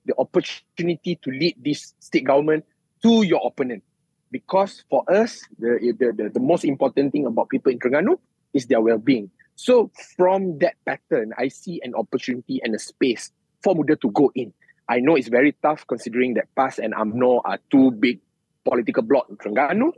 the 0.06 0.14
opportunity 0.16 1.16
to 1.16 1.30
lead 1.30 1.56
this 1.62 1.92
state 2.00 2.24
government 2.24 2.64
to 3.02 3.24
your 3.24 3.42
opponent 3.44 3.82
because 4.30 4.84
for 4.88 5.04
us, 5.12 5.42
the, 5.58 5.94
the, 5.98 6.12
the, 6.12 6.30
the 6.30 6.40
most 6.40 6.64
important 6.64 7.12
thing 7.12 7.26
about 7.26 7.48
people 7.48 7.72
in 7.72 7.78
Terengganu 7.78 8.18
is 8.54 8.66
their 8.66 8.80
well-being. 8.80 9.30
So 9.56 9.90
from 10.16 10.58
that 10.58 10.74
pattern, 10.86 11.32
I 11.36 11.48
see 11.48 11.80
an 11.82 11.94
opportunity 11.94 12.60
and 12.64 12.74
a 12.74 12.78
space 12.78 13.30
for 13.62 13.74
Muda 13.74 13.96
to 13.96 14.10
go 14.10 14.32
in. 14.34 14.52
I 14.88 15.00
know 15.00 15.16
it's 15.16 15.28
very 15.28 15.54
tough 15.62 15.86
considering 15.86 16.34
that 16.34 16.52
PAS 16.56 16.78
and 16.78 16.94
UMNO 16.94 17.42
are 17.44 17.58
two 17.70 17.90
big 17.92 18.20
political 18.64 19.02
blocks 19.02 19.30
in 19.30 19.36
Terengganu, 19.36 19.92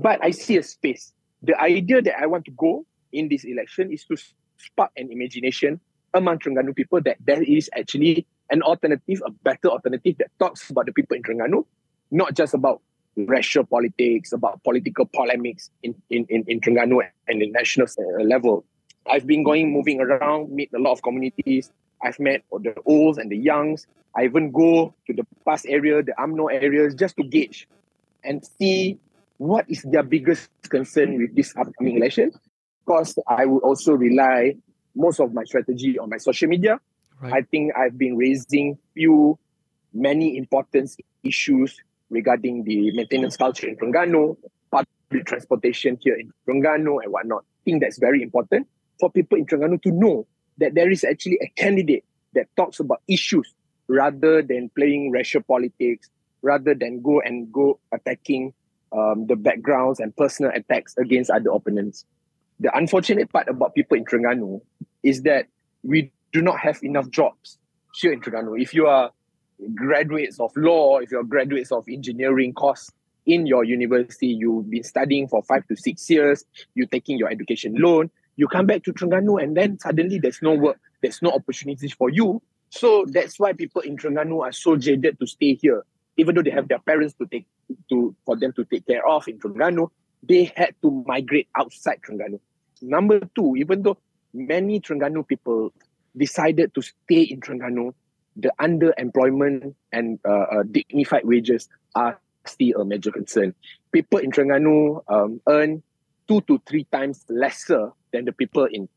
but 0.00 0.22
I 0.22 0.30
see 0.30 0.56
a 0.58 0.62
space. 0.62 1.12
The 1.42 1.58
idea 1.60 2.02
that 2.02 2.20
I 2.20 2.26
want 2.26 2.44
to 2.46 2.50
go 2.52 2.84
in 3.12 3.28
this 3.28 3.44
election 3.44 3.92
is 3.92 4.04
to 4.04 4.16
spark 4.58 4.92
an 4.96 5.10
imagination 5.10 5.80
among 6.14 6.38
Terengganu 6.38 6.74
people 6.74 7.00
that 7.02 7.16
there 7.24 7.42
is 7.42 7.70
actually 7.76 8.26
an 8.50 8.62
alternative, 8.62 9.22
a 9.26 9.30
better 9.30 9.68
alternative 9.68 10.16
that 10.18 10.30
talks 10.38 10.70
about 10.70 10.86
the 10.86 10.92
people 10.92 11.16
in 11.16 11.22
Terengganu, 11.22 11.64
not 12.10 12.34
just 12.34 12.54
about 12.54 12.80
racial 13.26 13.64
politics, 13.64 14.32
about 14.32 14.62
political 14.64 15.06
polemics 15.06 15.70
in, 15.82 15.94
in, 16.10 16.26
in, 16.28 16.44
in 16.46 16.60
Terengganu 16.60 17.00
and 17.26 17.40
the 17.40 17.50
national 17.50 17.86
level. 18.22 18.64
I've 19.10 19.26
been 19.26 19.42
going, 19.42 19.72
moving 19.72 20.00
around, 20.00 20.50
meet 20.50 20.70
a 20.74 20.78
lot 20.78 20.92
of 20.92 21.02
communities. 21.02 21.72
I've 22.02 22.20
met 22.20 22.44
the 22.52 22.74
olds 22.84 23.18
and 23.18 23.30
the 23.30 23.36
youngs. 23.36 23.86
I 24.16 24.24
even 24.24 24.50
go 24.50 24.94
to 25.06 25.12
the 25.12 25.26
PAS 25.44 25.64
area, 25.66 26.02
the 26.02 26.12
UMNO 26.18 26.52
areas, 26.52 26.94
just 26.94 27.16
to 27.16 27.24
gauge 27.24 27.68
and 28.24 28.44
see 28.58 28.98
what 29.38 29.64
is 29.68 29.82
their 29.82 30.02
biggest 30.02 30.50
concern 30.68 31.18
with 31.18 31.34
this 31.34 31.54
upcoming 31.56 31.96
election. 31.96 32.32
Because 32.84 33.18
I 33.26 33.46
would 33.46 33.62
also 33.62 33.94
rely 33.94 34.56
most 34.94 35.20
of 35.20 35.32
my 35.32 35.44
strategy 35.44 35.98
on 35.98 36.10
my 36.10 36.16
social 36.18 36.48
media. 36.48 36.80
Right. 37.20 37.32
I 37.32 37.42
think 37.42 37.72
I've 37.76 37.98
been 37.98 38.16
raising 38.16 38.78
few, 38.94 39.38
many 39.92 40.36
important 40.36 40.90
issues 41.22 41.80
regarding 42.10 42.64
the 42.64 42.90
maintenance 42.92 43.36
culture 43.36 43.68
in 43.68 43.76
Terengganu, 43.76 44.36
public 44.70 45.26
transportation 45.26 45.98
here 46.00 46.16
in 46.16 46.32
Terengganu 46.46 47.02
and 47.02 47.12
whatnot. 47.12 47.44
I 47.44 47.62
think 47.64 47.82
that's 47.82 47.98
very 47.98 48.22
important 48.22 48.66
for 49.00 49.10
people 49.10 49.38
in 49.38 49.46
Terengganu 49.46 49.82
to 49.82 49.90
know 49.90 50.26
that 50.58 50.74
there 50.74 50.90
is 50.90 51.04
actually 51.04 51.38
a 51.42 51.48
candidate 51.60 52.04
that 52.34 52.46
talks 52.56 52.80
about 52.80 53.02
issues 53.08 53.54
rather 53.88 54.42
than 54.42 54.70
playing 54.76 55.10
racial 55.10 55.42
politics, 55.42 56.10
rather 56.42 56.74
than 56.74 57.02
go 57.02 57.20
and 57.20 57.52
go 57.52 57.80
attacking 57.92 58.52
um, 58.92 59.26
the 59.26 59.36
backgrounds 59.36 60.00
and 60.00 60.14
personal 60.16 60.52
attacks 60.54 60.96
against 60.98 61.30
other 61.30 61.50
opponents. 61.50 62.04
The 62.60 62.76
unfortunate 62.76 63.32
part 63.32 63.48
about 63.48 63.74
people 63.74 63.96
in 63.96 64.04
Terengganu 64.04 64.60
is 65.02 65.22
that 65.22 65.46
we 65.82 66.12
do 66.32 66.42
not 66.42 66.58
have 66.58 66.82
enough 66.82 67.08
jobs 67.10 67.58
here 67.94 68.12
in 68.12 68.20
Terengganu. 68.20 68.60
If 68.60 68.74
you 68.74 68.86
are 68.86 69.10
graduates 69.74 70.38
of 70.40 70.52
law, 70.56 70.98
if 70.98 71.10
you're 71.10 71.24
graduates 71.24 71.72
of 71.72 71.84
engineering 71.88 72.52
course 72.52 72.90
in 73.26 73.46
your 73.46 73.64
university, 73.64 74.28
you've 74.28 74.70
been 74.70 74.82
studying 74.82 75.28
for 75.28 75.42
five 75.42 75.66
to 75.68 75.76
six 75.76 76.08
years, 76.08 76.44
you're 76.74 76.86
taking 76.86 77.18
your 77.18 77.30
education 77.30 77.74
loan, 77.76 78.10
you 78.36 78.48
come 78.48 78.66
back 78.66 78.84
to 78.84 78.92
Terengganu 78.92 79.42
and 79.42 79.56
then 79.56 79.78
suddenly 79.78 80.18
there's 80.18 80.40
no 80.42 80.54
work, 80.54 80.78
there's 81.02 81.20
no 81.22 81.30
opportunities 81.30 81.92
for 81.92 82.08
you. 82.08 82.40
So 82.70 83.04
that's 83.08 83.38
why 83.38 83.52
people 83.52 83.82
in 83.82 83.96
Terengganu 83.96 84.42
are 84.42 84.52
so 84.52 84.76
jaded 84.76 85.18
to 85.20 85.26
stay 85.26 85.54
here. 85.54 85.84
Even 86.16 86.34
though 86.34 86.42
they 86.42 86.50
have 86.50 86.68
their 86.68 86.78
parents 86.78 87.14
to 87.14 87.26
take 87.26 87.46
to 87.90 88.14
for 88.24 88.36
them 88.36 88.52
to 88.54 88.64
take 88.64 88.86
care 88.86 89.06
of 89.06 89.28
in 89.28 89.38
Terengganu, 89.38 89.90
they 90.22 90.52
had 90.56 90.74
to 90.82 91.04
migrate 91.06 91.48
outside 91.56 92.00
Terengganu. 92.06 92.40
Number 92.82 93.20
two, 93.34 93.54
even 93.56 93.82
though 93.82 93.98
many 94.32 94.80
Terengganu 94.80 95.26
people 95.26 95.72
decided 96.16 96.74
to 96.74 96.82
stay 96.82 97.22
in 97.22 97.40
Terengganu, 97.40 97.92
the 98.38 98.52
underemployment 98.60 99.74
and 99.92 100.18
uh, 100.24 100.30
uh, 100.30 100.62
dignified 100.70 101.24
wages 101.24 101.68
are 101.94 102.20
still 102.46 102.80
a 102.80 102.84
major 102.84 103.10
concern. 103.10 103.54
People 103.92 104.18
in 104.20 104.30
Terengganu 104.30 105.02
um, 105.08 105.40
earn 105.48 105.82
two 106.28 106.40
to 106.42 106.62
three 106.68 106.84
times 106.84 107.24
lesser 107.28 107.90
than 108.12 108.24
the 108.24 108.32
people 108.32 108.66
in 108.70 108.88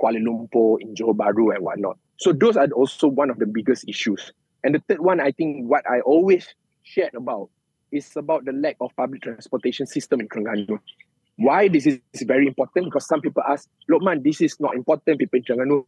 Kuala 0.00 0.18
Lumpur, 0.18 0.80
in 0.80 0.94
Johor 0.94 1.14
Bahru 1.14 1.54
and 1.54 1.64
whatnot. 1.64 1.98
So 2.18 2.32
those 2.32 2.56
are 2.56 2.68
also 2.68 3.08
one 3.08 3.30
of 3.30 3.38
the 3.38 3.46
biggest 3.46 3.88
issues. 3.88 4.32
And 4.64 4.74
the 4.74 4.82
third 4.88 5.00
one, 5.00 5.20
I 5.20 5.30
think 5.32 5.68
what 5.68 5.88
I 5.88 6.00
always 6.00 6.54
shared 6.82 7.14
about 7.14 7.50
is 7.92 8.16
about 8.16 8.44
the 8.44 8.52
lack 8.52 8.76
of 8.80 8.94
public 8.96 9.22
transportation 9.22 9.86
system 9.86 10.20
in 10.20 10.28
Terengganu. 10.28 10.78
Why 11.36 11.68
this 11.68 11.86
is 11.86 12.00
very 12.22 12.46
important? 12.46 12.86
Because 12.86 13.06
some 13.06 13.20
people 13.20 13.42
ask, 13.46 13.68
Luqman, 13.90 14.24
this 14.24 14.40
is 14.40 14.58
not 14.58 14.74
important. 14.74 15.18
People 15.18 15.38
in 15.38 15.44
Terengganu 15.44 15.84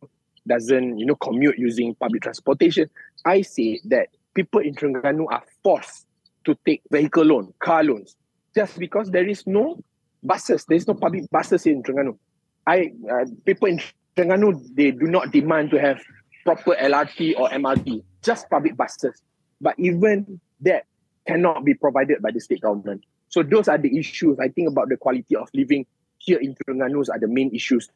doesn't, 0.49 0.99
you 0.99 1.07
know, 1.07 1.15
commute 1.15 1.59
using 1.59 1.95
public 1.95 2.23
transportation. 2.23 2.91
I 3.25 3.43
say 3.43 3.81
that 3.85 4.09
people 4.35 4.61
in 4.61 4.75
Terengganu 4.75 5.27
are 5.31 5.43
forced 5.63 6.07
to 6.45 6.57
take 6.67 6.83
vehicle 6.91 7.25
loan, 7.25 7.53
car 7.59 7.85
loans, 7.85 8.17
just 8.55 8.79
because 8.79 9.11
there 9.11 9.29
is 9.29 9.47
no 9.47 9.83
buses. 10.23 10.65
There 10.65 10.77
is 10.77 10.87
no 10.87 10.95
public 10.95 11.31
buses 11.31 11.67
in 11.67 11.83
Terengganu. 11.83 12.19
I 12.67 12.93
uh, 13.11 13.27
people 13.45 13.69
in 13.69 13.81
Terengganu 14.17 14.75
they 14.75 14.91
do 14.91 15.07
not 15.07 15.31
demand 15.31 15.71
to 15.71 15.81
have 15.81 16.01
proper 16.45 16.75
LRT 16.75 17.39
or 17.39 17.49
MRT, 17.51 18.03
just 18.23 18.49
public 18.49 18.77
buses. 18.77 19.23
But 19.61 19.75
even 19.79 20.41
that 20.63 20.87
cannot 21.27 21.65
be 21.65 21.75
provided 21.75 22.23
by 22.23 22.31
the 22.31 22.41
state 22.41 22.63
government. 22.63 23.05
So 23.29 23.43
those 23.43 23.69
are 23.69 23.79
the 23.79 23.99
issues. 23.99 24.39
I 24.39 24.49
think 24.49 24.69
about 24.69 24.89
the 24.89 24.97
quality 24.97 25.37
of 25.37 25.51
living 25.53 25.87
here 26.19 26.39
in 26.39 26.55
Terengganu 26.55 27.09
are 27.11 27.19
the 27.19 27.29
main 27.29 27.55
issues. 27.55 27.89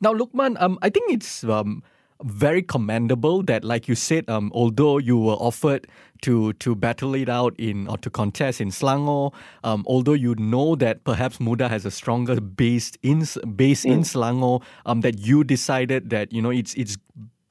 Now, 0.00 0.14
Luqman, 0.14 0.60
um, 0.60 0.78
I 0.82 0.90
think 0.90 1.10
it's 1.10 1.44
um, 1.44 1.82
very 2.22 2.62
commendable 2.62 3.42
that, 3.44 3.64
like 3.64 3.88
you 3.88 3.94
said, 3.94 4.28
um, 4.28 4.50
although 4.54 4.98
you 4.98 5.18
were 5.18 5.34
offered 5.34 5.86
to 6.22 6.52
to 6.54 6.74
battle 6.74 7.14
it 7.14 7.28
out 7.28 7.54
in 7.58 7.86
or 7.86 7.96
to 7.98 8.10
contest 8.10 8.60
in 8.60 8.70
Selangor, 8.70 9.32
um, 9.62 9.84
although 9.86 10.14
you 10.14 10.34
know 10.36 10.74
that 10.76 11.04
perhaps 11.04 11.38
Muda 11.40 11.68
has 11.68 11.84
a 11.84 11.90
stronger 11.90 12.40
base 12.40 12.92
in 13.02 13.20
base 13.54 13.84
mm. 13.84 13.92
in 13.92 14.00
Selangor, 14.00 14.62
um, 14.86 15.00
that 15.02 15.18
you 15.18 15.44
decided 15.44 16.10
that 16.10 16.32
you 16.32 16.42
know 16.42 16.50
it's 16.50 16.74
it's 16.74 16.96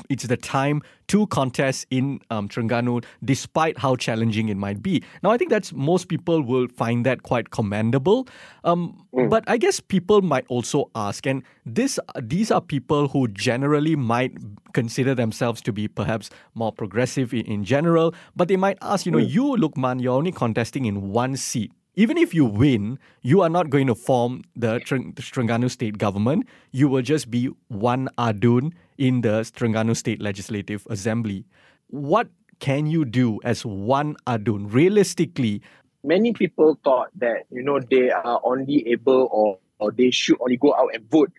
it's 0.10 0.26
the 0.26 0.38
time 0.38 0.82
to 1.08 1.28
contest 1.28 1.86
in 1.90 2.20
um, 2.30 2.50
Terengganu, 2.50 3.04
despite 3.24 3.78
how 3.78 3.96
challenging 3.96 4.50
it 4.50 4.58
might 4.58 4.84
be. 4.84 5.04
Now, 5.24 5.32
I 5.32 5.38
think 5.38 5.50
that's 5.50 5.72
most 5.74 6.10
people 6.10 6.42
will 6.42 6.68
find 6.68 7.06
that 7.06 7.24
quite 7.24 7.52
commendable. 7.52 8.28
Um, 8.64 9.06
mm. 9.14 9.30
But 9.30 9.44
I 9.48 9.58
guess 9.58 9.80
people 9.80 10.22
might 10.22 10.46
also 10.50 10.90
ask, 10.96 11.26
and 11.26 11.44
this 11.66 12.00
these 12.22 12.52
are 12.52 12.62
people 12.62 13.08
who 13.08 13.28
generally 13.30 13.96
might 13.96 14.36
consider 14.74 15.16
themselves 15.16 15.62
to 15.62 15.74
be 15.74 15.88
perhaps 15.88 16.30
more 16.56 16.72
progressive 16.72 17.34
in, 17.34 17.46
in 17.46 17.64
general, 17.64 18.14
but 18.36 18.48
they 18.48 18.58
might 18.58 18.78
ask, 18.82 19.06
you 19.06 19.12
know, 19.12 19.18
mm. 19.18 19.30
you, 19.30 19.44
Luqman, 19.56 20.02
you're 20.02 20.14
only 20.14 20.32
contesting 20.32 20.86
in 20.86 21.10
one 21.12 21.36
seat 21.36 21.72
even 21.98 22.16
if 22.16 22.34
you 22.34 22.46
win, 22.46 23.00
you 23.24 23.42
are 23.42 23.50
not 23.50 23.72
going 23.72 23.88
to 23.88 23.96
form 23.96 24.44
the 24.56 24.80
Terengganu 24.80 25.70
state 25.70 25.98
government. 25.98 26.48
You 26.72 26.88
will 26.88 27.02
just 27.02 27.30
be 27.32 27.50
one 27.70 28.08
Adun 28.20 28.74
in 29.00 29.22
the 29.22 29.42
Terengganu 29.42 29.98
State 29.98 30.22
Legislative 30.22 30.86
Assembly. 30.92 31.44
What 31.88 32.30
can 32.60 32.86
you 32.86 33.04
do 33.04 33.40
as 33.44 33.66
one 33.66 34.16
Adun 34.28 34.72
realistically? 34.72 35.64
Many 36.04 36.34
people 36.34 36.80
thought 36.84 37.10
that 37.16 37.46
you 37.50 37.64
know 37.64 37.80
they 37.80 38.12
are 38.12 38.40
only 38.44 38.88
able 38.90 39.28
or, 39.32 39.58
or 39.80 39.92
they 39.92 40.12
should 40.12 40.38
only 40.40 40.58
go 40.58 40.76
out 40.76 40.94
and 40.94 41.10
vote 41.10 41.32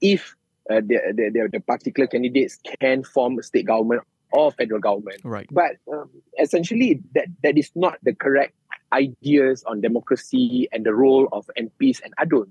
if 0.00 0.36
uh, 0.70 0.76
the, 0.76 1.12
the, 1.12 1.48
the 1.52 1.60
particular 1.60 2.06
candidates 2.06 2.60
can 2.80 3.02
form 3.02 3.36
a 3.38 3.42
state 3.42 3.66
government 3.66 4.02
or 4.34 4.52
federal 4.52 4.80
government. 4.80 5.20
Right. 5.24 5.46
But 5.50 5.76
um, 5.92 6.10
essentially, 6.40 7.00
that 7.14 7.26
that 7.42 7.58
is 7.58 7.70
not 7.74 7.98
the 8.02 8.14
correct 8.14 8.54
ideas 8.94 9.64
on 9.64 9.80
democracy 9.80 10.68
and 10.72 10.86
the 10.86 10.94
role 10.94 11.28
of 11.32 11.50
MPs 11.58 12.00
and 12.02 12.14
ADUN. 12.16 12.48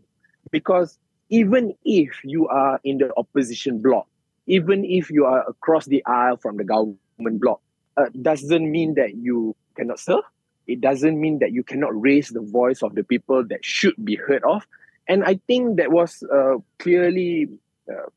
Because 0.51 0.99
even 1.29 1.73
if 1.85 2.23
you 2.23 2.47
are 2.47 2.79
in 2.83 2.97
the 2.97 3.11
opposition 3.17 3.81
bloc, 3.81 4.07
even 4.45 4.83
if 4.83 5.09
you 5.09 5.25
are 5.25 5.47
across 5.47 5.85
the 5.85 6.03
aisle 6.05 6.37
from 6.37 6.57
the 6.57 6.63
government 6.63 7.39
bloc, 7.39 7.61
uh, 7.97 8.05
doesn't 8.21 8.69
mean 8.69 8.95
that 8.95 9.15
you 9.15 9.55
cannot 9.75 9.99
serve. 9.99 10.23
It 10.67 10.81
doesn't 10.81 11.19
mean 11.19 11.39
that 11.39 11.51
you 11.51 11.63
cannot 11.63 11.99
raise 11.99 12.29
the 12.29 12.41
voice 12.41 12.83
of 12.83 12.95
the 12.95 13.03
people 13.03 13.43
that 13.47 13.63
should 13.63 13.95
be 14.03 14.15
heard 14.15 14.43
of. 14.43 14.65
And 15.07 15.23
I 15.23 15.39
think 15.47 15.77
that 15.77 15.91
was 15.91 16.23
uh, 16.23 16.57
clearly 16.79 17.49
uh, 17.89 18.09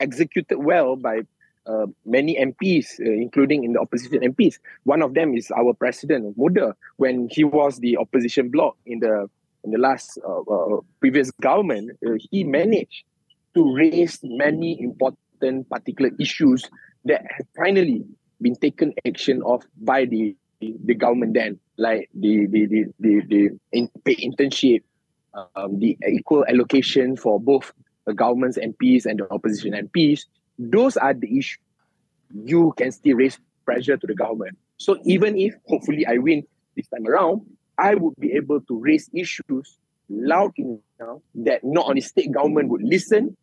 executed 0.00 0.58
well 0.58 0.96
by 0.96 1.22
uh, 1.66 1.86
many 2.04 2.36
MPs, 2.36 3.00
uh, 3.00 3.04
including 3.04 3.64
in 3.64 3.72
the 3.72 3.80
opposition 3.80 4.20
MPs. 4.20 4.58
One 4.84 5.02
of 5.02 5.14
them 5.14 5.34
is 5.34 5.50
our 5.50 5.74
president, 5.74 6.36
Muda, 6.36 6.74
when 6.96 7.28
he 7.30 7.44
was 7.44 7.78
the 7.78 7.96
opposition 7.96 8.50
bloc 8.50 8.76
in 8.86 9.00
the 9.00 9.28
in 9.64 9.70
the 9.70 9.78
last 9.78 10.18
uh, 10.26 10.40
uh 10.40 10.80
previous 11.00 11.30
government. 11.40 11.98
Uh, 12.04 12.18
he 12.30 12.44
managed 12.44 13.04
to 13.54 13.74
raise 13.74 14.18
many 14.22 14.80
important 14.80 15.68
particular 15.70 16.10
issues 16.18 16.68
that 17.04 17.22
have 17.36 17.46
finally 17.56 18.04
been 18.40 18.56
taken 18.56 18.92
action 19.06 19.42
of 19.44 19.62
by 19.80 20.04
the 20.04 20.36
the 20.60 20.94
government 20.94 21.34
then, 21.34 21.58
like 21.76 22.08
the 22.14 22.46
the 22.46 22.66
the 22.66 22.84
the, 23.00 23.20
the 23.28 23.50
in, 23.72 23.88
internship, 24.06 24.82
um, 25.56 25.78
the 25.78 25.96
equal 26.08 26.44
allocation 26.46 27.16
for 27.16 27.40
both 27.40 27.72
the 28.06 28.14
government's 28.14 28.58
MPs 28.58 29.06
and 29.06 29.20
the 29.20 29.32
opposition 29.32 29.72
MPs, 29.72 30.26
those 30.70 30.96
are 30.96 31.14
the 31.14 31.38
issues 31.38 31.58
you 32.34 32.72
can 32.76 32.92
still 32.92 33.16
raise 33.16 33.38
pressure 33.64 33.96
to 33.96 34.06
the 34.06 34.14
government. 34.14 34.56
So 34.78 34.98
even 35.04 35.38
if 35.38 35.54
hopefully 35.66 36.06
I 36.06 36.18
win 36.18 36.44
this 36.76 36.86
time 36.88 37.06
around, 37.06 37.42
I 37.78 37.94
would 37.94 38.14
be 38.18 38.32
able 38.32 38.60
to 38.60 38.78
raise 38.78 39.08
issues 39.14 39.78
loud 40.08 40.52
enough 40.56 41.20
that 41.34 41.60
not 41.62 41.88
only 41.88 42.00
state 42.00 42.32
government 42.32 42.68
would 42.68 42.82
listen, 42.82 43.36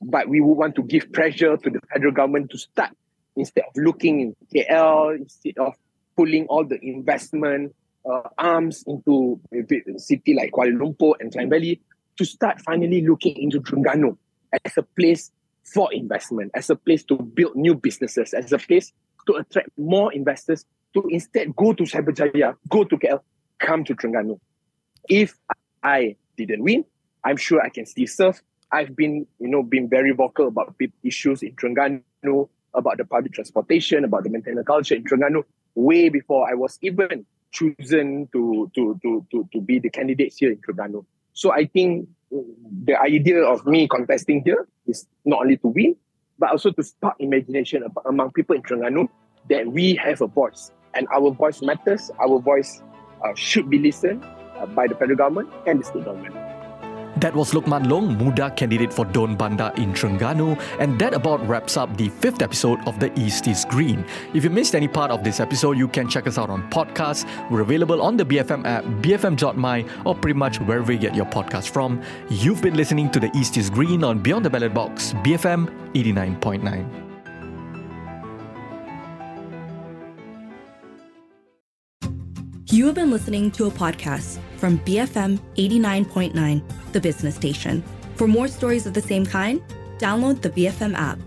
but 0.00 0.28
we 0.28 0.40
would 0.40 0.54
want 0.54 0.74
to 0.76 0.82
give 0.82 1.12
pressure 1.12 1.56
to 1.56 1.70
the 1.70 1.80
federal 1.92 2.12
government 2.12 2.50
to 2.50 2.58
start 2.58 2.90
instead 3.36 3.64
of 3.64 3.72
looking 3.76 4.20
in 4.20 4.36
KL, 4.54 5.16
instead 5.16 5.58
of 5.58 5.74
pulling 6.16 6.46
all 6.46 6.64
the 6.64 6.78
investment 6.82 7.74
uh, 8.08 8.22
arms 8.36 8.84
into 8.86 9.40
a 9.52 9.98
city 9.98 10.34
like 10.34 10.52
Kuala 10.52 10.72
Lumpur 10.72 11.14
and 11.20 11.32
Klang 11.32 11.50
Valley, 11.50 11.80
to 12.16 12.24
start 12.24 12.60
finally 12.60 13.06
looking 13.06 13.36
into 13.36 13.60
Terengganu 13.60 14.16
as 14.64 14.76
a 14.76 14.82
place 14.82 15.30
for 15.64 15.92
investment, 15.92 16.50
as 16.54 16.70
a 16.70 16.76
place 16.76 17.04
to 17.04 17.16
build 17.16 17.56
new 17.56 17.74
businesses, 17.74 18.32
as 18.34 18.52
a 18.52 18.58
place 18.58 18.92
to 19.26 19.34
attract 19.34 19.68
more 19.76 20.12
investors 20.12 20.64
to 20.94 21.06
instead 21.10 21.54
go 21.54 21.72
to 21.72 21.84
Cyberjaya, 21.84 22.54
go 22.68 22.84
to 22.84 22.96
KL, 22.96 23.20
come 23.58 23.84
to 23.84 23.94
Terengganu. 23.94 24.38
If 25.08 25.36
I 25.82 26.16
didn't 26.36 26.62
win, 26.62 26.84
I'm 27.24 27.36
sure 27.36 27.60
I 27.60 27.68
can 27.68 27.86
still 27.86 28.06
serve. 28.06 28.42
I've 28.72 28.94
been, 28.94 29.26
you 29.38 29.48
know, 29.48 29.62
been 29.62 29.88
very 29.88 30.12
vocal 30.12 30.48
about 30.48 30.74
issues 31.02 31.42
in 31.42 31.52
Terengganu, 31.56 32.48
about 32.74 32.98
the 32.98 33.04
public 33.04 33.32
transportation, 33.32 34.04
about 34.04 34.24
the 34.24 34.30
maintenance 34.30 34.66
culture 34.66 34.94
in 34.94 35.04
Terengganu, 35.04 35.44
way 35.74 36.08
before 36.08 36.50
I 36.50 36.54
was 36.54 36.78
even 36.82 37.26
chosen 37.50 38.28
to 38.32 38.70
to 38.74 38.98
to 39.02 39.26
to, 39.30 39.48
to 39.52 39.60
be 39.60 39.78
the 39.78 39.90
candidates 39.90 40.38
here 40.38 40.50
in 40.50 40.58
Terengganu. 40.58 41.04
So 41.38 41.52
I 41.52 41.66
think 41.66 42.08
the 42.32 42.98
idea 43.00 43.44
of 43.44 43.64
me 43.64 43.86
contesting 43.86 44.42
here 44.44 44.66
is 44.88 45.06
not 45.24 45.42
only 45.42 45.56
to 45.58 45.68
win, 45.68 45.94
but 46.36 46.50
also 46.50 46.72
to 46.72 46.82
spark 46.82 47.14
imagination 47.20 47.84
among 48.06 48.32
people 48.32 48.56
in 48.56 48.62
Terengganu 48.62 49.08
that 49.48 49.70
we 49.70 49.94
have 50.02 50.20
a 50.20 50.26
voice 50.26 50.72
and 50.94 51.06
our 51.14 51.30
voice 51.30 51.62
matters. 51.62 52.10
Our 52.18 52.40
voice 52.40 52.82
uh, 53.24 53.34
should 53.36 53.70
be 53.70 53.78
listened 53.78 54.24
uh, 54.58 54.66
by 54.66 54.88
the 54.88 54.96
federal 54.96 55.16
government 55.16 55.48
and 55.64 55.78
the 55.78 55.84
state 55.84 56.04
government. 56.04 56.47
That 57.20 57.34
was 57.34 57.50
Luqman 57.50 57.88
Long, 57.88 58.16
Muda 58.16 58.50
candidate 58.50 58.92
for 58.92 59.04
DUN 59.04 59.36
Bandar 59.36 59.72
in 59.76 59.92
Terengganu, 59.92 60.60
and 60.78 60.96
that 61.00 61.14
about 61.14 61.46
wraps 61.48 61.76
up 61.76 61.96
the 61.96 62.10
fifth 62.10 62.42
episode 62.42 62.78
of 62.86 63.00
The 63.00 63.10
East 63.18 63.48
is 63.48 63.64
Green. 63.64 64.04
If 64.34 64.44
you 64.44 64.50
missed 64.50 64.76
any 64.76 64.86
part 64.86 65.10
of 65.10 65.24
this 65.24 65.40
episode, 65.40 65.78
you 65.78 65.88
can 65.88 66.08
check 66.08 66.28
us 66.28 66.38
out 66.38 66.48
on 66.48 66.70
podcasts. 66.70 67.26
We're 67.50 67.62
available 67.62 68.02
on 68.02 68.16
the 68.16 68.24
BFM 68.24 68.64
app, 68.64 68.84
bfm.my, 68.84 69.84
or 70.04 70.14
pretty 70.14 70.38
much 70.38 70.60
wherever 70.60 70.92
you 70.92 70.98
get 70.98 71.16
your 71.16 71.26
podcast 71.26 71.70
from. 71.70 72.00
You've 72.30 72.62
been 72.62 72.74
listening 72.74 73.10
to 73.10 73.18
The 73.18 73.36
East 73.36 73.56
is 73.56 73.68
Green 73.68 74.04
on 74.04 74.20
Beyond 74.20 74.44
the 74.44 74.50
Ballot 74.50 74.72
Box, 74.72 75.12
BFM 75.14 75.92
89.9. 75.94 77.08
You 82.70 82.84
have 82.86 82.94
been 82.94 83.10
listening 83.10 83.50
to 83.52 83.64
a 83.64 83.70
podcast 83.70 84.38
from 84.58 84.78
BFM 84.80 85.40
89.9, 85.56 86.62
the 86.92 87.00
business 87.00 87.34
station. 87.34 87.82
For 88.16 88.26
more 88.26 88.48
stories 88.48 88.86
of 88.86 88.94
the 88.94 89.02
same 89.02 89.26
kind, 89.26 89.60
download 89.98 90.42
the 90.42 90.50
BFM 90.50 90.94
app. 90.94 91.18